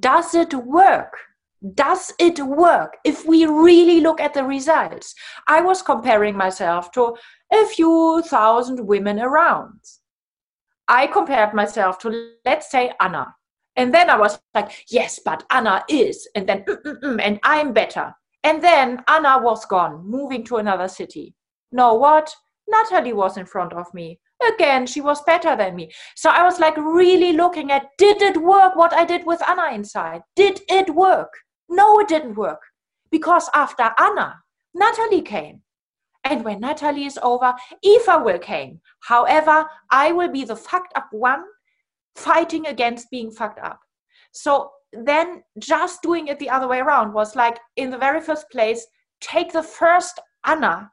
does 0.00 0.34
it 0.34 0.52
work? 0.54 1.16
does 1.74 2.12
it 2.18 2.38
work 2.38 2.98
if 3.04 3.26
we 3.26 3.44
really 3.46 4.00
look 4.00 4.20
at 4.20 4.34
the 4.34 4.44
results? 4.44 5.14
I 5.48 5.60
was 5.60 5.82
comparing 5.82 6.36
myself 6.36 6.92
to 6.92 7.16
a 7.52 7.66
few 7.66 8.22
thousand 8.26 8.86
women 8.86 9.18
around. 9.18 9.80
I 10.86 11.06
compared 11.06 11.54
myself 11.54 11.98
to, 12.00 12.32
let's 12.44 12.70
say, 12.70 12.92
Anna. 13.00 13.34
And 13.76 13.92
then 13.92 14.10
I 14.10 14.16
was 14.16 14.38
like, 14.54 14.84
yes, 14.88 15.20
but 15.24 15.44
Anna 15.50 15.84
is. 15.88 16.28
And 16.34 16.48
then, 16.48 16.64
mm, 16.64 16.82
mm, 16.82 17.00
mm, 17.00 17.20
and 17.22 17.38
I'm 17.42 17.72
better. 17.72 18.14
And 18.42 18.62
then 18.62 19.02
Anna 19.06 19.38
was 19.40 19.64
gone, 19.66 20.04
moving 20.06 20.44
to 20.44 20.56
another 20.56 20.88
city. 20.88 21.34
Know 21.70 21.94
what? 21.94 22.34
Natalie 22.68 23.12
was 23.12 23.36
in 23.36 23.46
front 23.46 23.72
of 23.72 23.92
me. 23.92 24.20
Again, 24.54 24.86
she 24.86 25.00
was 25.00 25.22
better 25.22 25.56
than 25.56 25.74
me. 25.74 25.90
So 26.14 26.30
I 26.30 26.42
was 26.44 26.60
like 26.60 26.76
really 26.76 27.32
looking 27.32 27.72
at 27.72 27.88
did 27.98 28.22
it 28.22 28.36
work 28.36 28.76
what 28.76 28.92
I 28.92 29.04
did 29.04 29.26
with 29.26 29.42
Anna 29.48 29.74
inside? 29.74 30.22
Did 30.36 30.60
it 30.68 30.94
work? 30.94 31.32
No, 31.68 31.98
it 32.00 32.08
didn't 32.08 32.36
work 32.36 32.60
because 33.10 33.50
after 33.54 33.90
Anna, 33.98 34.36
Natalie 34.74 35.22
came. 35.22 35.62
And 36.24 36.44
when 36.44 36.60
Natalie 36.60 37.06
is 37.06 37.18
over, 37.22 37.54
Eva 37.82 38.18
will 38.18 38.38
came. 38.38 38.80
However, 39.00 39.66
I 39.90 40.12
will 40.12 40.30
be 40.30 40.44
the 40.44 40.56
fucked 40.56 40.92
up 40.96 41.08
one 41.10 41.44
fighting 42.16 42.66
against 42.66 43.10
being 43.10 43.30
fucked 43.30 43.60
up. 43.60 43.80
So 44.32 44.70
then 44.92 45.42
just 45.58 46.02
doing 46.02 46.28
it 46.28 46.38
the 46.38 46.50
other 46.50 46.68
way 46.68 46.80
around 46.80 47.12
was 47.12 47.36
like, 47.36 47.58
in 47.76 47.90
the 47.90 47.98
very 47.98 48.20
first 48.20 48.50
place, 48.50 48.86
take 49.20 49.52
the 49.52 49.62
first 49.62 50.20
Anna 50.44 50.90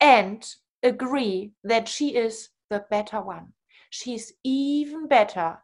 and 0.00 0.46
agree 0.86 1.52
that 1.64 1.88
she 1.88 2.14
is 2.16 2.50
the 2.70 2.84
better 2.90 3.20
one. 3.20 3.52
She's 3.90 4.32
even 4.44 5.06
better 5.06 5.58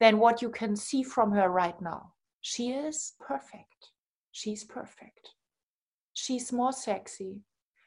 than 0.00 0.18
what 0.18 0.42
you 0.42 0.50
can 0.50 0.76
see 0.76 1.02
from 1.02 1.32
her 1.32 1.48
right 1.48 1.80
now. 1.80 2.12
She 2.40 2.70
is 2.70 3.14
perfect. 3.20 3.90
She's 4.32 4.64
perfect. 4.64 5.30
She's 6.12 6.52
more 6.52 6.72
sexy. 6.72 7.40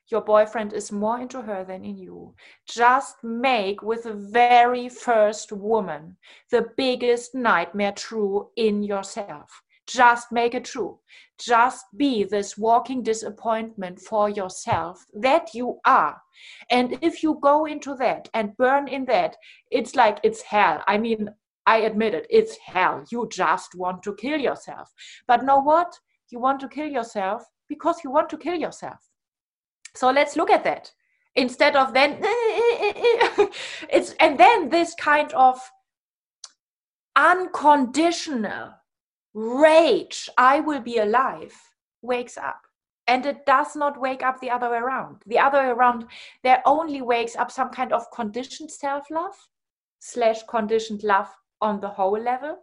Your 0.10 0.22
boyfriend 0.22 0.74
is 0.74 0.92
more 0.92 1.20
into 1.20 1.42
her 1.42 1.66
than 1.66 1.84
in 1.84 1.98
you. 1.98 2.34
Just 2.66 3.24
make 3.24 3.82
with 3.82 4.04
the 4.04 4.14
very 4.14 4.88
first 4.88 5.52
woman 5.52 6.18
the 6.50 6.68
biggest 6.78 7.36
nightmare 7.36 7.92
true 7.92 8.50
in 8.56 8.84
yourself. 8.84 9.62
Just 9.88 10.32
make 10.32 10.54
it 10.54 10.66
true. 10.66 11.00
Just 11.40 11.86
be 11.96 12.24
this 12.24 12.58
walking 12.58 13.04
disappointment 13.04 14.00
for 14.00 14.30
yourself 14.30 15.06
that 15.14 15.54
you 15.54 15.80
are. 15.86 16.22
And 16.70 16.98
if 17.02 17.24
you 17.24 17.40
go 17.42 17.66
into 17.66 17.96
that 17.96 18.30
and 18.34 18.58
burn 18.58 18.88
in 18.88 19.06
that, 19.06 19.36
it's 19.72 19.96
like 19.96 20.20
it's 20.24 20.42
hell. 20.42 20.84
I 20.88 20.98
mean, 20.98 21.30
I 21.66 21.78
admit 21.80 22.14
it, 22.14 22.28
it's 22.30 22.58
hell. 22.58 23.04
You 23.12 23.28
just 23.32 23.76
want 23.76 24.04
to 24.04 24.16
kill 24.16 24.40
yourself. 24.40 24.92
But 25.28 25.44
know 25.44 25.60
what? 25.60 25.94
You 26.30 26.40
want 26.40 26.60
to 26.62 26.70
kill 26.70 26.88
yourself 26.88 27.44
because 27.70 28.04
you 28.04 28.12
want 28.12 28.30
to 28.30 28.38
kill 28.38 28.56
yourself. 28.56 29.00
So 29.96 30.12
let's 30.12 30.36
look 30.36 30.50
at 30.50 30.64
that 30.64 30.92
instead 31.36 31.76
of 31.76 31.94
then 31.94 32.18
it's 33.90 34.12
and 34.20 34.38
then 34.38 34.70
this 34.70 34.94
kind 34.96 35.32
of 35.34 35.60
unconditional 37.16 38.74
rage. 39.38 40.30
I 40.38 40.62
will 40.62 40.82
be 40.82 40.98
alive. 40.98 41.54
Wakes 42.02 42.38
up. 42.38 42.62
And 43.08 43.26
it 43.26 43.46
does 43.46 43.76
not 43.76 44.02
wake 44.02 44.24
up 44.24 44.42
the 44.42 44.50
other 44.50 44.70
way 44.70 44.78
around. 44.78 45.22
The 45.28 45.38
other 45.38 45.60
way 45.60 45.68
around 45.68 46.08
there 46.44 46.62
only 46.66 47.02
wakes 47.02 47.36
up 47.36 47.52
some 47.52 47.70
kind 47.70 47.94
of 47.94 48.10
conditioned 48.12 48.72
self-love 48.72 49.36
slash 50.00 50.42
conditioned 50.50 51.04
love 51.04 51.30
on 51.62 51.80
the 51.80 51.88
whole 51.88 52.20
level 52.20 52.58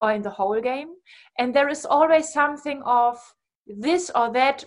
or 0.00 0.12
in 0.12 0.22
the 0.22 0.30
whole 0.30 0.60
game. 0.60 0.90
And 1.38 1.52
there 1.52 1.68
is 1.68 1.84
always 1.84 2.32
something 2.32 2.80
of 2.84 3.18
this 3.66 4.10
or 4.14 4.32
that. 4.32 4.64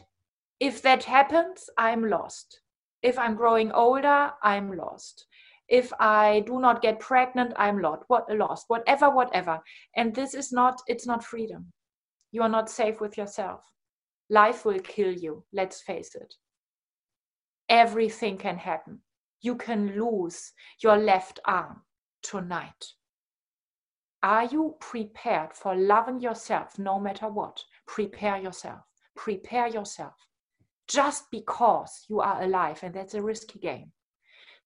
If 0.60 0.82
that 0.82 1.04
happens, 1.04 1.70
I'm 1.78 2.10
lost. 2.10 2.62
If 3.02 3.18
I'm 3.18 3.36
growing 3.36 3.72
older, 3.72 4.34
I'm 4.42 4.76
lost. 4.76 5.27
If 5.68 5.92
I 6.00 6.44
do 6.46 6.60
not 6.60 6.82
get 6.82 7.00
pregnant, 7.00 7.54
I'm 7.58 7.82
lost. 7.82 8.04
What 8.08 8.30
lost? 8.34 8.66
Whatever, 8.68 9.10
whatever. 9.10 9.60
And 9.96 10.16
this 10.16 10.34
is 10.34 10.52
not, 10.52 10.82
it's 10.88 11.06
not 11.06 11.24
freedom. 11.24 11.72
You 12.32 12.42
are 12.44 12.50
not 12.50 12.70
safe 12.70 13.02
with 13.02 13.18
yourself. 13.18 13.64
Life 14.30 14.66
will 14.66 14.80
kill 14.80 15.12
you, 15.12 15.44
let's 15.54 15.82
face 15.82 16.16
it. 16.16 16.34
Everything 17.70 18.38
can 18.38 18.58
happen. 18.58 19.00
You 19.42 19.56
can 19.56 19.98
lose 19.98 20.52
your 20.82 20.98
left 20.98 21.40
arm 21.46 21.82
tonight. 22.24 22.86
Are 24.24 24.46
you 24.46 24.76
prepared 24.80 25.54
for 25.54 25.76
loving 25.76 26.20
yourself 26.20 26.80
no 26.80 27.00
matter 27.00 27.28
what? 27.28 27.64
Prepare 27.86 28.38
yourself. 28.38 28.82
Prepare 29.16 29.68
yourself 29.68 30.16
just 30.88 31.30
because 31.32 32.06
you 32.10 32.22
are 32.22 32.42
alive 32.42 32.80
and 32.82 32.94
that's 32.94 33.14
a 33.14 33.22
risky 33.22 33.60
game 33.60 33.92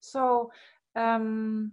so 0.02 0.52
um, 0.95 1.71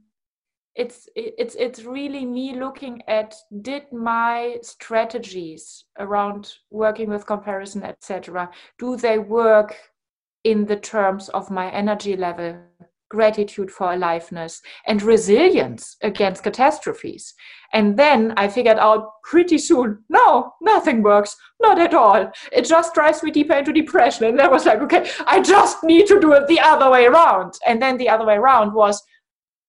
it's 0.78 1.09
it's 1.16 1.57
it's 1.57 1.83
really 1.83 2.24
me 2.24 2.54
looking 2.54 3.02
at 3.09 3.35
did 3.62 3.83
my 3.92 4.59
strategies 4.62 5.85
around 5.98 6.54
working 6.70 7.11
with 7.11 7.26
comparison 7.26 7.83
etc 7.83 8.48
do 8.78 8.96
they 8.96 9.18
work 9.18 9.76
in 10.44 10.64
the 10.66 10.76
terms 10.76 11.28
of 11.31 11.50
my 11.50 11.68
energy 11.72 12.16
level 12.16 12.57
gratitude 13.09 13.71
for 13.71 13.92
aliveness 13.92 14.61
and 14.87 15.03
resilience 15.03 15.97
against 16.03 16.42
catastrophes. 16.42 17.35
And 17.73 17.99
then 17.99 18.33
I 18.37 18.49
figured 18.49 18.79
out 18.79 19.11
pretty 19.25 19.59
soon, 19.59 20.03
no, 20.09 20.53
nothing 20.61 21.03
works, 21.03 21.37
not 21.61 21.79
at 21.79 21.94
all. 21.94 22.31
It 22.53 22.66
just 22.66 22.94
drives 22.94 23.23
me 23.23 23.31
deeper 23.31 23.55
into 23.55 23.73
depression. 23.73 24.25
And 24.25 24.40
I 24.40 24.49
was 24.49 24.66
like, 24.66 24.81
okay, 24.81 25.11
I 25.27 25.40
just 25.40 25.85
need 25.85 26.07
to 26.09 26.21
do 26.21 26.33
it 26.33 26.47
the 26.47 26.61
other 26.61 26.90
way 26.90 27.07
around. 27.07 27.55
And 27.66 27.81
then 27.81 27.97
the 27.97 28.09
other 28.09 28.25
way 28.25 28.37
around 28.37 28.75
was, 28.75 29.03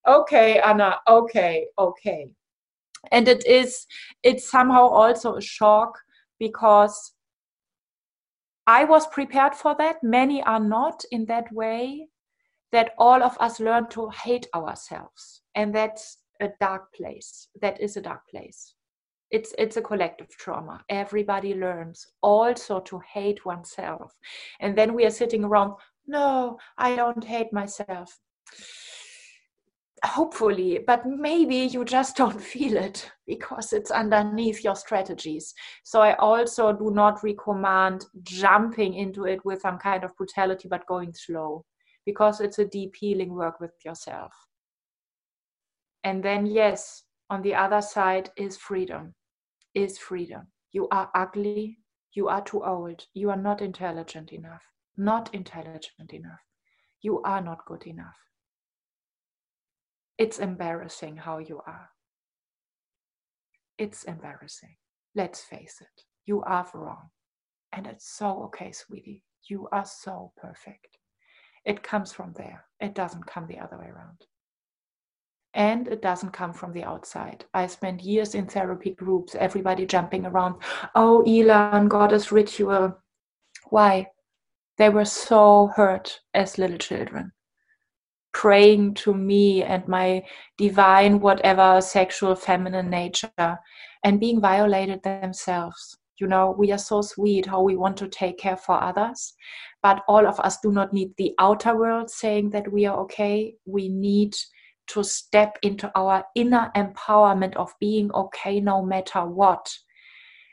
okay, 0.08 0.60
Anna, 0.60 0.98
okay, 1.08 1.66
okay. 1.78 2.30
And 3.12 3.28
it 3.28 3.46
is, 3.46 3.86
it's 4.24 4.50
somehow 4.50 4.88
also 4.88 5.36
a 5.36 5.42
shock 5.42 5.98
because 6.40 7.14
I 8.68 8.84
was 8.84 9.08
prepared 9.08 9.56
for 9.56 9.76
that. 9.78 10.04
Many 10.04 10.44
are 10.44 10.60
not 10.60 11.04
in 11.12 11.26
that 11.26 11.52
way 11.52 12.08
that 12.72 12.92
all 12.98 13.24
of 13.24 13.38
us 13.40 13.60
learn 13.60 13.88
to 13.90 14.10
hate 14.10 14.48
ourselves. 14.54 15.42
And 15.56 15.74
that's 15.74 16.18
a 16.40 16.50
dark 16.60 16.94
place. 16.94 17.48
That 17.62 17.82
is 17.82 17.98
a 17.98 18.02
dark 18.02 18.28
place. 18.30 18.76
It's 19.32 19.54
it's 19.58 19.78
a 19.78 19.82
collective 19.82 20.30
trauma. 20.30 20.84
Everybody 20.90 21.54
learns 21.54 22.08
also 22.22 22.80
to 22.82 23.00
hate 23.14 23.46
oneself. 23.46 24.16
And 24.60 24.76
then 24.76 24.94
we 24.94 25.06
are 25.06 25.12
sitting 25.12 25.44
around 25.44 25.74
no 26.08 26.58
i 26.78 26.96
don't 26.96 27.24
hate 27.24 27.54
myself. 27.54 28.18
Hopefully 30.04 30.80
but 30.88 31.06
maybe 31.06 31.58
you 31.58 31.86
just 31.86 32.16
don't 32.16 32.42
feel 32.54 32.78
it 32.78 33.12
because 33.28 33.74
it's 33.74 33.92
underneath 33.92 34.64
your 34.64 34.76
strategies. 34.76 35.54
So 35.84 36.02
i 36.02 36.16
also 36.16 36.74
do 36.74 36.90
not 36.90 37.24
recommend 37.24 38.06
jumping 38.24 38.96
into 38.96 39.26
it 39.26 39.46
with 39.46 39.62
some 39.62 39.78
kind 39.78 40.04
of 40.04 40.16
brutality 40.16 40.68
but 40.68 40.88
going 40.88 41.14
slow 41.14 41.66
because 42.10 42.42
it's 42.42 42.58
a 42.58 42.66
deep 42.66 42.96
healing 42.96 43.36
work 43.36 43.60
with 43.60 43.70
yourself. 43.86 44.34
And 46.04 46.24
then, 46.24 46.48
yes, 46.48 47.04
on 47.30 47.44
the 47.44 47.54
other 47.54 47.82
side 47.82 48.32
is 48.36 48.58
freedom, 48.58 49.14
is 49.76 50.00
freedom. 50.00 50.48
You 50.72 50.88
are 50.90 51.12
ugly, 51.14 51.78
you 52.14 52.28
are 52.28 52.44
too 52.44 52.64
old, 52.66 53.06
you 53.14 53.30
are 53.30 53.38
not 53.38 53.62
intelligent 53.62 54.32
enough, 54.32 54.64
not 54.98 55.32
intelligent 55.36 56.12
enough, 56.12 56.40
you 57.00 57.22
are 57.22 57.42
not 57.42 57.64
good 57.68 57.84
enough. 57.86 58.18
It's 60.18 60.40
embarrassing 60.40 61.18
how 61.18 61.38
you 61.38 61.62
are. 61.68 61.90
It's 63.78 64.04
embarrassing. 64.04 64.78
Let's 65.14 65.42
face 65.44 65.78
it. 65.80 66.06
You 66.26 66.42
are 66.42 66.68
wrong. 66.74 67.12
And 67.72 67.86
it's 67.86 68.10
so 68.18 68.46
okay, 68.46 68.72
sweetie. 68.72 69.22
You 69.48 69.68
are 69.72 69.86
so 69.86 70.32
perfect. 70.42 70.98
It 71.66 71.84
comes 71.84 72.12
from 72.12 72.34
there. 72.34 72.66
It 72.80 72.96
doesn't 72.96 73.26
come 73.26 73.48
the 73.48 73.60
other 73.60 73.78
way 73.78 73.88
around. 73.88 74.26
And 75.54 75.88
it 75.88 76.02
doesn't 76.02 76.32
come 76.32 76.54
from 76.54 76.74
the 76.74 76.84
outside. 76.84 77.46
I 77.54 77.68
spent 77.68 78.04
years 78.04 78.36
in 78.36 78.46
therapy 78.46 78.92
groups, 78.92 79.36
everybody 79.36 79.86
jumping 79.86 80.26
around. 80.26 80.56
Oh, 80.96 81.24
Ilan, 81.28 81.90
goddess 81.90 82.32
ritual. 82.32 82.98
Why? 83.70 84.08
They 84.78 84.90
were 84.90 85.06
so 85.06 85.72
hurt 85.76 86.20
as 86.34 86.58
little 86.58 86.78
children, 86.78 87.34
praying 88.32 88.94
to 88.96 89.14
me 89.14 89.64
and 89.64 89.88
my 89.88 90.24
divine, 90.58 91.20
whatever 91.20 91.82
sexual 91.82 92.36
feminine 92.36 92.90
nature, 92.90 93.60
and 94.04 94.20
being 94.20 94.40
violated 94.40 95.04
themselves 95.04 95.99
you 96.20 96.28
know 96.28 96.56
we 96.58 96.72
are 96.72 96.78
so 96.78 97.02
sweet 97.02 97.46
how 97.46 97.62
we 97.62 97.76
want 97.76 97.98
to 97.98 98.08
take 98.08 98.38
care 98.38 98.58
for 98.58 98.82
others 98.82 99.34
but 99.82 100.04
all 100.08 100.28
of 100.28 100.40
us 100.42 100.58
do 100.62 100.72
not 100.72 100.92
need 100.92 101.14
the 101.18 101.34
outer 101.40 101.78
world 101.78 102.10
saying 102.10 102.50
that 102.52 102.72
we 102.72 102.86
are 102.86 102.98
okay. 103.02 103.56
We 103.66 103.88
need 103.90 104.36
to 104.88 105.04
step 105.04 105.58
into 105.62 105.92
our 105.96 106.26
inner 106.36 106.72
empowerment 106.76 107.56
of 107.56 107.74
being 107.80 108.12
okay 108.12 108.60
no 108.60 108.84
matter 108.84 109.26
what. 109.26 109.72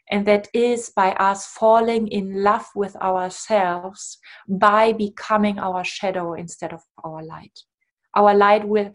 And 0.08 0.24
that 0.26 0.46
is 0.54 0.92
by 0.94 1.12
us 1.12 1.46
falling 1.46 2.06
in 2.08 2.44
love 2.44 2.66
with 2.76 2.94
ourselves 2.96 4.18
by 4.48 4.92
becoming 4.92 5.58
our 5.58 5.82
shadow 5.82 6.34
instead 6.34 6.72
of 6.72 6.82
our 7.02 7.24
light. 7.24 7.58
Our 8.14 8.32
light 8.32 8.66
will 8.68 8.92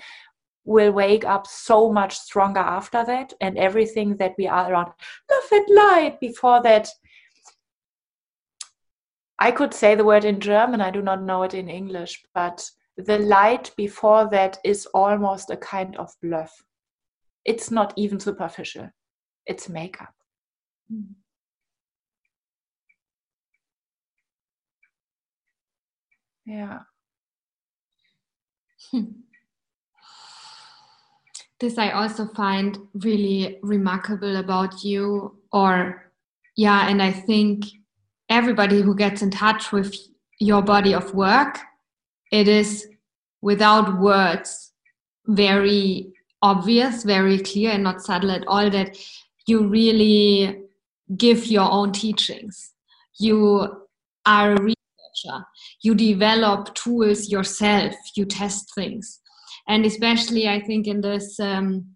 will 0.65 0.91
wake 0.91 1.25
up 1.25 1.47
so 1.47 1.91
much 1.91 2.17
stronger 2.17 2.59
after 2.59 3.03
that 3.05 3.33
and 3.41 3.57
everything 3.57 4.17
that 4.17 4.35
we 4.37 4.47
are 4.47 4.71
around. 4.71 4.91
Love 5.29 5.51
and 5.51 5.75
light 5.75 6.19
before 6.19 6.61
that. 6.61 6.87
I 9.39 9.51
could 9.51 9.73
say 9.73 9.95
the 9.95 10.03
word 10.03 10.23
in 10.23 10.39
german 10.39 10.81
i 10.81 10.91
do 10.91 11.01
not 11.01 11.23
know 11.23 11.41
it 11.41 11.55
in 11.55 11.67
english 11.67 12.23
but 12.35 12.69
the 12.97 13.19
light 13.19 13.71
before 13.75 14.29
that 14.29 14.59
is 14.63 14.85
almost 14.87 15.49
a 15.49 15.57
kind 15.57 15.95
of 15.97 16.13
bluff. 16.21 16.63
It's 17.45 17.71
not 17.71 17.93
even 17.95 18.19
superficial. 18.19 18.89
It's 19.45 19.69
makeup. 19.69 20.13
Mm. 20.91 21.15
yeah 26.45 26.79
this 31.61 31.77
I 31.77 31.91
also 31.91 32.25
find 32.25 32.77
really 32.95 33.59
remarkable 33.61 34.37
about 34.37 34.83
you, 34.83 35.37
or 35.53 36.11
yeah, 36.57 36.89
and 36.89 37.01
I 37.01 37.11
think 37.11 37.65
everybody 38.29 38.81
who 38.81 38.95
gets 38.95 39.21
in 39.21 39.31
touch 39.31 39.71
with 39.71 39.95
your 40.39 40.61
body 40.61 40.93
of 40.93 41.13
work, 41.13 41.59
it 42.31 42.47
is 42.47 42.87
without 43.41 43.99
words 43.99 44.71
very 45.27 46.11
obvious, 46.41 47.03
very 47.03 47.37
clear, 47.39 47.71
and 47.71 47.83
not 47.83 48.01
subtle 48.01 48.31
at 48.31 48.47
all 48.47 48.69
that 48.71 48.97
you 49.45 49.67
really 49.67 50.63
give 51.15 51.45
your 51.45 51.71
own 51.71 51.91
teachings. 51.91 52.73
You 53.19 53.87
are 54.25 54.53
a 54.53 54.61
researcher. 54.61 55.45
You 55.83 55.93
develop 55.95 56.73
tools 56.73 57.29
yourself. 57.29 57.93
You 58.15 58.25
test 58.25 58.73
things. 58.73 59.20
And 59.67 59.85
especially, 59.85 60.47
I 60.47 60.59
think, 60.59 60.87
in 60.87 61.01
this 61.01 61.39
um, 61.39 61.95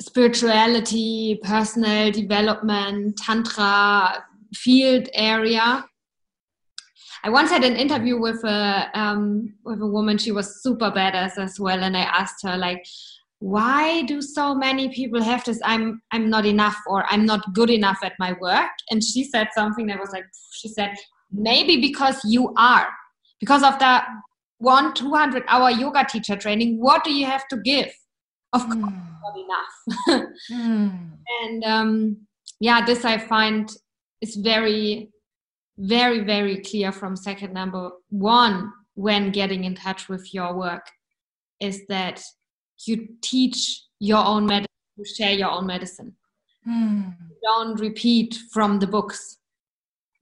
spirituality, 0.00 1.40
personal 1.42 2.10
development, 2.10 3.16
tantra 3.16 4.24
field 4.54 5.08
area. 5.14 5.84
I 7.24 7.30
once 7.30 7.50
had 7.50 7.64
an 7.64 7.76
interview 7.76 8.20
with 8.20 8.44
a 8.44 8.90
um, 8.94 9.54
with 9.64 9.80
a 9.80 9.86
woman. 9.86 10.18
She 10.18 10.32
was 10.32 10.62
super 10.62 10.90
badass 10.90 11.38
as 11.38 11.58
well, 11.58 11.82
and 11.82 11.96
I 11.96 12.02
asked 12.02 12.42
her 12.44 12.56
like, 12.56 12.84
"Why 13.40 14.02
do 14.02 14.22
so 14.22 14.54
many 14.54 14.88
people 14.90 15.22
have 15.22 15.44
this? 15.44 15.60
I'm 15.64 16.02
I'm 16.12 16.30
not 16.30 16.46
enough, 16.46 16.76
or 16.86 17.04
I'm 17.08 17.26
not 17.26 17.52
good 17.52 17.70
enough 17.70 17.98
at 18.02 18.12
my 18.18 18.34
work." 18.40 18.70
And 18.90 19.02
she 19.02 19.24
said 19.24 19.48
something 19.54 19.86
that 19.86 19.98
was 19.98 20.10
like, 20.12 20.26
she 20.52 20.68
said, 20.68 20.94
"Maybe 21.32 21.80
because 21.80 22.20
you 22.24 22.54
are, 22.56 22.88
because 23.40 23.62
of 23.62 23.78
the 23.78 24.02
one 24.58 24.94
200 24.94 25.44
hour 25.48 25.70
yoga 25.70 26.04
teacher 26.08 26.36
training. 26.36 26.80
What 26.80 27.04
do 27.04 27.12
you 27.12 27.26
have 27.26 27.46
to 27.48 27.56
give? 27.56 27.92
Of 28.52 28.62
course, 28.66 28.76
mm. 28.76 29.08
not 29.22 29.36
enough." 29.44 30.28
mm. 30.52 31.10
And 31.42 31.64
um, 31.64 32.16
yeah, 32.60 32.84
this 32.84 33.04
I 33.04 33.18
find 33.18 33.70
is 34.20 34.36
very 34.36 35.10
very 35.78 36.20
very 36.20 36.58
clear 36.58 36.90
from 36.90 37.16
second 37.16 37.52
number 37.52 37.90
one 38.08 38.72
when 38.94 39.30
getting 39.30 39.64
in 39.64 39.74
touch 39.74 40.08
with 40.08 40.32
your 40.32 40.54
work 40.54 40.86
is 41.60 41.86
that 41.88 42.22
you 42.86 43.08
teach 43.22 43.82
your 43.98 44.24
own 44.24 44.46
medicine 44.46 44.66
you 44.96 45.04
share 45.04 45.32
your 45.32 45.50
own 45.50 45.66
medicine 45.66 46.14
mm. 46.66 47.14
don't 47.42 47.78
repeat 47.78 48.38
from 48.52 48.78
the 48.78 48.86
books 48.86 49.38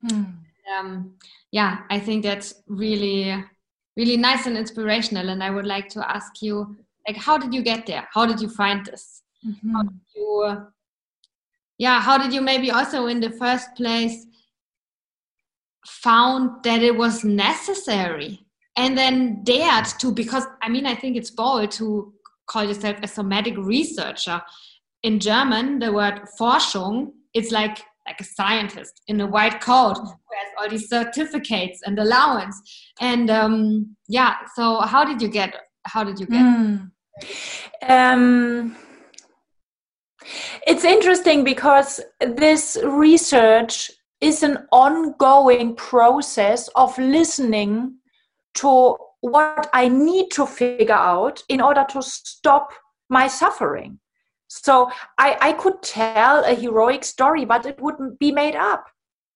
mm. 0.05 0.35
um, 0.77 1.15
yeah 1.53 1.79
i 1.91 2.01
think 2.01 2.25
that's 2.25 2.55
really 2.67 3.45
really 3.97 4.17
nice 4.17 4.47
and 4.47 4.57
inspirational 4.57 5.29
and 5.29 5.43
i 5.43 5.51
would 5.51 5.67
like 5.67 5.89
to 5.89 6.11
ask 6.11 6.43
you 6.43 6.77
like 7.07 7.17
how 7.17 7.37
did 7.37 7.53
you 7.53 7.63
get 7.63 7.87
there? 7.87 8.09
How 8.13 8.27
did 8.27 8.41
you 8.41 8.49
find 8.49 8.85
this? 8.85 9.23
Mm-hmm. 9.47 9.73
how 9.73 9.83
did 9.83 10.01
you 10.17 10.67
yeah 11.77 12.01
how 12.01 12.17
did 12.17 12.33
you 12.33 12.41
maybe 12.41 12.71
also 12.71 13.09
in 13.09 13.21
the 13.21 13.29
first 13.29 13.75
place 13.77 14.27
found 15.87 16.65
that 16.65 16.83
it 16.83 16.97
was 16.97 17.25
necessary 17.25 18.47
and 18.77 18.97
then 18.97 19.45
dared 19.45 19.85
to 19.99 20.13
because 20.13 20.47
i 20.63 20.69
mean 20.71 20.87
i 20.87 20.95
think 20.95 21.15
it's 21.15 21.31
bold 21.31 21.71
to 21.73 22.15
call 22.47 22.65
yourself 22.65 22.97
a 23.03 23.09
somatic 23.09 23.55
researcher. 23.59 24.41
In 25.03 25.21
german 25.21 25.79
the 25.79 25.93
word 25.93 26.23
forschung 26.41 27.13
it's 27.35 27.51
like 27.51 27.83
like 28.07 28.21
a 28.21 28.25
scientist 28.25 29.01
in 29.09 29.21
a 29.21 29.27
white 29.27 29.61
coat 29.61 29.97
who 29.97 30.07
has 30.07 30.49
all 30.59 30.69
these 30.69 30.89
certificates 30.89 31.81
and 31.87 31.99
allowance 31.99 32.61
and 33.01 33.31
um 33.31 33.97
yeah 34.09 34.35
so 34.55 34.81
how 34.81 35.05
did 35.05 35.21
you 35.23 35.29
get 35.29 35.55
how 35.85 36.05
did 36.05 36.19
you 36.19 36.27
get 36.27 36.43
mm. 36.43 36.91
um 37.89 38.77
it's 40.67 40.85
interesting 40.85 41.45
because 41.45 42.01
this 42.21 42.79
research 42.85 43.91
is 44.21 44.43
an 44.43 44.67
ongoing 44.73 45.77
process 45.77 46.69
of 46.77 46.97
listening 46.99 47.95
to 48.55 48.97
what 49.21 49.69
I 49.73 49.89
need 49.89 50.31
to 50.33 50.47
figure 50.47 50.95
out 50.95 51.43
in 51.49 51.61
order 51.61 51.85
to 51.91 52.03
stop 52.03 52.71
my 53.09 53.27
suffering. 53.27 53.99
So 54.63 54.91
I, 55.19 55.37
I 55.41 55.53
could 55.55 55.83
tell 55.83 56.45
a 56.45 56.55
heroic 56.55 57.05
story, 57.05 57.45
but 57.45 57.67
it 57.67 57.81
wouldn't 57.81 58.19
be 58.19 58.31
made 58.31 58.55
up. 58.55 58.87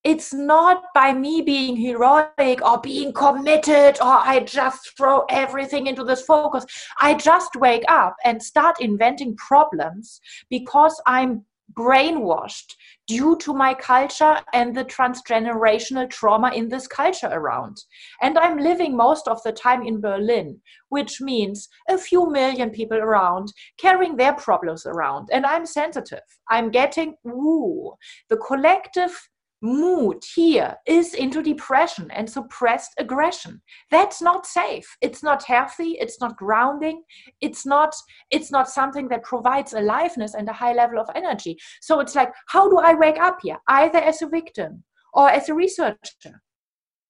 It's 0.05 0.33
not 0.33 0.83
by 0.95 1.13
me 1.13 1.41
being 1.41 1.75
heroic 1.75 2.65
or 2.65 2.79
being 2.79 3.11
committed 3.11 3.97
or 3.99 4.17
I 4.17 4.45
just 4.47 4.95
throw 4.95 5.25
everything 5.29 5.87
into 5.87 6.05
this 6.05 6.21
focus. 6.21 6.65
I 7.01 7.15
just 7.15 7.57
wake 7.57 7.83
up 7.89 8.15
and 8.23 8.41
start 8.41 8.79
inventing 8.79 9.35
problems 9.35 10.21
because 10.49 11.01
I'm 11.05 11.43
brainwashed 11.79 12.75
due 13.07 13.37
to 13.37 13.53
my 13.53 13.73
culture 13.73 14.39
and 14.53 14.75
the 14.75 14.83
transgenerational 14.85 16.09
trauma 16.09 16.51
in 16.53 16.67
this 16.67 16.87
culture 16.87 17.29
around. 17.31 17.77
And 18.21 18.37
I'm 18.37 18.57
living 18.57 18.95
most 18.95 19.27
of 19.27 19.41
the 19.43 19.51
time 19.51 19.81
in 19.83 20.01
Berlin, 20.01 20.59
which 20.89 21.21
means 21.21 21.69
a 21.87 21.97
few 21.97 22.29
million 22.29 22.69
people 22.69 22.97
around 22.97 23.53
carrying 23.77 24.17
their 24.17 24.33
problems 24.33 24.85
around. 24.85 25.29
And 25.31 25.45
I'm 25.45 25.65
sensitive. 25.65 26.27
I'm 26.49 26.69
getting, 26.69 27.15
ooh, 27.25 27.93
the 28.29 28.37
collective 28.37 29.28
mood 29.61 30.23
here 30.35 30.75
is 30.85 31.13
into 31.13 31.43
depression 31.43 32.09
and 32.11 32.29
suppressed 32.29 32.93
aggression. 32.97 33.61
That's 33.91 34.21
not 34.21 34.45
safe. 34.45 34.85
It's 35.01 35.21
not 35.21 35.43
healthy. 35.43 35.97
It's 35.99 36.21
not 36.21 36.37
grounding. 36.37 37.03
It's 37.41 37.65
not 37.65 37.93
it's 38.31 38.51
not 38.51 38.69
something 38.69 39.09
that 39.09 39.23
provides 39.23 39.73
aliveness 39.73 40.33
and 40.33 40.47
a 40.47 40.53
high 40.53 40.73
level 40.73 40.99
of 40.99 41.09
energy. 41.15 41.57
So 41.81 41.99
it's 41.99 42.15
like 42.15 42.31
how 42.47 42.69
do 42.69 42.77
i 42.77 42.93
wake 42.93 43.19
up 43.19 43.39
here? 43.41 43.57
Either 43.67 43.99
as 43.99 44.21
a 44.21 44.27
victim 44.27 44.83
or 45.13 45.29
as 45.29 45.49
a 45.49 45.53
researcher. 45.53 46.41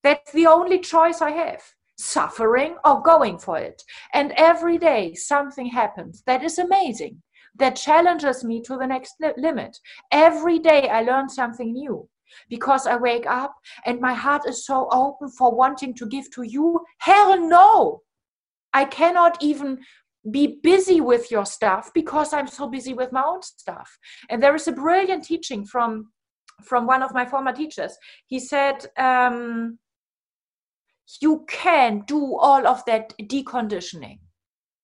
That's 0.04 0.32
the 0.32 0.48
only 0.48 0.80
choice 0.80 1.22
i 1.22 1.32
have. 1.32 1.62
Suffering 1.98 2.78
or 2.86 3.02
going 3.02 3.38
for 3.38 3.58
it. 3.58 3.84
And 4.14 4.32
every 4.38 4.78
day 4.78 5.14
something 5.14 5.68
happens 5.68 6.24
that 6.26 6.44
is 6.44 6.58
amazing 6.58 7.22
that 7.58 7.76
challenges 7.76 8.44
me 8.44 8.62
to 8.62 8.78
the 8.78 8.88
next 8.88 9.16
limit. 9.38 9.78
Every 10.12 10.58
day 10.58 10.90
i 10.90 11.04
learn 11.04 11.30
something 11.30 11.74
new 11.74 12.10
because 12.50 12.88
I 12.88 12.96
wake 12.96 13.26
up 13.26 13.56
and 13.86 14.00
my 14.00 14.14
heart 14.14 14.44
is 14.48 14.66
so 14.66 14.88
open 14.92 15.30
for 15.30 15.56
wanting 15.56 15.94
to 15.96 16.06
give 16.06 16.30
to 16.32 16.44
you? 16.44 16.82
Hell 17.00 17.40
no! 17.40 18.02
I 18.74 18.86
cannot 18.86 19.38
even 19.42 19.80
be 20.30 20.60
busy 20.62 21.02
with 21.02 21.32
your 21.32 21.46
stuff 21.46 21.92
because 21.94 22.34
I'm 22.34 22.48
so 22.48 22.68
busy 22.70 22.94
with 22.94 23.12
my 23.12 23.24
own 23.24 23.42
stuff. 23.42 23.98
And 24.30 24.44
there 24.44 24.56
is 24.56 24.68
a 24.68 24.72
brilliant 24.72 25.24
teaching 25.24 25.66
from 25.66 26.12
from 26.64 26.86
one 26.86 27.02
of 27.02 27.14
my 27.14 27.26
former 27.26 27.54
teachers. 27.54 27.98
He 28.28 28.40
said, 28.40 28.86
um, 28.98 29.80
"You 31.22 31.46
can 31.48 32.04
do 32.06 32.38
all 32.38 32.68
of 32.68 32.84
that 32.86 33.14
deconditioning 33.18 34.20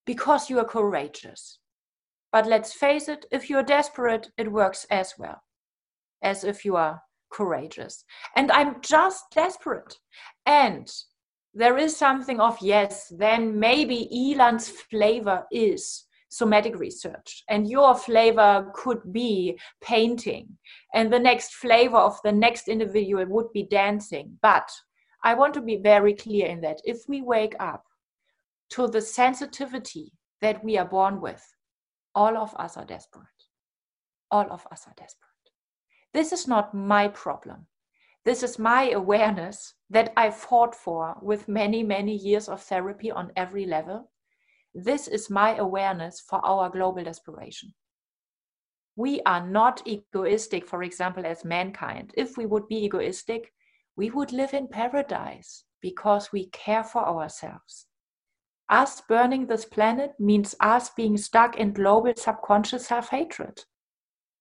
because 0.05 0.49
you 0.49 0.59
are 0.59 0.65
courageous." 0.65 1.59
But 2.31 2.47
let's 2.47 2.73
face 2.73 3.07
it, 3.07 3.25
if 3.31 3.49
you're 3.49 3.63
desperate, 3.63 4.29
it 4.37 4.51
works 4.51 4.85
as 4.89 5.13
well 5.17 5.41
as 6.21 6.43
if 6.43 6.65
you 6.65 6.75
are 6.75 7.01
courageous. 7.35 8.03
And 8.35 8.51
I'm 8.51 8.81
just 8.81 9.25
desperate. 9.31 9.97
And 10.45 10.91
there 11.53 11.77
is 11.77 11.95
something 11.95 12.39
of, 12.39 12.57
yes, 12.61 13.11
then 13.15 13.59
maybe 13.59 14.07
Ilan's 14.11 14.69
flavor 14.69 15.43
is 15.51 16.05
somatic 16.29 16.77
research. 16.79 17.43
And 17.49 17.69
your 17.69 17.95
flavor 17.95 18.71
could 18.73 19.01
be 19.11 19.59
painting. 19.81 20.47
And 20.93 21.11
the 21.11 21.19
next 21.19 21.53
flavor 21.55 21.97
of 21.97 22.17
the 22.23 22.31
next 22.31 22.67
individual 22.67 23.25
would 23.27 23.51
be 23.53 23.63
dancing. 23.63 24.37
But 24.41 24.69
i 25.23 25.33
want 25.33 25.53
to 25.55 25.61
be 25.61 25.77
very 25.77 26.13
clear 26.13 26.47
in 26.47 26.61
that. 26.61 26.79
If 26.83 26.99
we 27.07 27.21
wake 27.21 27.55
up 27.59 27.83
to 28.71 28.87
the 28.87 29.01
sensitivity 29.01 30.11
that 30.41 30.63
we 30.63 30.77
are 30.77 30.85
born 30.85 31.19
with 31.21 31.43
all 32.13 32.37
of 32.37 32.55
us 32.55 32.77
are 32.77 32.85
desperate. 32.85 33.41
All 34.31 34.47
of 34.49 34.65
us 34.71 34.85
are 34.87 34.93
desperate 34.95 35.34
this 36.15 36.31
is 36.31 36.47
not 36.47 36.73
my 36.73 37.09
problem. 37.09 37.67
This 38.23 38.41
is 38.41 38.57
my 38.57 38.91
awareness 38.91 39.73
that 39.89 40.13
I 40.15 40.31
fought 40.31 40.73
for 40.73 41.17
with 41.21 41.49
many, 41.49 41.83
many 41.83 42.15
years 42.15 42.47
of 42.47 42.61
therapy 42.61 43.11
on 43.11 43.33
every 43.35 43.65
level. 43.65 44.09
This 44.73 45.09
is 45.09 45.29
my 45.29 45.57
awareness 45.57 46.21
for 46.21 46.39
our 46.45 46.69
global 46.69 47.03
desperation. 47.03 47.73
We 48.95 49.19
are 49.25 49.45
not 49.45 49.85
egoistic, 49.85 50.65
for 50.69 50.83
example, 50.83 51.25
as 51.25 51.43
mankind. 51.43 52.13
If 52.15 52.37
we 52.37 52.45
would 52.45 52.69
be 52.69 52.85
egoistic, 52.85 53.51
we 53.97 54.09
would 54.09 54.31
live 54.31 54.53
in 54.53 54.69
paradise 54.69 55.65
because 55.81 56.31
we 56.31 56.45
care 56.47 56.85
for 56.85 57.05
ourselves. 57.05 57.87
Us 58.69 59.01
burning 59.01 59.47
this 59.47 59.65
planet 59.65 60.13
means 60.17 60.55
us 60.61 60.91
being 60.91 61.17
stuck 61.17 61.57
in 61.57 61.73
global 61.73 62.13
subconscious 62.15 62.87
self 62.87 63.09
hatred. 63.09 63.65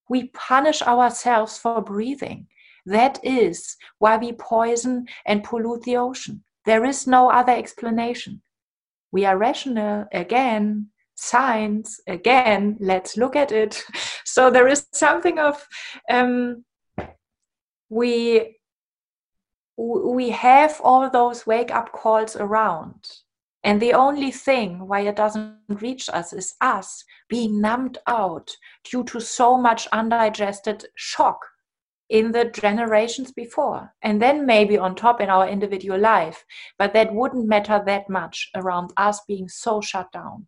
We 0.09 0.29
punish 0.29 0.83
ourselves 0.83 1.59
for 1.59 1.81
breathing. 1.81 2.47
That 2.87 3.19
is 3.25 3.77
why 3.99 4.17
we 4.19 4.33
poison 4.33 5.07
and 5.27 5.43
pollute 5.43 5.83
the 5.83 5.97
ocean. 5.97 6.45
There 6.67 6.85
is 6.85 7.07
no 7.07 7.31
other 7.31 7.53
explanation. 7.53 8.43
We 9.13 9.25
are 9.25 9.39
rational 9.39 10.07
again, 10.13 10.89
science 11.17 12.01
again 12.09 12.77
let's 12.81 13.17
look 13.17 13.37
at 13.37 13.53
it 13.53 13.85
so 14.25 14.51
there 14.51 14.67
is 14.67 14.87
something 14.93 15.39
of 15.39 15.67
um, 16.11 16.65
we 17.89 18.57
we 19.77 20.31
have 20.31 20.81
all 20.83 21.09
those 21.11 21.47
wake 21.47 21.71
up 21.71 21.93
calls 21.93 22.37
around 22.37 23.09
and 23.65 23.81
the 23.81 23.95
only 23.95 24.31
thing 24.31 24.87
why 24.87 25.01
it 25.01 25.17
doesn't 25.17 25.57
reach 25.69 26.11
us 26.11 26.35
is 26.35 26.55
us 26.61 27.03
being 27.31 27.63
numbed 27.63 27.97
out 28.07 28.51
due 28.85 29.03
to 29.05 29.21
so 29.21 29.57
much 29.57 29.89
undigested 29.91 30.85
shock 30.97 31.39
in 32.11 32.31
the 32.33 32.45
generations 32.45 33.33
before. 33.33 33.95
And 34.03 34.21
then 34.21 34.45
maybe 34.45 34.77
on 34.77 34.95
top 34.95 35.23
in 35.23 35.31
our 35.31 35.49
individual 35.49 35.99
life 35.99 36.45
but 36.79 36.93
that 36.93 37.15
wouldn't 37.15 37.49
matter 37.49 37.83
that 37.87 38.11
much 38.11 38.51
around 38.55 38.93
us 38.99 39.21
being 39.27 39.49
so 39.49 39.81
shut 39.81 40.13
down. 40.13 40.47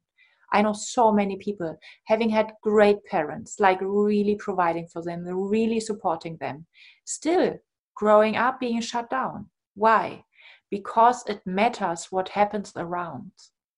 I 0.52 0.60
know 0.60 0.74
so 0.74 1.10
many 1.10 1.38
people 1.38 1.74
having 2.04 2.28
had 2.28 2.52
great 2.62 3.02
parents 3.06 3.58
like 3.58 3.80
really 3.80 4.36
providing 4.36 4.88
for 4.88 5.02
them 5.02 5.24
really 5.24 5.80
supporting 5.80 6.36
them 6.36 6.66
still 7.04 7.56
growing 7.94 8.36
up 8.36 8.60
being 8.60 8.82
shut 8.82 9.08
down. 9.08 9.46
Why 9.74 10.24
because 10.70 11.24
it 11.26 11.40
matters 11.46 12.06
what 12.10 12.28
happens 12.30 12.72
around 12.76 13.30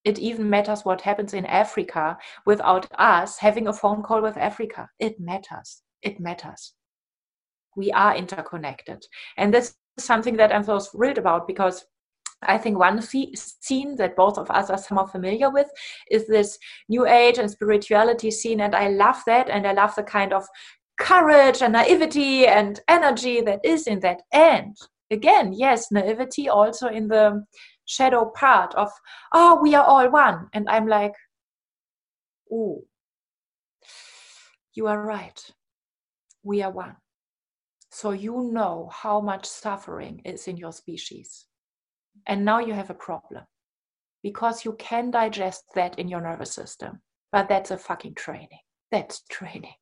it 0.04 0.18
even 0.18 0.48
matters 0.48 0.84
what 0.84 1.00
happens 1.00 1.34
in 1.34 1.44
africa 1.46 2.16
without 2.46 2.86
us 2.98 3.38
having 3.38 3.66
a 3.68 3.72
phone 3.72 4.02
call 4.02 4.22
with 4.22 4.36
africa 4.36 4.88
it 4.98 5.18
matters 5.20 5.82
it 6.02 6.20
matters 6.20 6.74
we 7.78 7.92
are 7.92 8.14
interconnected. 8.14 9.06
And 9.36 9.54
this 9.54 9.74
is 9.96 10.04
something 10.04 10.36
that 10.36 10.54
I'm 10.54 10.64
so 10.64 10.80
thrilled 10.80 11.16
about 11.16 11.46
because 11.46 11.86
I 12.42 12.58
think 12.58 12.78
one 12.78 13.00
scene 13.00 13.96
that 13.96 14.16
both 14.16 14.36
of 14.36 14.50
us 14.50 14.68
are 14.68 14.78
somehow 14.78 15.06
familiar 15.06 15.50
with 15.50 15.68
is 16.10 16.26
this 16.26 16.58
new 16.88 17.06
age 17.06 17.38
and 17.38 17.50
spirituality 17.50 18.30
scene. 18.30 18.60
And 18.60 18.74
I 18.74 18.88
love 18.88 19.22
that. 19.26 19.48
And 19.48 19.66
I 19.66 19.72
love 19.72 19.94
the 19.94 20.02
kind 20.02 20.32
of 20.32 20.46
courage 21.00 21.62
and 21.62 21.72
naivety 21.72 22.46
and 22.46 22.80
energy 22.88 23.40
that 23.42 23.60
is 23.64 23.86
in 23.86 24.00
that. 24.00 24.22
And 24.32 24.76
again, 25.10 25.52
yes, 25.52 25.90
naivety 25.90 26.48
also 26.48 26.88
in 26.88 27.08
the 27.08 27.44
shadow 27.86 28.26
part 28.26 28.74
of, 28.74 28.90
oh, 29.32 29.58
we 29.62 29.74
are 29.74 29.84
all 29.84 30.10
one. 30.10 30.48
And 30.52 30.68
I'm 30.68 30.86
like, 30.86 31.14
oh, 32.52 32.84
you 34.74 34.86
are 34.86 35.02
right. 35.02 35.40
We 36.42 36.62
are 36.62 36.70
one. 36.70 36.96
So 37.90 38.10
you 38.10 38.50
know 38.52 38.90
how 38.92 39.20
much 39.20 39.46
suffering 39.46 40.20
is 40.24 40.46
in 40.46 40.56
your 40.56 40.72
species. 40.72 41.46
And 42.26 42.44
now 42.44 42.58
you 42.58 42.74
have 42.74 42.90
a 42.90 42.94
problem 42.94 43.44
because 44.22 44.64
you 44.64 44.74
can 44.74 45.10
digest 45.10 45.64
that 45.74 45.98
in 45.98 46.08
your 46.08 46.20
nervous 46.20 46.52
system. 46.52 47.00
But 47.32 47.48
that's 47.48 47.70
a 47.70 47.78
fucking 47.78 48.14
training. 48.14 48.60
That's 48.90 49.22
training. 49.30 49.74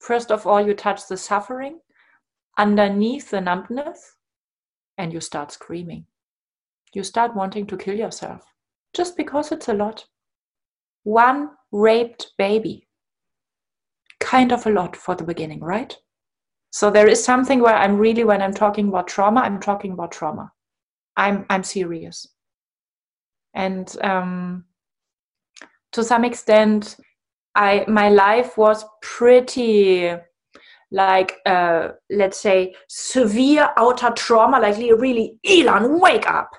First 0.00 0.30
of 0.30 0.46
all, 0.46 0.64
you 0.64 0.74
touch 0.74 1.06
the 1.08 1.16
suffering 1.16 1.80
underneath 2.58 3.30
the 3.30 3.40
numbness 3.40 4.16
and 5.00 5.14
you 5.14 5.20
start 5.20 5.50
screaming. 5.50 6.04
You 6.92 7.02
start 7.02 7.34
wanting 7.34 7.66
to 7.68 7.76
kill 7.76 7.96
yourself 7.96 8.42
just 8.94 9.16
because 9.16 9.50
it's 9.50 9.68
a 9.68 9.74
lot. 9.74 10.06
One 11.04 11.50
raped 11.72 12.32
baby. 12.36 12.86
Kind 14.20 14.52
of 14.52 14.66
a 14.66 14.70
lot 14.70 14.94
for 14.94 15.14
the 15.14 15.24
beginning, 15.24 15.60
right? 15.60 15.96
So 16.70 16.90
there 16.90 17.08
is 17.08 17.24
something 17.24 17.60
where 17.60 17.74
I'm 17.74 17.96
really, 17.96 18.24
when 18.24 18.42
I'm 18.42 18.52
talking 18.52 18.88
about 18.88 19.08
trauma, 19.08 19.40
I'm 19.40 19.58
talking 19.58 19.92
about 19.92 20.12
trauma. 20.12 20.52
I'm 21.16 21.44
I'm 21.50 21.64
serious, 21.64 22.28
and 23.54 23.96
um, 24.02 24.64
to 25.92 26.04
some 26.04 26.24
extent, 26.24 26.96
I 27.54 27.84
my 27.88 28.08
life 28.10 28.56
was 28.56 28.84
pretty 29.02 30.14
like 30.90 31.36
uh, 31.46 31.88
let's 32.10 32.38
say 32.38 32.74
severe 32.88 33.70
outer 33.76 34.10
trauma, 34.10 34.60
like 34.60 34.76
really 34.76 35.38
Ilan, 35.46 36.00
wake 36.00 36.28
up. 36.28 36.50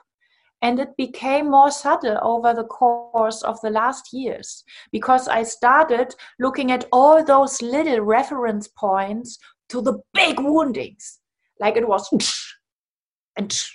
And 0.64 0.80
it 0.80 0.96
became 0.96 1.50
more 1.50 1.72
subtle 1.72 2.20
over 2.22 2.54
the 2.54 2.66
course 2.66 3.42
of 3.42 3.60
the 3.62 3.72
last 3.72 4.14
years 4.14 4.64
because 4.92 5.28
I 5.28 5.42
started 5.42 6.14
looking 6.40 6.72
at 6.72 6.86
all 6.92 7.24
those 7.24 7.62
little 7.64 8.02
reference 8.02 8.68
points 8.68 9.40
to 9.70 9.82
the 9.82 10.00
big 10.14 10.40
woundings. 10.40 11.20
Like 11.60 11.78
it 11.78 11.88
was 11.88 12.08
and 13.38 13.52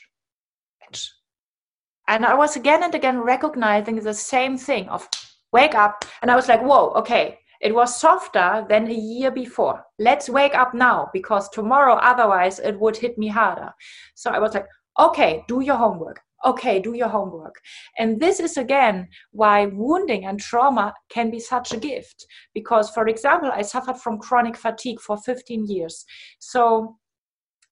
and 2.09 2.25
I 2.25 2.35
was 2.35 2.57
again 2.57 2.85
and 2.85 2.95
again 2.95 3.19
recognizing 3.19 3.97
the 3.97 4.15
same 4.15 4.57
thing 4.57 4.89
of 4.89 5.09
wake 5.53 5.75
up. 5.75 6.05
And 6.23 6.31
I 6.31 6.37
was 6.37 6.49
like, 6.49 6.63
whoa, 6.63 6.91
okay, 6.97 7.39
it 7.67 7.75
was 7.75 8.01
softer 8.01 8.65
than 8.69 8.89
a 8.89 8.95
year 8.95 9.33
before. 9.33 9.83
Let's 9.99 10.29
wake 10.29 10.55
up 10.55 10.73
now 10.73 11.11
because 11.13 11.49
tomorrow, 11.49 11.95
otherwise, 11.95 12.61
it 12.61 12.79
would 12.79 12.97
hit 12.97 13.19
me 13.19 13.27
harder. 13.27 13.73
So 14.15 14.31
I 14.31 14.39
was 14.39 14.55
like, 14.55 14.69
okay, 14.99 15.43
do 15.49 15.61
your 15.61 15.77
homework 15.77 16.21
okay, 16.45 16.79
do 16.79 16.95
your 16.95 17.09
homework. 17.09 17.57
And 17.99 18.21
this 18.21 18.39
is 18.39 18.57
again 18.57 19.09
why 19.33 19.67
wounding 19.67 20.27
and 20.27 20.39
trauma 20.39 20.95
can 21.09 21.29
be 21.31 21.41
such 21.41 21.73
a 21.73 21.77
gift. 21.77 22.25
Because, 22.55 22.91
for 22.91 23.09
example, 23.09 23.51
I 23.53 23.63
suffered 23.63 23.99
from 23.99 24.19
chronic 24.19 24.57
fatigue 24.57 25.01
for 25.01 25.17
15 25.17 25.67
years. 25.67 26.05
So, 26.39 26.99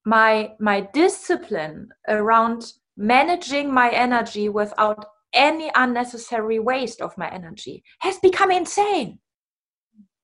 my, 0.04 0.50
my 0.58 0.88
discipline 0.92 1.88
around 2.08 2.72
managing 2.96 3.72
my 3.72 3.90
energy 3.90 4.48
without 4.48 5.06
any 5.32 5.70
unnecessary 5.74 6.58
waste 6.58 7.00
of 7.00 7.16
my 7.16 7.30
energy 7.30 7.84
has 8.00 8.18
become 8.18 8.50
insane. 8.50 9.18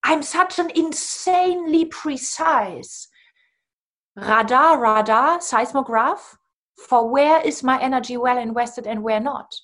I'm 0.02 0.22
such 0.22 0.58
an 0.58 0.70
insanely 0.74 1.84
precise 1.86 3.08
radar, 4.16 4.80
radar, 4.80 5.40
seismograph 5.40 6.36
for 6.88 7.08
where 7.08 7.40
is 7.42 7.62
my 7.62 7.80
energy 7.80 8.16
well 8.16 8.38
invested 8.38 8.86
and 8.86 9.02
where 9.02 9.20
not. 9.20 9.54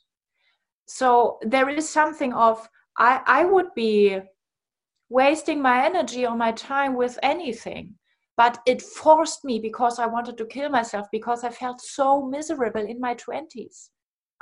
So 0.86 1.38
there 1.42 1.68
is 1.68 1.88
something 1.88 2.32
of 2.32 2.68
i 2.98 3.20
i 3.26 3.44
would 3.44 3.72
be 3.74 4.18
wasting 5.08 5.62
my 5.62 5.84
energy 5.84 6.26
or 6.26 6.36
my 6.36 6.52
time 6.52 6.94
with 6.94 7.18
anything 7.22 7.94
but 8.36 8.58
it 8.66 8.82
forced 8.82 9.44
me 9.44 9.58
because 9.58 9.98
i 9.98 10.06
wanted 10.06 10.36
to 10.36 10.46
kill 10.46 10.68
myself 10.68 11.06
because 11.12 11.44
i 11.44 11.50
felt 11.50 11.80
so 11.80 12.22
miserable 12.26 12.84
in 12.84 13.00
my 13.00 13.14
20s 13.14 13.88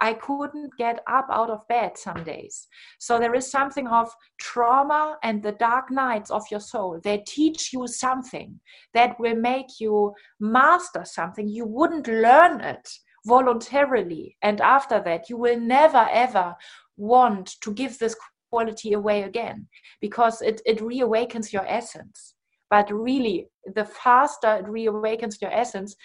I 0.05 0.13
couldn't 0.13 0.77
get 0.77 1.01
up 1.07 1.29
out 1.31 1.49
of 1.49 1.67
bed 1.67 1.97
some 1.97 2.23
days. 2.25 2.69
So 2.99 3.19
there 3.19 3.35
is 3.35 3.51
something 3.51 3.89
of 3.89 4.11
trauma 4.39 5.17
and 5.23 5.43
the 5.43 5.53
dark 5.53 5.91
nights 5.91 6.31
of 6.31 6.43
your 6.51 6.61
soul. 6.61 7.01
They 7.03 7.25
teach 7.27 7.73
you 7.73 7.87
something 7.87 8.61
that 8.93 9.19
will 9.19 9.37
make 9.37 9.81
you 9.81 10.13
master 10.39 11.07
something. 11.07 11.49
You 11.49 11.65
wouldn't 11.65 12.07
learn 12.07 12.61
it 12.61 12.87
voluntarily. 13.25 14.37
And 14.43 14.61
after 14.61 15.01
that, 15.07 15.31
you 15.31 15.39
will 15.39 15.59
never 15.59 16.07
ever 16.13 16.55
want 16.99 17.55
to 17.63 17.73
give 17.73 17.99
this 17.99 18.15
quality 18.51 18.93
away 18.93 19.23
again 19.23 19.69
because 20.03 20.43
it, 20.43 20.61
it 20.67 20.81
reawakens 20.81 21.51
your 21.51 21.67
essence. 21.67 22.35
But 22.69 22.93
really, 22.93 23.47
the 23.75 23.87
faster 23.87 24.57
it 24.57 24.67
reawakens 24.67 25.41
your 25.41 25.53
essence, 25.53 25.97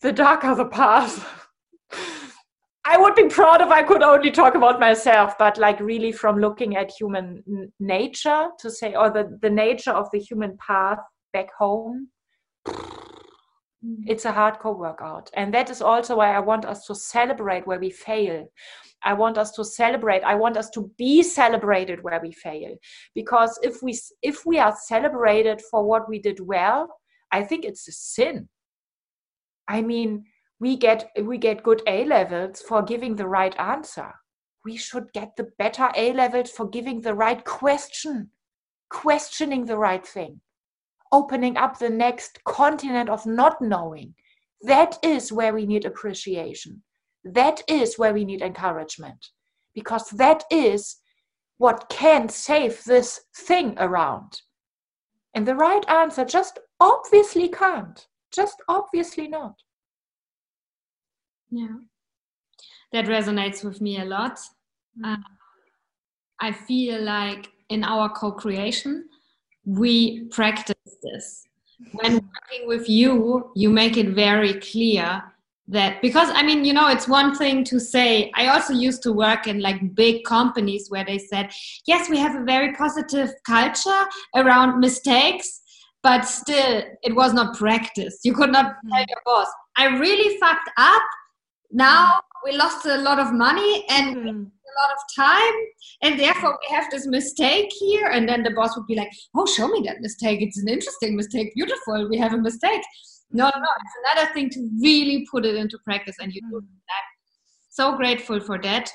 the 0.00 0.12
darker 0.12 0.54
the 0.54 0.64
path. 0.64 1.46
I 2.84 2.96
would 2.98 3.14
be 3.14 3.28
proud 3.28 3.60
if 3.60 3.68
I 3.68 3.82
could 3.82 4.02
only 4.02 4.30
talk 4.30 4.56
about 4.56 4.80
myself, 4.80 5.38
but 5.38 5.56
like 5.56 5.78
really 5.78 6.10
from 6.10 6.38
looking 6.38 6.76
at 6.76 6.90
human 6.90 7.42
n- 7.46 7.72
nature 7.78 8.48
to 8.58 8.70
say, 8.70 8.94
or 8.94 9.08
the, 9.08 9.38
the 9.40 9.50
nature 9.50 9.92
of 9.92 10.08
the 10.12 10.18
human 10.18 10.56
path 10.58 10.98
back 11.32 11.52
home, 11.56 12.08
mm. 12.66 13.98
it's 14.06 14.24
a 14.24 14.32
hardcore 14.32 14.76
workout. 14.76 15.30
And 15.34 15.54
that 15.54 15.70
is 15.70 15.80
also 15.80 16.16
why 16.16 16.34
I 16.34 16.40
want 16.40 16.64
us 16.64 16.84
to 16.86 16.94
celebrate 16.94 17.68
where 17.68 17.78
we 17.78 17.90
fail. 17.90 18.48
I 19.04 19.12
want 19.12 19.38
us 19.38 19.52
to 19.52 19.64
celebrate. 19.64 20.24
I 20.24 20.34
want 20.34 20.56
us 20.56 20.68
to 20.70 20.90
be 20.98 21.22
celebrated 21.22 22.02
where 22.02 22.20
we 22.20 22.32
fail. 22.32 22.76
Because 23.14 23.58
if 23.62 23.80
we 23.82 23.96
if 24.22 24.44
we 24.44 24.58
are 24.58 24.74
celebrated 24.76 25.60
for 25.70 25.84
what 25.84 26.08
we 26.08 26.18
did 26.18 26.40
well, 26.40 26.88
I 27.30 27.42
think 27.44 27.64
it's 27.64 27.86
a 27.86 27.92
sin. 27.92 28.48
I 29.68 29.82
mean, 29.82 30.24
we 30.62 30.76
get 30.76 31.10
we 31.20 31.38
get 31.38 31.64
good 31.64 31.82
A 31.88 32.04
levels 32.04 32.62
for 32.62 32.82
giving 32.82 33.16
the 33.16 33.26
right 33.26 33.58
answer. 33.58 34.12
We 34.64 34.76
should 34.76 35.12
get 35.12 35.34
the 35.36 35.48
better 35.58 35.90
A 35.96 36.12
levels 36.12 36.52
for 36.52 36.68
giving 36.68 37.00
the 37.00 37.14
right 37.14 37.44
question, 37.44 38.30
questioning 38.88 39.64
the 39.66 39.76
right 39.76 40.06
thing, 40.06 40.40
opening 41.10 41.56
up 41.56 41.80
the 41.80 41.90
next 41.90 42.38
continent 42.44 43.08
of 43.08 43.26
not 43.26 43.60
knowing. 43.60 44.14
That 44.60 45.00
is 45.02 45.32
where 45.32 45.52
we 45.52 45.66
need 45.66 45.84
appreciation. 45.84 46.84
That 47.24 47.62
is 47.66 47.98
where 47.98 48.14
we 48.14 48.24
need 48.24 48.40
encouragement. 48.40 49.30
Because 49.74 50.10
that 50.10 50.44
is 50.48 50.98
what 51.58 51.88
can 51.88 52.28
save 52.28 52.84
this 52.84 53.22
thing 53.36 53.74
around. 53.78 54.42
And 55.34 55.44
the 55.44 55.56
right 55.56 55.84
answer 55.88 56.24
just 56.24 56.60
obviously 56.78 57.48
can't. 57.48 58.06
Just 58.32 58.62
obviously 58.68 59.26
not. 59.26 59.56
Yeah, 61.52 61.76
that 62.92 63.04
resonates 63.04 63.62
with 63.62 63.80
me 63.80 64.00
a 64.00 64.04
lot. 64.04 64.38
Mm. 64.98 65.14
Uh, 65.14 65.16
I 66.40 66.50
feel 66.50 67.02
like 67.02 67.48
in 67.68 67.84
our 67.84 68.08
co 68.08 68.32
creation, 68.32 69.08
we 69.64 70.24
practice 70.30 70.96
this. 71.02 71.44
When 71.92 72.14
working 72.14 72.66
with 72.66 72.88
you, 72.88 73.50
you 73.54 73.68
make 73.68 73.96
it 73.96 74.08
very 74.10 74.54
clear 74.54 75.22
that 75.68 76.00
because 76.02 76.28
I 76.32 76.42
mean, 76.42 76.64
you 76.64 76.72
know, 76.72 76.88
it's 76.88 77.06
one 77.06 77.36
thing 77.36 77.64
to 77.64 77.78
say, 77.78 78.30
I 78.34 78.48
also 78.48 78.72
used 78.72 79.02
to 79.04 79.12
work 79.12 79.46
in 79.46 79.60
like 79.60 79.94
big 79.94 80.24
companies 80.24 80.86
where 80.88 81.04
they 81.04 81.18
said, 81.18 81.50
yes, 81.86 82.08
we 82.08 82.18
have 82.18 82.34
a 82.34 82.44
very 82.44 82.74
positive 82.74 83.30
culture 83.46 84.02
around 84.34 84.80
mistakes, 84.80 85.60
but 86.02 86.22
still 86.22 86.82
it 87.02 87.14
was 87.14 87.32
not 87.32 87.56
practiced. 87.56 88.24
You 88.24 88.34
could 88.34 88.50
not 88.50 88.74
tell 88.90 89.02
mm. 89.02 89.08
your 89.08 89.22
boss, 89.24 89.48
I 89.76 89.86
really 89.98 90.38
fucked 90.38 90.70
up. 90.76 91.02
Now 91.72 92.20
we 92.44 92.52
lost 92.52 92.84
a 92.84 92.98
lot 92.98 93.18
of 93.18 93.32
money 93.32 93.84
and 93.88 94.16
mm. 94.16 94.28
a 94.28 94.72
lot 94.80 94.90
of 94.92 94.98
time, 95.16 95.54
and 96.02 96.20
therefore 96.20 96.58
we 96.60 96.74
have 96.74 96.90
this 96.90 97.06
mistake 97.06 97.72
here. 97.78 98.08
And 98.08 98.28
then 98.28 98.42
the 98.42 98.50
boss 98.50 98.76
would 98.76 98.86
be 98.86 98.94
like, 98.94 99.10
Oh, 99.34 99.46
show 99.46 99.68
me 99.68 99.82
that 99.86 100.00
mistake. 100.00 100.42
It's 100.42 100.58
an 100.58 100.68
interesting 100.68 101.16
mistake. 101.16 101.54
Beautiful. 101.54 102.08
We 102.08 102.18
have 102.18 102.34
a 102.34 102.38
mistake. 102.38 102.82
No, 103.30 103.44
no, 103.44 103.50
it's 103.50 104.14
another 104.14 104.34
thing 104.34 104.50
to 104.50 104.68
really 104.82 105.26
put 105.30 105.46
it 105.46 105.54
into 105.54 105.78
practice, 105.84 106.16
and 106.20 106.32
you 106.32 106.42
do 106.42 106.60
mm. 106.60 106.66
that. 106.88 107.04
So 107.70 107.96
grateful 107.96 108.38
for 108.40 108.60
that. 108.60 108.90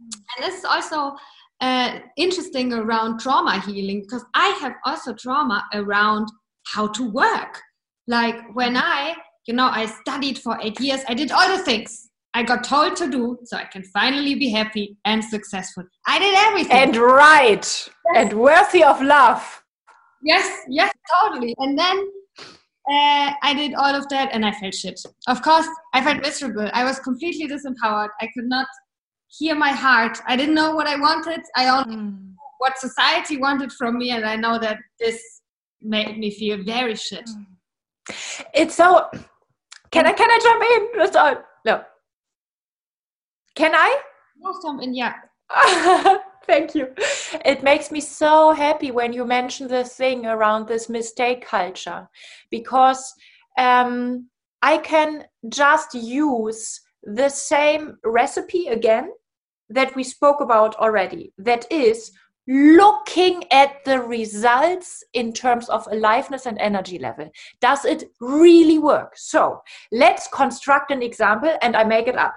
And 0.00 0.44
this 0.44 0.58
is 0.58 0.64
also 0.64 1.14
uh, 1.60 2.00
interesting 2.16 2.72
around 2.72 3.20
trauma 3.20 3.60
healing 3.60 4.02
because 4.02 4.24
I 4.34 4.48
have 4.60 4.74
also 4.84 5.14
trauma 5.14 5.64
around 5.72 6.28
how 6.66 6.88
to 6.88 7.08
work. 7.08 7.62
Like 8.08 8.36
when 8.54 8.76
I, 8.76 9.14
you 9.46 9.54
know, 9.54 9.68
I 9.68 9.86
studied 9.86 10.38
for 10.38 10.58
eight 10.60 10.80
years, 10.80 11.02
I 11.08 11.14
did 11.14 11.30
all 11.30 11.56
the 11.56 11.62
things 11.62 12.05
I 12.36 12.42
got 12.42 12.64
told 12.64 12.96
to 12.96 13.10
do 13.10 13.38
so 13.44 13.56
I 13.56 13.64
can 13.64 13.82
finally 13.82 14.34
be 14.34 14.50
happy 14.50 14.98
and 15.06 15.24
successful. 15.24 15.84
I 16.06 16.18
did 16.18 16.34
everything. 16.34 16.76
And 16.76 16.94
right. 16.94 17.64
Yes. 17.64 17.90
And 18.14 18.32
worthy 18.34 18.84
of 18.84 19.00
love. 19.00 19.62
Yes, 20.22 20.46
yes, 20.68 20.92
totally. 21.22 21.54
And 21.56 21.78
then 21.78 21.96
uh, 22.90 23.32
I 23.42 23.54
did 23.56 23.72
all 23.72 23.94
of 23.94 24.06
that 24.10 24.34
and 24.34 24.44
I 24.44 24.52
felt 24.52 24.74
shit. 24.74 25.00
Of 25.26 25.40
course, 25.40 25.66
I 25.94 26.04
felt 26.04 26.20
miserable. 26.20 26.68
I 26.74 26.84
was 26.84 26.98
completely 26.98 27.48
disempowered. 27.48 28.10
I 28.20 28.28
could 28.34 28.48
not 28.56 28.68
hear 29.28 29.54
my 29.54 29.70
heart. 29.70 30.18
I 30.26 30.36
didn't 30.36 30.54
know 30.54 30.74
what 30.74 30.86
I 30.86 30.96
wanted. 30.96 31.40
I 31.56 31.68
only 31.68 31.96
mm. 31.96 32.32
what 32.58 32.76
society 32.78 33.38
wanted 33.38 33.72
from 33.72 33.96
me, 33.96 34.10
and 34.10 34.26
I 34.26 34.36
know 34.36 34.58
that 34.58 34.78
this 35.00 35.18
made 35.80 36.18
me 36.18 36.30
feel 36.30 36.62
very 36.62 36.96
shit. 36.96 37.26
Hmm. 37.26 38.14
It's 38.52 38.74
so. 38.74 39.08
Can 39.90 40.06
I 40.06 40.12
can 40.12 40.30
I 40.30 40.38
jump 40.42 40.62
in? 40.62 41.00
Just, 41.00 41.16
uh, 41.16 41.36
no. 41.64 41.82
Can 43.56 43.74
I? 43.74 44.00
Jump 44.62 44.82
in. 44.82 44.94
Yeah. 44.94 45.14
Thank 46.46 46.74
you. 46.76 46.94
It 47.44 47.64
makes 47.64 47.90
me 47.90 48.00
so 48.00 48.52
happy 48.52 48.92
when 48.92 49.12
you 49.12 49.24
mention 49.24 49.66
the 49.66 49.82
thing 49.82 50.26
around 50.26 50.68
this 50.68 50.88
mistake 50.88 51.44
culture 51.44 52.08
because 52.50 53.12
um, 53.58 54.28
I 54.62 54.78
can 54.78 55.24
just 55.48 55.94
use 55.94 56.80
the 57.02 57.28
same 57.28 57.98
recipe 58.04 58.68
again 58.68 59.10
that 59.70 59.96
we 59.96 60.04
spoke 60.04 60.40
about 60.40 60.76
already. 60.76 61.32
That 61.38 61.66
is 61.72 62.12
looking 62.46 63.42
at 63.50 63.84
the 63.84 64.00
results 64.00 65.02
in 65.14 65.32
terms 65.32 65.68
of 65.68 65.88
aliveness 65.90 66.46
and 66.46 66.58
energy 66.58 66.98
level. 66.98 67.28
Does 67.60 67.84
it 67.84 68.04
really 68.20 68.78
work? 68.78 69.14
So 69.16 69.62
let's 69.90 70.28
construct 70.28 70.92
an 70.92 71.02
example 71.02 71.56
and 71.62 71.74
I 71.74 71.82
make 71.82 72.06
it 72.06 72.16
up. 72.16 72.34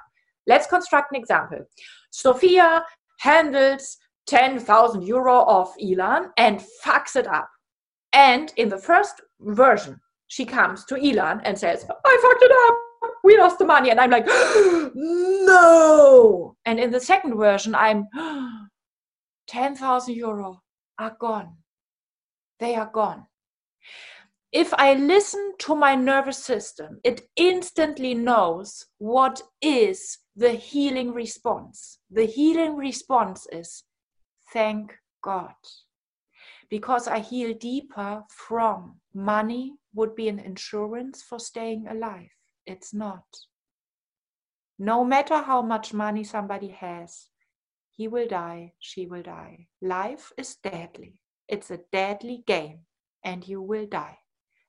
Let's 0.49 0.67
construct 0.67 1.11
an 1.11 1.17
example. 1.21 1.59
Sophia 2.09 2.83
handles 3.19 3.97
10,000 4.25 5.03
euro 5.03 5.43
of 5.43 5.71
Ilan 5.77 6.29
and 6.37 6.63
fucks 6.83 7.15
it 7.15 7.27
up. 7.27 7.47
And 8.13 8.51
in 8.57 8.67
the 8.67 8.77
first 8.77 9.21
version, 9.39 10.01
she 10.27 10.45
comes 10.45 10.85
to 10.85 10.95
Ilan 10.95 11.41
and 11.43 11.57
says, 11.57 11.85
I 11.87 12.19
fucked 12.21 12.43
it 12.43 12.51
up. 12.67 12.75
We 13.23 13.37
lost 13.37 13.59
the 13.59 13.65
money. 13.65 13.91
And 13.91 13.99
I'm 13.99 14.09
like, 14.09 14.25
no. 14.95 16.55
And 16.65 16.79
in 16.79 16.89
the 16.89 16.99
second 16.99 17.37
version, 17.37 17.75
I'm 17.75 18.07
10,000 19.47 20.15
euro 20.15 20.61
are 20.97 21.15
gone. 21.19 21.57
They 22.59 22.75
are 22.75 22.89
gone. 22.91 23.25
If 24.51 24.73
I 24.73 24.95
listen 24.95 25.53
to 25.59 25.75
my 25.75 25.93
nervous 25.93 26.43
system, 26.43 26.99
it 27.03 27.21
instantly 27.35 28.15
knows 28.15 28.87
what 28.97 29.43
is 29.61 30.17
the 30.39 30.53
healing 30.53 31.11
response. 31.11 31.99
The 32.09 32.25
healing 32.25 32.77
response 32.77 33.45
is 33.51 33.83
thank 34.53 34.95
God. 35.21 35.59
Because 36.69 37.09
I 37.09 37.19
heal 37.19 37.53
deeper 37.53 38.23
from 38.29 39.01
money 39.13 39.73
would 39.93 40.15
be 40.15 40.29
an 40.29 40.39
insurance 40.39 41.21
for 41.21 41.39
staying 41.39 41.87
alive. 41.89 42.31
It's 42.65 42.93
not. 42.93 43.25
No 44.77 45.03
matter 45.03 45.39
how 45.41 45.61
much 45.61 45.93
money 45.93 46.23
somebody 46.23 46.69
has, 46.69 47.27
he 47.91 48.07
will 48.07 48.29
die, 48.29 48.71
she 48.79 49.07
will 49.07 49.23
die. 49.23 49.67
Life 49.81 50.31
is 50.37 50.55
deadly. 50.55 51.19
It's 51.49 51.69
a 51.69 51.81
deadly 51.91 52.43
game, 52.47 52.85
and 53.25 53.45
you 53.45 53.61
will 53.61 53.87
die 53.87 54.19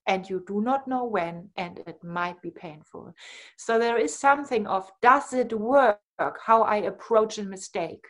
and 0.07 0.29
you 0.29 0.43
do 0.47 0.61
not 0.61 0.89
know 0.89 1.05
when, 1.05 1.51
and 1.57 1.79
it 1.87 2.03
might 2.03 2.41
be 2.43 2.51
painful. 2.51 3.15
So 3.57 3.79
there 3.79 3.99
is 3.99 4.15
something 4.15 4.67
of 4.67 4.91
does 5.03 5.33
it 5.33 5.53
work 5.53 6.01
how 6.45 6.63
I 6.63 6.77
approach 6.77 7.39
a 7.39 7.45
mistake? 7.45 8.05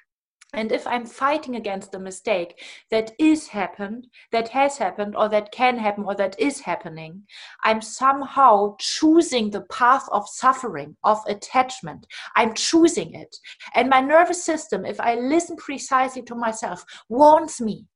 And 0.53 0.73
if 0.73 0.85
I'm 0.87 1.07
fighting 1.07 1.55
against 1.55 1.95
a 1.95 1.99
mistake 1.99 2.61
that 2.91 3.13
is 3.21 3.47
happened, 3.47 4.09
that 4.33 4.49
has 4.49 4.79
happened, 4.79 5.15
or 5.15 5.29
that 5.29 5.53
can 5.53 5.79
happen, 5.79 6.05
or 6.05 6.17
that 6.17 6.39
is 6.41 6.61
happening, 6.61 7.23
I'm 7.63 7.81
somehow 7.81 8.75
choosing 8.81 9.51
the 9.51 9.61
path 9.63 10.09
of 10.11 10.29
suffering, 10.29 10.97
of 11.05 11.19
attachment. 11.29 12.07
I'm 12.35 12.55
choosing 12.55 13.15
it. 13.15 13.37
And 13.77 13.89
my 13.89 14.01
nervous 14.01 14.43
system, 14.45 14.85
if 14.85 14.99
I 14.99 15.15
listen 15.15 15.57
precisely 15.57 16.23
to 16.23 16.35
myself, 16.35 16.85
warns 17.09 17.61
me 17.61 17.87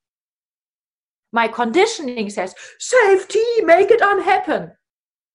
my 1.35 1.49
conditioning 1.49 2.31
says, 2.31 2.55
safety, 2.79 3.45
make 3.65 3.91
it 3.91 4.01
unhappen. 4.01 4.71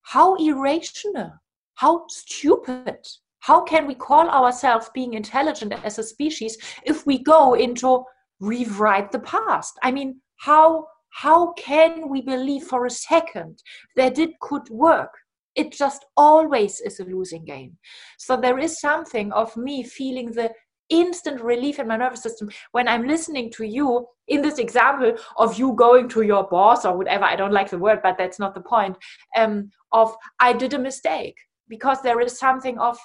How 0.03 0.35
irrational, 0.35 1.33
how 1.75 2.05
stupid. 2.07 3.05
How 3.41 3.61
can 3.61 3.85
we 3.85 3.95
call 3.95 4.29
ourselves 4.29 4.89
being 4.93 5.13
intelligent 5.13 5.73
as 5.83 5.99
a 5.99 6.03
species 6.03 6.57
if 6.83 7.05
we 7.05 7.21
go 7.21 7.53
into 7.53 8.03
rewrite 8.39 9.11
the 9.11 9.19
past? 9.19 9.73
I 9.83 9.91
mean, 9.91 10.21
how 10.37 10.87
how 11.11 11.53
can 11.53 12.09
we 12.09 12.21
believe 12.21 12.63
for 12.63 12.85
a 12.85 12.89
second 12.91 13.61
that 13.95 14.19
it 14.19 14.39
could 14.39 14.69
work? 14.69 15.11
It 15.55 15.73
just 15.73 16.05
always 16.15 16.79
is 16.79 16.99
a 16.99 17.05
losing 17.05 17.43
game. 17.43 17.77
So 18.17 18.37
there 18.37 18.59
is 18.59 18.79
something 18.79 19.33
of 19.33 19.55
me 19.57 19.83
feeling 19.83 20.31
the 20.31 20.51
instant 20.89 21.41
relief 21.41 21.79
in 21.79 21.87
my 21.87 21.97
nervous 21.97 22.23
system 22.23 22.49
when 22.71 22.87
I'm 22.87 23.07
listening 23.07 23.51
to 23.51 23.63
you 23.63 24.07
in 24.27 24.41
this 24.41 24.57
example 24.57 25.15
of 25.37 25.57
you 25.57 25.73
going 25.73 26.09
to 26.09 26.21
your 26.21 26.47
boss 26.47 26.85
or 26.85 26.97
whatever. 26.97 27.25
I 27.25 27.35
don't 27.35 27.53
like 27.53 27.69
the 27.69 27.77
word, 27.77 27.99
but 28.03 28.17
that's 28.17 28.39
not 28.39 28.53
the 28.53 28.61
point. 28.61 28.97
Um, 29.35 29.71
of 29.91 30.15
I 30.39 30.53
did 30.53 30.73
a 30.73 30.79
mistake 30.79 31.37
because 31.67 32.01
there 32.01 32.21
is 32.21 32.37
something 32.37 32.77
of 32.79 32.97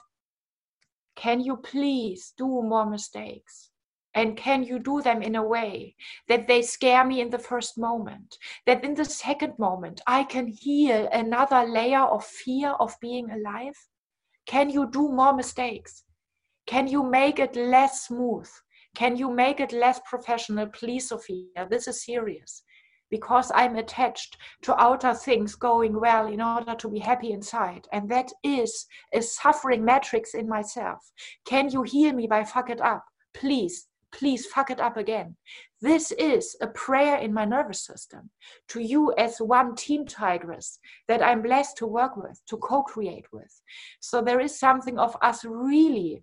can 1.16 1.40
you 1.40 1.56
please 1.56 2.32
do 2.36 2.46
more 2.46 2.86
mistakes? 2.86 3.70
And 4.16 4.36
can 4.36 4.62
you 4.62 4.78
do 4.78 5.02
them 5.02 5.22
in 5.22 5.34
a 5.34 5.42
way 5.42 5.96
that 6.28 6.46
they 6.46 6.62
scare 6.62 7.04
me 7.04 7.20
in 7.20 7.30
the 7.30 7.38
first 7.38 7.76
moment? 7.76 8.38
That 8.64 8.84
in 8.84 8.94
the 8.94 9.04
second 9.04 9.58
moment, 9.58 10.00
I 10.06 10.22
can 10.22 10.46
heal 10.46 11.08
another 11.12 11.64
layer 11.64 12.02
of 12.02 12.24
fear 12.24 12.70
of 12.70 12.94
being 13.00 13.30
alive? 13.30 13.74
Can 14.46 14.70
you 14.70 14.88
do 14.88 15.08
more 15.08 15.34
mistakes? 15.34 16.03
Can 16.66 16.86
you 16.86 17.02
make 17.02 17.38
it 17.38 17.56
less 17.56 18.06
smooth? 18.06 18.48
Can 18.94 19.16
you 19.16 19.30
make 19.30 19.60
it 19.60 19.72
less 19.72 20.00
professional? 20.08 20.66
Please, 20.68 21.08
Sophia, 21.08 21.66
this 21.68 21.88
is 21.88 22.04
serious 22.04 22.62
because 23.10 23.52
I'm 23.54 23.76
attached 23.76 24.36
to 24.62 24.80
outer 24.80 25.14
things 25.14 25.54
going 25.54 26.00
well 26.00 26.26
in 26.26 26.40
order 26.40 26.74
to 26.74 26.88
be 26.88 26.98
happy 26.98 27.32
inside. 27.32 27.86
And 27.92 28.08
that 28.10 28.32
is 28.42 28.86
a 29.12 29.20
suffering 29.20 29.84
matrix 29.84 30.34
in 30.34 30.48
myself. 30.48 30.98
Can 31.44 31.70
you 31.70 31.82
heal 31.82 32.12
me 32.12 32.26
by 32.26 32.44
fuck 32.44 32.70
it 32.70 32.80
up? 32.80 33.04
Please, 33.34 33.86
please 34.10 34.46
fuck 34.46 34.70
it 34.70 34.80
up 34.80 34.96
again. 34.96 35.36
This 35.80 36.12
is 36.12 36.56
a 36.62 36.68
prayer 36.68 37.16
in 37.18 37.34
my 37.34 37.44
nervous 37.44 37.84
system 37.84 38.30
to 38.68 38.80
you 38.80 39.12
as 39.18 39.38
one 39.38 39.74
team 39.74 40.06
tigress 40.06 40.78
that 41.08 41.22
I'm 41.22 41.42
blessed 41.42 41.76
to 41.78 41.86
work 41.86 42.16
with, 42.16 42.40
to 42.48 42.56
co 42.56 42.82
create 42.82 43.26
with. 43.32 43.60
So 44.00 44.22
there 44.22 44.40
is 44.40 44.58
something 44.58 44.98
of 44.98 45.16
us 45.20 45.44
really 45.44 46.22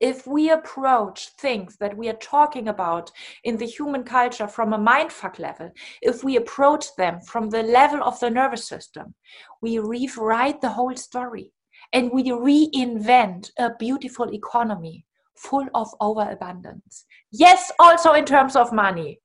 if 0.00 0.26
we 0.26 0.50
approach 0.50 1.30
things 1.30 1.76
that 1.78 1.96
we 1.96 2.08
are 2.08 2.14
talking 2.14 2.68
about 2.68 3.10
in 3.44 3.56
the 3.56 3.66
human 3.66 4.04
culture 4.04 4.46
from 4.46 4.72
a 4.72 4.78
mindfuck 4.78 5.38
level, 5.38 5.70
if 6.02 6.22
we 6.22 6.36
approach 6.36 6.94
them 6.96 7.20
from 7.20 7.50
the 7.50 7.62
level 7.62 8.02
of 8.02 8.18
the 8.20 8.30
nervous 8.30 8.66
system, 8.66 9.14
we 9.60 9.78
rewrite 9.78 10.60
the 10.60 10.68
whole 10.68 10.96
story 10.96 11.52
and 11.92 12.10
we 12.12 12.24
reinvent 12.24 13.50
a 13.58 13.70
beautiful 13.78 14.32
economy 14.32 15.04
full 15.34 15.66
of 15.74 15.88
overabundance. 16.00 17.04
Yes, 17.30 17.72
also 17.78 18.12
in 18.12 18.24
terms 18.24 18.56
of 18.56 18.72
money. 18.72 19.20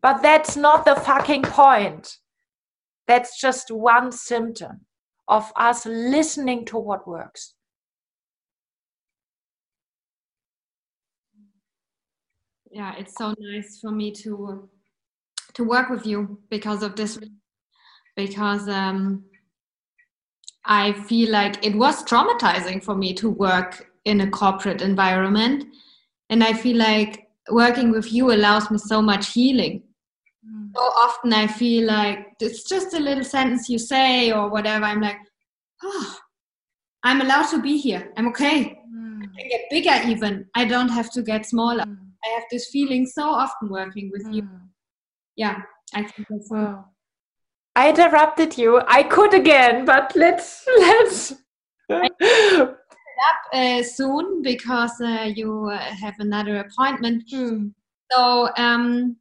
But 0.00 0.22
that's 0.22 0.56
not 0.56 0.84
the 0.84 0.94
fucking 0.96 1.42
point. 1.42 2.18
That's 3.06 3.40
just 3.40 3.70
one 3.70 4.12
symptom 4.12 4.82
of 5.26 5.52
us 5.56 5.84
listening 5.86 6.64
to 6.66 6.78
what 6.78 7.08
works. 7.08 7.54
Yeah, 12.70 12.94
it's 12.98 13.14
so 13.16 13.34
nice 13.38 13.80
for 13.80 13.90
me 13.90 14.12
to 14.12 14.68
to 15.54 15.64
work 15.64 15.88
with 15.90 16.06
you 16.06 16.38
because 16.50 16.82
of 16.82 16.94
this 16.94 17.18
because 18.16 18.68
um 18.68 19.24
I 20.64 20.92
feel 20.92 21.30
like 21.30 21.64
it 21.64 21.74
was 21.74 22.04
traumatizing 22.04 22.84
for 22.84 22.94
me 22.94 23.14
to 23.14 23.30
work 23.30 23.90
in 24.04 24.20
a 24.20 24.30
corporate 24.30 24.82
environment. 24.82 25.64
And 26.28 26.44
I 26.44 26.52
feel 26.52 26.76
like 26.76 27.28
working 27.50 27.90
with 27.90 28.12
you 28.12 28.32
allows 28.32 28.70
me 28.70 28.76
so 28.76 29.00
much 29.00 29.32
healing. 29.32 29.82
Mm. 30.46 30.70
So 30.76 30.82
often 30.82 31.32
I 31.32 31.46
feel 31.46 31.86
like 31.86 32.34
it's 32.40 32.64
just 32.64 32.92
a 32.92 33.00
little 33.00 33.24
sentence 33.24 33.70
you 33.70 33.78
say 33.78 34.30
or 34.30 34.50
whatever. 34.50 34.84
I'm 34.84 35.00
like, 35.00 35.16
oh, 35.82 36.18
I'm 37.02 37.22
allowed 37.22 37.48
to 37.50 37.62
be 37.62 37.78
here. 37.78 38.12
I'm 38.18 38.28
okay. 38.28 38.78
Mm. 38.94 39.22
I 39.22 39.40
can 39.40 39.48
get 39.48 39.70
bigger 39.70 39.98
even. 40.06 40.46
I 40.54 40.66
don't 40.66 40.90
have 40.90 41.10
to 41.12 41.22
get 41.22 41.46
smaller. 41.46 41.84
Mm. 41.84 42.07
I 42.24 42.28
have 42.34 42.44
this 42.50 42.68
feeling 42.70 43.06
so 43.06 43.28
often 43.28 43.68
working 43.68 44.10
with 44.12 44.26
you. 44.32 44.42
Mm. 44.42 44.68
Yeah, 45.36 45.62
I 45.94 46.02
think 46.02 46.28
that's 46.28 46.50
wow. 46.50 46.86
I 47.76 47.90
interrupted 47.90 48.58
you. 48.58 48.80
I 48.88 49.04
could 49.04 49.34
again, 49.34 49.84
but 49.84 50.12
let's 50.16 50.64
let's. 50.78 51.34
up 51.90 53.52
uh, 53.52 53.82
soon 53.82 54.42
because 54.42 55.00
uh, 55.00 55.30
you 55.34 55.66
uh, 55.66 55.78
have 55.78 56.14
another 56.18 56.58
appointment. 56.58 57.24
Hmm. 57.30 57.68
So 58.12 58.50
um, 58.56 59.16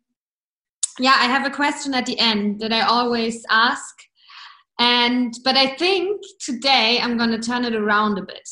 yeah, 1.00 1.16
I 1.18 1.26
have 1.26 1.46
a 1.46 1.56
question 1.56 1.94
at 1.94 2.06
the 2.06 2.20
end 2.20 2.60
that 2.62 2.74
I 2.74 2.82
always 2.82 3.46
ask, 3.50 3.96
and 4.80 5.34
but 5.44 5.56
I 5.56 5.76
think 5.76 6.22
today 6.40 7.00
I'm 7.02 7.18
going 7.18 7.32
to 7.32 7.40
turn 7.40 7.66
it 7.66 7.76
around 7.76 8.18
a 8.18 8.24
bit. 8.24 8.48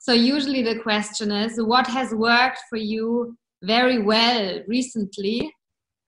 So 0.00 0.12
usually 0.12 0.62
the 0.62 0.80
question 0.80 1.30
is, 1.32 1.60
what 1.60 1.86
has 1.88 2.12
worked 2.12 2.60
for 2.70 2.76
you 2.76 3.36
very 3.62 4.02
well 4.02 4.60
recently? 4.66 5.52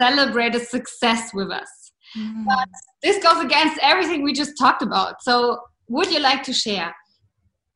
celebrated 0.01 0.67
success 0.67 1.33
with 1.35 1.51
us. 1.51 1.93
Mm. 2.17 2.45
But 2.47 2.69
this 3.03 3.23
goes 3.23 3.45
against 3.45 3.79
everything 3.83 4.23
we 4.23 4.33
just 4.33 4.59
talked 4.59 4.83
about. 4.83 5.23
So, 5.23 5.59
would 5.89 6.11
you 6.11 6.21
like 6.21 6.43
to 6.45 6.53
share? 6.53 6.95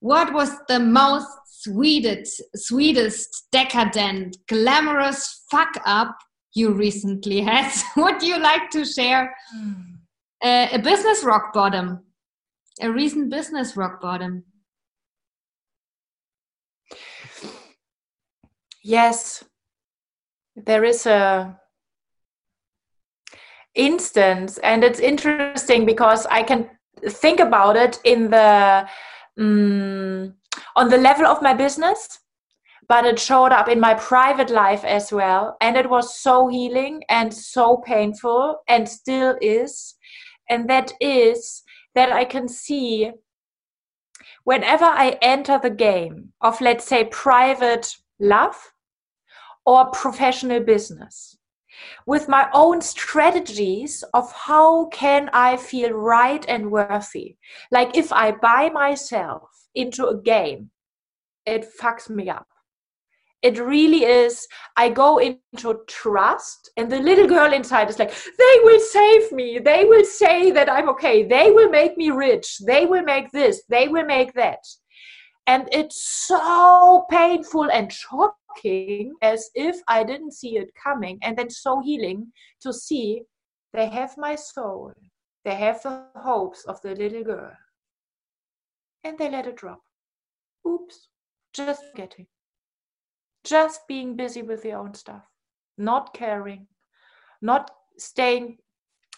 What 0.01 0.33
was 0.33 0.51
the 0.69 0.81
most 0.81 1.29
sweetest, 1.47 2.43
sweetest, 2.57 3.47
decadent, 3.53 4.37
glamorous 4.49 5.45
fuck 5.51 5.75
up 5.87 6.17
you 6.55 6.73
recently 6.73 7.41
had? 7.41 7.73
would 7.97 8.23
you 8.23 8.39
like 8.39 8.71
to 8.71 8.85
share? 8.85 9.35
Mm. 9.57 9.85
Uh, 10.43 10.69
a 10.73 10.79
business 10.79 11.23
rock 11.23 11.53
bottom, 11.53 12.01
a 12.81 12.91
recent 12.91 13.31
business 13.31 13.77
rock 13.77 14.01
bottom. 14.01 14.45
Yes, 18.83 19.45
there 20.57 20.85
is 20.85 21.07
a 21.07 21.59
instance 23.75 24.59
and 24.59 24.85
it's 24.85 25.01
interesting 25.01 25.87
because 25.87 26.27
i 26.27 26.43
can 26.43 26.69
think 27.09 27.41
about 27.41 27.77
it 27.77 27.99
in 28.05 28.31
the 28.31 28.87
um, 29.39 30.35
on 30.77 30.89
the 30.91 30.99
level 30.99 31.27
of 31.27 31.41
my 31.41 31.55
business 31.55 32.19
but 32.89 33.07
it 33.07 33.19
showed 33.19 33.53
up 33.53 33.69
in 33.69 33.81
my 33.81 33.95
private 33.95 34.51
life 34.51 34.85
as 34.85 35.11
well. 35.13 35.57
And 35.63 35.79
it 35.79 35.89
was 35.89 36.19
so 36.19 36.49
healing 36.49 37.03
and 37.09 37.33
so 37.33 37.79
painful 37.79 38.59
and 38.69 38.87
still 38.87 39.39
is. 39.41 39.95
And 40.51 40.69
that 40.69 40.93
is 41.01 41.63
that 41.95 42.13
i 42.13 42.25
can 42.25 42.49
see 42.49 43.13
whenever 44.45 44.85
i 44.85 45.19
enter 45.23 45.59
the 45.63 45.71
game 45.71 46.33
of 46.41 46.61
let's 46.61 46.85
say 46.85 47.05
private 47.05 47.95
love 48.19 48.72
or 49.65 49.91
professional 49.91 50.61
business 50.61 51.37
with 52.07 52.29
my 52.29 52.49
own 52.53 52.81
strategies 52.81 54.05
of 54.15 54.33
how 54.33 54.87
can 54.87 55.31
I 55.33 55.57
feel 55.57 55.91
right 55.91 56.45
and 56.49 56.71
worthy. 56.71 57.37
Like 57.71 57.97
if 57.97 58.13
I 58.13 58.33
buy 58.33 58.71
myself 58.71 59.49
into 59.75 60.07
a 60.07 60.21
game, 60.21 60.71
it 61.47 61.67
fucks 61.81 62.09
me 62.11 62.29
up. 62.29 62.47
It 63.43 63.59
really 63.59 64.05
is. 64.05 64.47
I 64.77 64.89
go 64.89 65.19
into 65.19 65.81
trust, 65.89 66.71
and 66.77 66.91
the 66.91 67.01
little 67.01 67.27
girl 67.27 67.53
inside 67.53 67.91
is 67.91 67.99
like, 67.99 68.15
they 68.39 68.61
will 68.63 68.79
save 68.79 69.33
me. 69.33 69.59
They 69.59 69.85
will 69.85 70.05
say 70.05 70.53
that 70.53 70.71
I'm 70.71 70.89
okay. 70.91 71.25
They 71.25 71.51
will 71.51 71.69
make 71.69 71.97
me 71.97 72.11
rich. 72.11 72.59
They 72.65 72.87
will 72.87 73.03
make 73.03 73.33
this. 73.33 73.65
They 73.69 73.89
will 73.89 74.05
make 74.05 74.33
that. 74.35 74.61
And 75.49 75.69
it's 75.73 76.25
so 76.29 77.05
painful 77.11 77.69
and 77.73 77.93
shocking 77.93 78.37
as 79.23 79.51
if 79.55 79.77
I 79.89 80.05
didn't 80.05 80.33
see 80.33 80.57
it 80.57 80.71
coming. 80.83 81.19
And 81.23 81.37
then 81.37 81.51
so 81.51 81.81
healing 81.81 82.33
to 82.61 82.73
see 82.73 83.23
they 83.73 83.89
have 83.89 84.17
my 84.19 84.35
soul, 84.35 84.93
they 85.45 85.55
have 85.55 85.83
the 85.83 86.07
hopes 86.17 86.65
of 86.65 86.81
the 86.83 86.95
little 86.95 87.25
girl. 87.25 87.53
And 89.05 89.19
they 89.19 89.31
let 89.31 89.47
it 89.47 89.57
drop. 89.57 89.81
Oops, 90.67 91.09
just 91.53 91.83
getting. 91.97 92.27
Just 93.45 93.89
being 93.89 94.15
busy 94.15 94.43
with 94.43 94.63
their 94.63 94.79
own 94.79 94.95
stuff, 94.95 95.25
not 95.77 96.15
caring, 96.15 96.69
not 97.41 97.71
staying, 97.99 98.59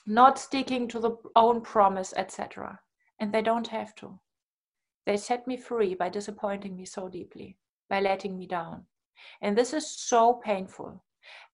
not 0.07 0.39
sticking 0.39 0.89
to 0.89 0.99
the 0.99 1.17
own 1.37 1.61
promise, 1.61 2.15
etc. 2.17 2.81
And 3.21 3.33
they 3.33 3.43
don't 3.43 3.69
have 3.69 3.95
to. 3.97 4.19
They 5.05 5.19
set 5.19 5.47
me 5.47 5.57
free 5.57 5.95
by 5.95 6.09
disappointing 6.09 6.77
me 6.77 6.87
so 6.87 7.09
deeply, 7.09 7.59
by 7.91 8.01
letting 8.01 8.39
me 8.39 8.47
down. 8.47 8.87
And 9.43 9.57
this 9.57 9.73
is 9.73 9.89
so 9.89 10.41
painful. 10.45 11.03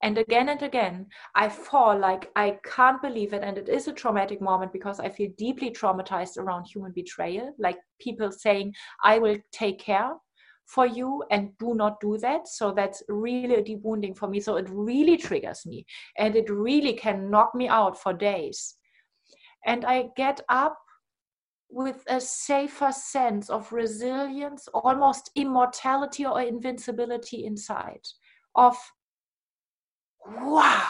And 0.02 0.18
again 0.18 0.48
and 0.48 0.62
again, 0.62 1.06
I 1.34 1.48
fall 1.48 1.98
like 1.98 2.30
I 2.34 2.58
can't 2.64 3.02
believe 3.02 3.32
it. 3.32 3.42
And 3.42 3.58
it 3.58 3.68
is 3.68 3.86
a 3.86 3.92
traumatic 3.92 4.40
moment 4.40 4.72
because 4.72 4.98
I 4.98 5.08
feel 5.08 5.30
deeply 5.36 5.70
traumatized 5.70 6.38
around 6.38 6.64
human 6.64 6.92
betrayal, 6.92 7.54
like 7.58 7.78
people 8.00 8.32
saying, 8.32 8.74
I 9.04 9.18
will 9.18 9.36
take 9.52 9.78
care 9.78 10.12
for 10.66 10.86
you 10.86 11.22
and 11.30 11.50
do 11.58 11.74
not 11.74 12.00
do 12.00 12.16
that. 12.18 12.48
So 12.48 12.72
that's 12.72 13.02
really 13.08 13.56
a 13.56 13.62
deep 13.62 13.80
wounding 13.82 14.14
for 14.14 14.28
me. 14.28 14.40
So 14.40 14.56
it 14.56 14.68
really 14.70 15.16
triggers 15.16 15.66
me 15.66 15.84
and 16.16 16.36
it 16.36 16.48
really 16.48 16.92
can 16.92 17.30
knock 17.30 17.54
me 17.54 17.68
out 17.68 18.00
for 18.00 18.12
days. 18.12 18.76
And 19.66 19.84
I 19.84 20.08
get 20.16 20.40
up 20.48 20.78
with 21.70 22.02
a 22.08 22.20
safer 22.20 22.92
sense 22.92 23.48
of 23.48 23.72
resilience, 23.72 24.68
almost 24.74 25.30
immortality 25.34 26.26
or 26.26 26.40
invincibility 26.40 27.44
inside. 27.44 28.00
Of, 28.54 28.76
wow, 30.26 30.88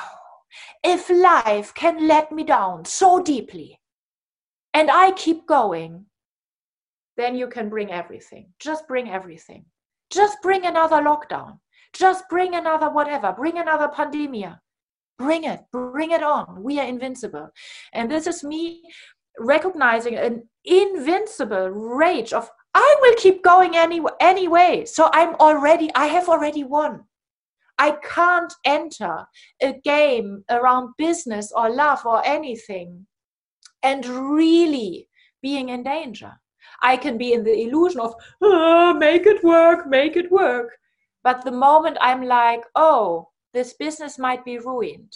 if 0.82 1.10
life 1.10 1.74
can 1.74 2.08
let 2.08 2.32
me 2.32 2.44
down 2.44 2.84
so 2.84 3.22
deeply 3.22 3.80
and 4.72 4.90
I 4.90 5.12
keep 5.12 5.46
going, 5.46 6.06
then 7.16 7.36
you 7.36 7.48
can 7.48 7.68
bring 7.68 7.90
everything. 7.90 8.48
Just 8.58 8.88
bring 8.88 9.10
everything. 9.10 9.66
Just 10.10 10.38
bring 10.42 10.64
another 10.64 10.96
lockdown. 10.96 11.58
Just 11.92 12.28
bring 12.28 12.54
another 12.54 12.88
whatever. 12.88 13.32
Bring 13.32 13.58
another 13.58 13.88
pandemia. 13.88 14.58
Bring 15.18 15.44
it. 15.44 15.60
Bring 15.72 16.12
it 16.12 16.22
on. 16.22 16.62
We 16.62 16.80
are 16.80 16.86
invincible. 16.86 17.50
And 17.92 18.10
this 18.10 18.26
is 18.26 18.42
me 18.42 18.82
recognizing 19.38 20.16
an 20.16 20.48
invincible 20.64 21.68
rage 21.70 22.32
of 22.32 22.50
I 22.74 22.96
will 23.00 23.14
keep 23.16 23.42
going 23.42 23.76
any 23.76 24.00
anyway. 24.20 24.84
So 24.84 25.10
I'm 25.12 25.34
already 25.36 25.90
I 25.94 26.06
have 26.06 26.28
already 26.28 26.64
won. 26.64 27.04
I 27.78 27.92
can't 28.02 28.52
enter 28.64 29.26
a 29.62 29.72
game 29.84 30.44
around 30.50 30.94
business 30.98 31.50
or 31.50 31.70
love 31.70 32.04
or 32.04 32.24
anything 32.26 33.06
and 33.82 34.04
really 34.06 35.08
being 35.42 35.70
in 35.70 35.82
danger. 35.82 36.32
I 36.82 36.96
can 36.96 37.18
be 37.18 37.32
in 37.32 37.42
the 37.42 37.58
illusion 37.62 38.00
of 38.00 38.14
oh, 38.42 38.94
make 38.94 39.26
it 39.26 39.42
work, 39.42 39.86
make 39.86 40.16
it 40.16 40.30
work. 40.30 40.76
But 41.24 41.44
the 41.44 41.52
moment 41.52 41.98
I'm 42.00 42.22
like, 42.22 42.62
oh, 42.74 43.28
this 43.52 43.72
business 43.72 44.18
might 44.18 44.44
be 44.44 44.58
ruined, 44.58 45.12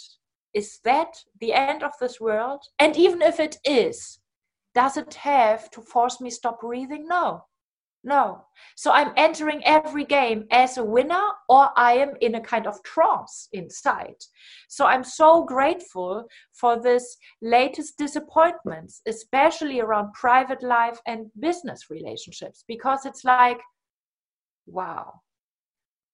is 0.55 0.79
that 0.85 1.17
the 1.41 1.53
end 1.53 1.83
of 1.83 1.91
this 1.99 2.19
world? 2.19 2.63
And 2.79 2.95
even 2.95 3.21
if 3.21 3.39
it 3.39 3.57
is, 3.65 4.19
does 4.73 4.97
it 4.97 5.13
have 5.15 5.69
to 5.71 5.81
force 5.81 6.21
me 6.21 6.29
stop 6.29 6.61
breathing? 6.61 7.07
No. 7.07 7.43
No. 8.05 8.45
So 8.75 8.91
I'm 8.91 9.11
entering 9.17 9.65
every 9.65 10.05
game 10.05 10.45
as 10.51 10.77
a 10.77 10.83
winner 10.83 11.27
or 11.49 11.71
I 11.75 11.93
am 11.93 12.13
in 12.21 12.35
a 12.35 12.41
kind 12.41 12.67
of 12.67 12.81
trance 12.83 13.49
inside. 13.51 14.15
So 14.69 14.85
I'm 14.85 15.03
so 15.03 15.43
grateful 15.43 16.25
for 16.53 16.79
this 16.79 17.17
latest 17.41 17.97
disappointments, 17.97 19.01
especially 19.07 19.81
around 19.81 20.13
private 20.13 20.61
life 20.61 20.99
and 21.07 21.31
business 21.39 21.89
relationships, 21.89 22.63
because 22.67 23.05
it's 23.05 23.25
like, 23.25 23.59
wow, 24.67 25.21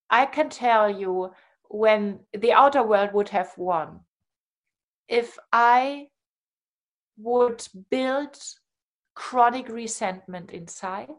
I 0.09 0.25
can 0.25 0.49
tell 0.49 0.89
you 0.89 1.31
when 1.69 2.21
the 2.33 2.53
outer 2.53 2.83
world 2.83 3.11
would 3.13 3.29
have 3.29 3.51
won, 3.57 3.99
if 5.11 5.37
I 5.51 6.07
would 7.17 7.67
build 7.91 8.39
chronic 9.13 9.67
resentment 9.67 10.51
inside 10.51 11.09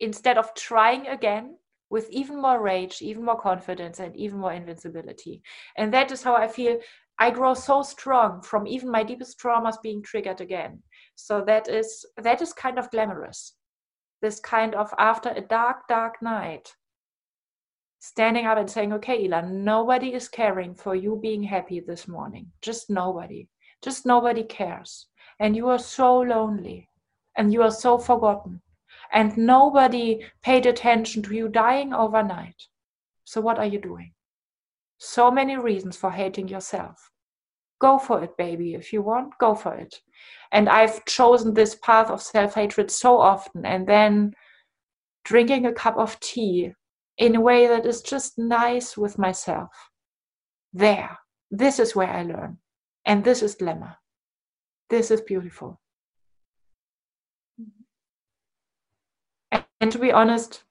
instead 0.00 0.36
of 0.36 0.54
trying 0.54 1.06
again 1.08 1.56
with 1.90 2.10
even 2.10 2.40
more 2.40 2.60
rage, 2.60 3.00
even 3.00 3.24
more 3.24 3.40
confidence, 3.40 3.98
and 3.98 4.14
even 4.14 4.38
more 4.38 4.52
invincibility. 4.52 5.42
And 5.78 5.92
that 5.94 6.12
is 6.12 6.22
how 6.22 6.36
I 6.36 6.46
feel 6.46 6.78
I 7.18 7.30
grow 7.30 7.54
so 7.54 7.82
strong 7.82 8.42
from 8.42 8.66
even 8.66 8.90
my 8.90 9.02
deepest 9.02 9.40
traumas 9.40 9.80
being 9.82 10.02
triggered 10.02 10.42
again. 10.42 10.82
So 11.16 11.42
that 11.46 11.68
is 11.68 12.04
that 12.18 12.42
is 12.42 12.52
kind 12.52 12.78
of 12.78 12.90
glamorous. 12.90 13.54
This 14.20 14.38
kind 14.40 14.74
of 14.74 14.92
after 14.98 15.30
a 15.30 15.40
dark, 15.40 15.88
dark 15.88 16.20
night, 16.20 16.74
standing 17.98 18.46
up 18.46 18.58
and 18.58 18.70
saying, 18.70 18.92
Okay, 18.92 19.28
Ilan, 19.28 19.62
nobody 19.64 20.14
is 20.14 20.28
caring 20.28 20.74
for 20.74 20.94
you 20.94 21.18
being 21.20 21.42
happy 21.42 21.80
this 21.80 22.08
morning. 22.08 22.50
Just 22.62 22.90
nobody. 22.90 23.48
Just 23.82 24.06
nobody 24.06 24.42
cares. 24.42 25.06
And 25.40 25.54
you 25.54 25.68
are 25.68 25.78
so 25.78 26.20
lonely 26.20 26.88
and 27.36 27.52
you 27.52 27.62
are 27.62 27.70
so 27.70 27.98
forgotten. 27.98 28.60
And 29.12 29.36
nobody 29.36 30.24
paid 30.42 30.66
attention 30.66 31.22
to 31.22 31.34
you 31.34 31.48
dying 31.48 31.94
overnight. 31.94 32.66
So, 33.24 33.40
what 33.40 33.58
are 33.58 33.66
you 33.66 33.80
doing? 33.80 34.12
So 34.98 35.30
many 35.30 35.56
reasons 35.56 35.96
for 35.96 36.10
hating 36.10 36.48
yourself. 36.48 37.10
Go 37.80 37.98
for 37.98 38.22
it, 38.24 38.36
baby. 38.36 38.74
If 38.74 38.92
you 38.92 39.02
want, 39.02 39.38
go 39.38 39.54
for 39.54 39.74
it. 39.74 40.00
And 40.50 40.68
I've 40.68 41.04
chosen 41.04 41.54
this 41.54 41.76
path 41.76 42.10
of 42.10 42.20
self 42.20 42.54
hatred 42.54 42.90
so 42.90 43.18
often. 43.18 43.64
And 43.64 43.86
then 43.86 44.34
drinking 45.24 45.66
a 45.66 45.72
cup 45.72 45.96
of 45.96 46.18
tea 46.20 46.72
in 47.18 47.34
a 47.34 47.40
way 47.40 47.66
that 47.66 47.84
is 47.84 48.00
just 48.00 48.38
nice 48.38 48.96
with 48.96 49.18
myself. 49.18 49.70
There. 50.72 51.18
This 51.50 51.78
is 51.78 51.96
where 51.96 52.08
I 52.10 52.22
learn. 52.22 52.58
And 53.04 53.24
this 53.24 53.42
is 53.42 53.54
glamour. 53.54 53.96
This 54.90 55.10
is 55.10 55.20
beautiful. 55.20 55.80
And 59.80 59.92
to 59.92 59.98
be 59.98 60.12
honest, 60.12 60.64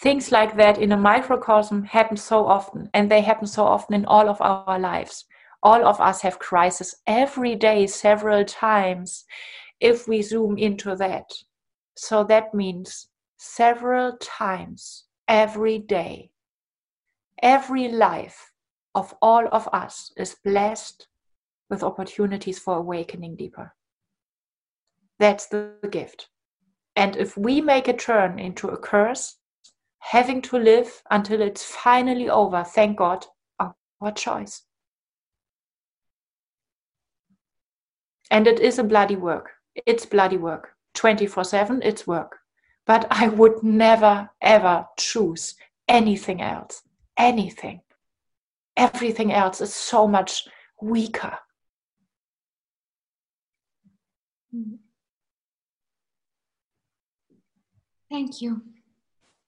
things 0.00 0.32
like 0.32 0.56
that 0.56 0.78
in 0.78 0.92
a 0.92 0.96
microcosm 0.96 1.84
happen 1.84 2.16
so 2.16 2.46
often, 2.46 2.90
and 2.92 3.10
they 3.10 3.20
happen 3.20 3.46
so 3.46 3.64
often 3.64 3.94
in 3.94 4.04
all 4.06 4.28
of 4.28 4.40
our 4.40 4.78
lives. 4.78 5.24
All 5.62 5.86
of 5.86 6.00
us 6.00 6.20
have 6.22 6.38
crisis 6.38 6.96
every 7.06 7.54
day, 7.54 7.86
several 7.86 8.44
times, 8.44 9.24
if 9.80 10.08
we 10.08 10.20
zoom 10.22 10.58
into 10.58 10.96
that. 10.96 11.30
So 11.96 12.24
that 12.24 12.52
means 12.52 13.08
several 13.38 14.16
times 14.20 15.04
every 15.28 15.78
day. 15.78 16.30
Every 17.42 17.88
life 17.88 18.52
of 18.94 19.14
all 19.20 19.48
of 19.50 19.68
us 19.72 20.12
is 20.16 20.36
blessed 20.44 21.06
with 21.70 21.82
opportunities 21.82 22.58
for 22.58 22.76
awakening 22.76 23.36
deeper. 23.36 23.74
That's 25.18 25.46
the 25.46 25.72
gift. 25.90 26.28
And 26.94 27.16
if 27.16 27.36
we 27.36 27.60
make 27.60 27.88
a 27.88 27.92
turn 27.92 28.38
into 28.38 28.68
a 28.68 28.76
curse, 28.76 29.36
having 30.00 30.42
to 30.42 30.58
live 30.58 31.02
until 31.10 31.40
it's 31.40 31.64
finally 31.64 32.28
over, 32.28 32.64
thank 32.64 32.98
God, 32.98 33.24
our 33.58 34.12
choice. 34.12 34.62
And 38.30 38.46
it 38.46 38.60
is 38.60 38.78
a 38.78 38.84
bloody 38.84 39.16
work. 39.16 39.50
It's 39.86 40.06
bloody 40.06 40.36
work. 40.36 40.70
24 40.94 41.44
7, 41.44 41.80
it's 41.82 42.06
work. 42.06 42.38
But 42.86 43.06
I 43.10 43.28
would 43.28 43.62
never, 43.62 44.30
ever 44.40 44.88
choose 44.98 45.54
anything 45.88 46.40
else. 46.40 46.82
Anything. 47.16 47.80
Everything 48.76 49.32
else 49.32 49.60
is 49.60 49.74
so 49.74 50.08
much 50.08 50.48
weaker 50.80 51.38
Thank 58.10 58.42
you. 58.42 58.60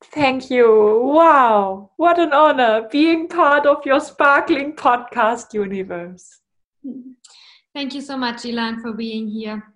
Thank 0.05 0.51
you. 0.51 1.01
Wow. 1.05 1.91
What 1.97 2.19
an 2.19 2.33
honor 2.33 2.89
being 2.91 3.29
part 3.29 3.67
of 3.67 3.85
your 3.85 4.01
sparkling 4.01 4.73
podcast 4.73 5.53
universe. 5.53 6.41
Thank 7.75 7.95
you 7.95 8.01
so 8.01 8.17
much, 8.17 8.43
Ilan, 8.43 8.81
for 8.81 8.93
being 8.93 9.29
here. 9.29 9.74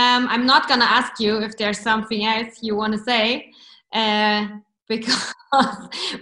Um, 0.00 0.28
I'm 0.28 0.46
not 0.46 0.68
going 0.68 0.80
to 0.80 0.90
ask 0.90 1.20
you 1.20 1.38
if 1.38 1.56
there's 1.56 1.80
something 1.80 2.24
else 2.24 2.58
you 2.62 2.74
want 2.76 2.92
to 2.94 2.98
say 2.98 3.52
uh, 3.92 4.46
because 4.88 5.34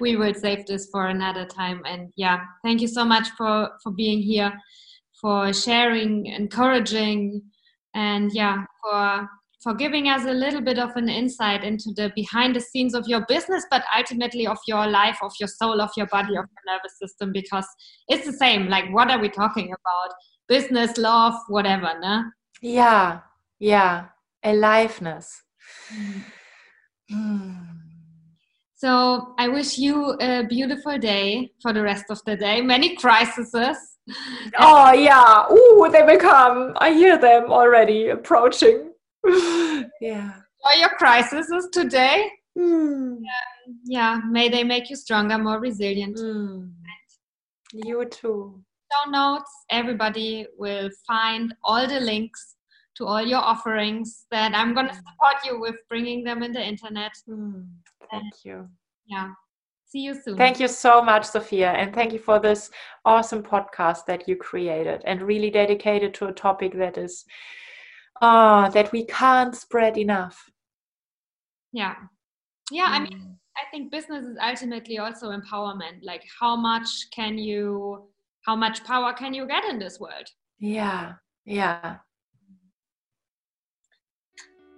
we 0.01 0.17
will 0.17 0.35
save 0.35 0.67
this 0.67 0.89
for 0.93 1.07
another 1.07 1.47
time. 1.47 1.83
And 1.87 2.13
yeah, 2.17 2.41
thank 2.65 2.81
you 2.81 2.89
so 2.89 3.05
much 3.05 3.29
for, 3.37 3.71
for 3.83 3.93
being 3.93 4.21
here 4.21 4.53
for 5.21 5.53
sharing, 5.53 6.27
encouraging, 6.27 7.43
and 7.95 8.33
yeah, 8.33 8.65
for 8.83 9.29
for 9.61 9.75
giving 9.75 10.09
us 10.09 10.25
a 10.25 10.33
little 10.33 10.61
bit 10.61 10.79
of 10.79 10.91
an 10.95 11.09
insight 11.09 11.65
into 11.65 11.91
the 11.97 12.13
behind 12.15 12.55
the 12.55 12.61
scenes 12.61 12.95
of 12.95 13.09
your 13.09 13.27
business, 13.27 13.67
but 13.73 13.83
ultimately 13.97 14.47
of 14.47 14.59
your 14.69 14.87
life, 14.87 15.19
of 15.21 15.33
your 15.41 15.49
soul, 15.49 15.81
of 15.81 15.91
your 15.97 16.07
body, 16.07 16.37
of 16.37 16.47
your 16.47 16.65
nervous 16.67 16.97
system, 17.03 17.33
because 17.33 17.67
it's 18.07 18.25
the 18.25 18.33
same. 18.33 18.69
Like, 18.69 18.85
what 18.95 19.11
are 19.11 19.19
we 19.19 19.29
talking 19.29 19.67
about? 19.67 20.15
Business, 20.47 20.97
love, 20.97 21.35
whatever, 21.49 21.91
no? 22.01 22.23
Yeah, 22.63 23.19
yeah, 23.59 24.07
aliveness. 24.43 25.43
Mm. 27.13 27.67
So 28.75 29.35
I 29.39 29.49
wish 29.49 29.77
you 29.79 30.17
a 30.21 30.45
beautiful 30.45 30.99
day 30.99 31.51
for 31.61 31.73
the 31.73 31.83
rest 31.83 32.05
of 32.11 32.21
the 32.25 32.37
day. 32.37 32.61
Many 32.61 32.95
crises 32.97 33.51
oh 34.61 34.93
yeah. 34.93 35.47
Ooh, 35.51 35.91
they 35.91 36.03
will 36.03 36.19
come. 36.19 36.75
I 36.77 36.93
hear 36.93 37.19
them 37.19 37.51
already 37.51 38.09
approaching. 38.09 38.93
yeah. 39.27 39.85
Enjoy 40.01 40.81
your 40.81 40.91
crises 40.91 41.69
today. 41.73 42.31
Mm. 42.57 43.19
Yeah, 43.21 43.75
yeah, 43.85 44.21
may 44.31 44.49
they 44.49 44.65
make 44.65 44.91
you 44.91 44.97
stronger, 44.97 45.39
more 45.39 45.61
resilient. 45.61 46.17
Mm. 46.17 46.71
You 47.73 48.05
too. 48.07 48.63
Show 48.91 49.11
notes. 49.11 49.51
Everybody 49.71 50.47
will 50.57 50.89
find 51.07 51.55
all 51.63 51.87
the 51.87 52.01
links 52.01 52.57
to 52.99 53.07
all 53.07 53.25
your 53.25 53.41
offerings 53.41 54.27
that 54.31 54.55
I'm 54.55 54.75
going 54.75 54.89
to 54.89 54.93
hmm. 54.93 54.99
support 54.99 55.37
you 55.45 55.61
with 55.61 55.77
bringing 55.89 56.25
them 56.25 56.43
in 56.43 56.53
the 56.53 56.63
internet. 56.63 57.13
Mm. 57.29 57.67
Thank 58.11 58.23
and, 58.23 58.33
you. 58.45 58.69
Yeah. 59.07 59.31
See 59.87 60.01
you 60.01 60.21
soon. 60.21 60.37
Thank 60.37 60.61
you 60.61 60.69
so 60.69 61.01
much, 61.01 61.25
Sophia. 61.25 61.71
And 61.71 61.95
thank 61.95 62.13
you 62.13 62.19
for 62.19 62.39
this 62.39 62.71
awesome 63.05 63.43
podcast 63.43 64.05
that 64.07 64.29
you 64.29 64.37
created 64.37 65.01
and 65.07 65.23
really 65.23 65.49
dedicated 65.49 66.13
to 66.15 66.27
a 66.27 66.33
topic 66.33 66.75
that 66.77 66.99
is 66.99 67.25
uh, 68.21 68.69
that 68.71 68.93
we 68.93 69.05
can't 69.07 69.55
spread 69.55 69.97
enough. 69.97 70.51
Yeah. 71.73 71.95
Yeah. 72.71 72.89
Mm. 72.89 72.93
I 72.93 72.99
mean, 73.01 73.13
mm. 73.13 73.35
I 73.57 73.71
think 73.71 73.91
business 73.93 74.25
is 74.25 74.37
ultimately 74.43 74.99
also 74.99 75.31
empowerment. 75.31 76.01
Like 76.03 76.25
how 76.39 76.57
much 76.57 76.89
can 77.15 77.39
you 77.39 78.09
how 78.43 78.57
much 78.57 78.85
power 78.85 79.13
can 79.13 79.35
you 79.35 79.47
get 79.47 79.65
in 79.65 79.79
this 79.79 80.01
world? 80.01 80.29
Yeah. 80.59 81.15
Yeah. 81.45 81.97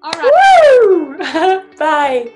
All 0.03 0.13
right. 0.13 1.63
Bye. 1.79 2.33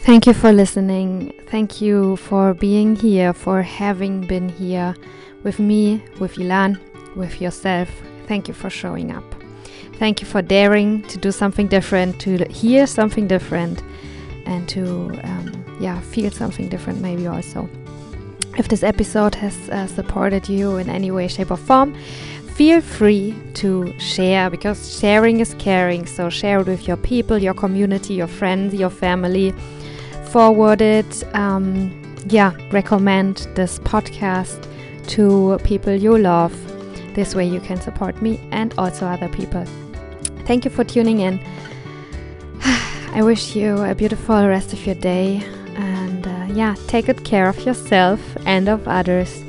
Thank 0.00 0.26
you 0.26 0.34
for 0.34 0.52
listening. 0.52 1.32
Thank 1.46 1.80
you 1.80 2.16
for 2.16 2.54
being 2.54 2.96
here, 2.96 3.32
for 3.32 3.62
having 3.62 4.26
been 4.26 4.48
here 4.48 4.96
with 5.44 5.58
me, 5.58 6.02
with 6.18 6.34
Ilan, 6.36 6.78
with 7.14 7.40
yourself. 7.40 7.88
Thank 8.26 8.48
you 8.48 8.54
for 8.54 8.70
showing 8.70 9.12
up. 9.12 9.24
Thank 9.94 10.20
you 10.20 10.26
for 10.26 10.42
daring 10.42 11.02
to 11.08 11.18
do 11.18 11.30
something 11.30 11.68
different, 11.68 12.20
to 12.20 12.44
hear 12.48 12.86
something 12.86 13.28
different, 13.28 13.82
and 14.46 14.68
to 14.70 15.10
um, 15.22 15.76
yeah 15.80 16.00
feel 16.00 16.30
something 16.30 16.68
different 16.68 17.00
maybe 17.00 17.26
also. 17.26 17.68
If 18.56 18.68
this 18.68 18.82
episode 18.82 19.36
has 19.36 19.56
uh, 19.68 19.86
supported 19.86 20.48
you 20.48 20.78
in 20.78 20.88
any 20.88 21.12
way, 21.12 21.28
shape, 21.28 21.52
or 21.52 21.56
form, 21.56 21.96
feel 22.58 22.80
free 22.80 23.32
to 23.54 23.96
share 24.00 24.50
because 24.50 24.98
sharing 24.98 25.38
is 25.38 25.54
caring. 25.60 26.04
So 26.06 26.28
share 26.28 26.58
it 26.58 26.66
with 26.66 26.88
your 26.88 26.96
people, 26.96 27.38
your 27.38 27.54
community, 27.54 28.14
your 28.14 28.26
friends, 28.26 28.74
your 28.74 28.90
family 28.90 29.54
forward 30.32 30.82
it, 30.82 31.22
um, 31.36 31.92
yeah, 32.26 32.52
recommend 32.72 33.46
this 33.54 33.78
podcast 33.78 34.66
to 35.06 35.60
people 35.62 35.94
you 35.94 36.18
love. 36.18 36.52
This 37.14 37.32
way 37.32 37.46
you 37.46 37.60
can 37.60 37.80
support 37.80 38.20
me 38.20 38.40
and 38.50 38.74
also 38.76 39.06
other 39.06 39.28
people. 39.28 39.64
Thank 40.44 40.64
you 40.64 40.70
for 40.72 40.82
tuning 40.82 41.20
in. 41.20 41.38
I 43.12 43.22
wish 43.22 43.54
you 43.54 43.76
a 43.84 43.94
beautiful 43.94 44.48
rest 44.48 44.72
of 44.72 44.84
your 44.84 44.96
day 44.96 45.44
and 45.76 46.26
uh, 46.26 46.52
yeah, 46.52 46.74
take 46.88 47.06
good 47.06 47.24
care 47.24 47.48
of 47.48 47.64
yourself 47.64 48.20
and 48.46 48.68
of 48.68 48.88
others. 48.88 49.44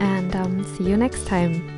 And 0.00 0.34
um, 0.34 0.64
see 0.76 0.82
you 0.84 0.96
next 0.96 1.24
time. 1.28 1.77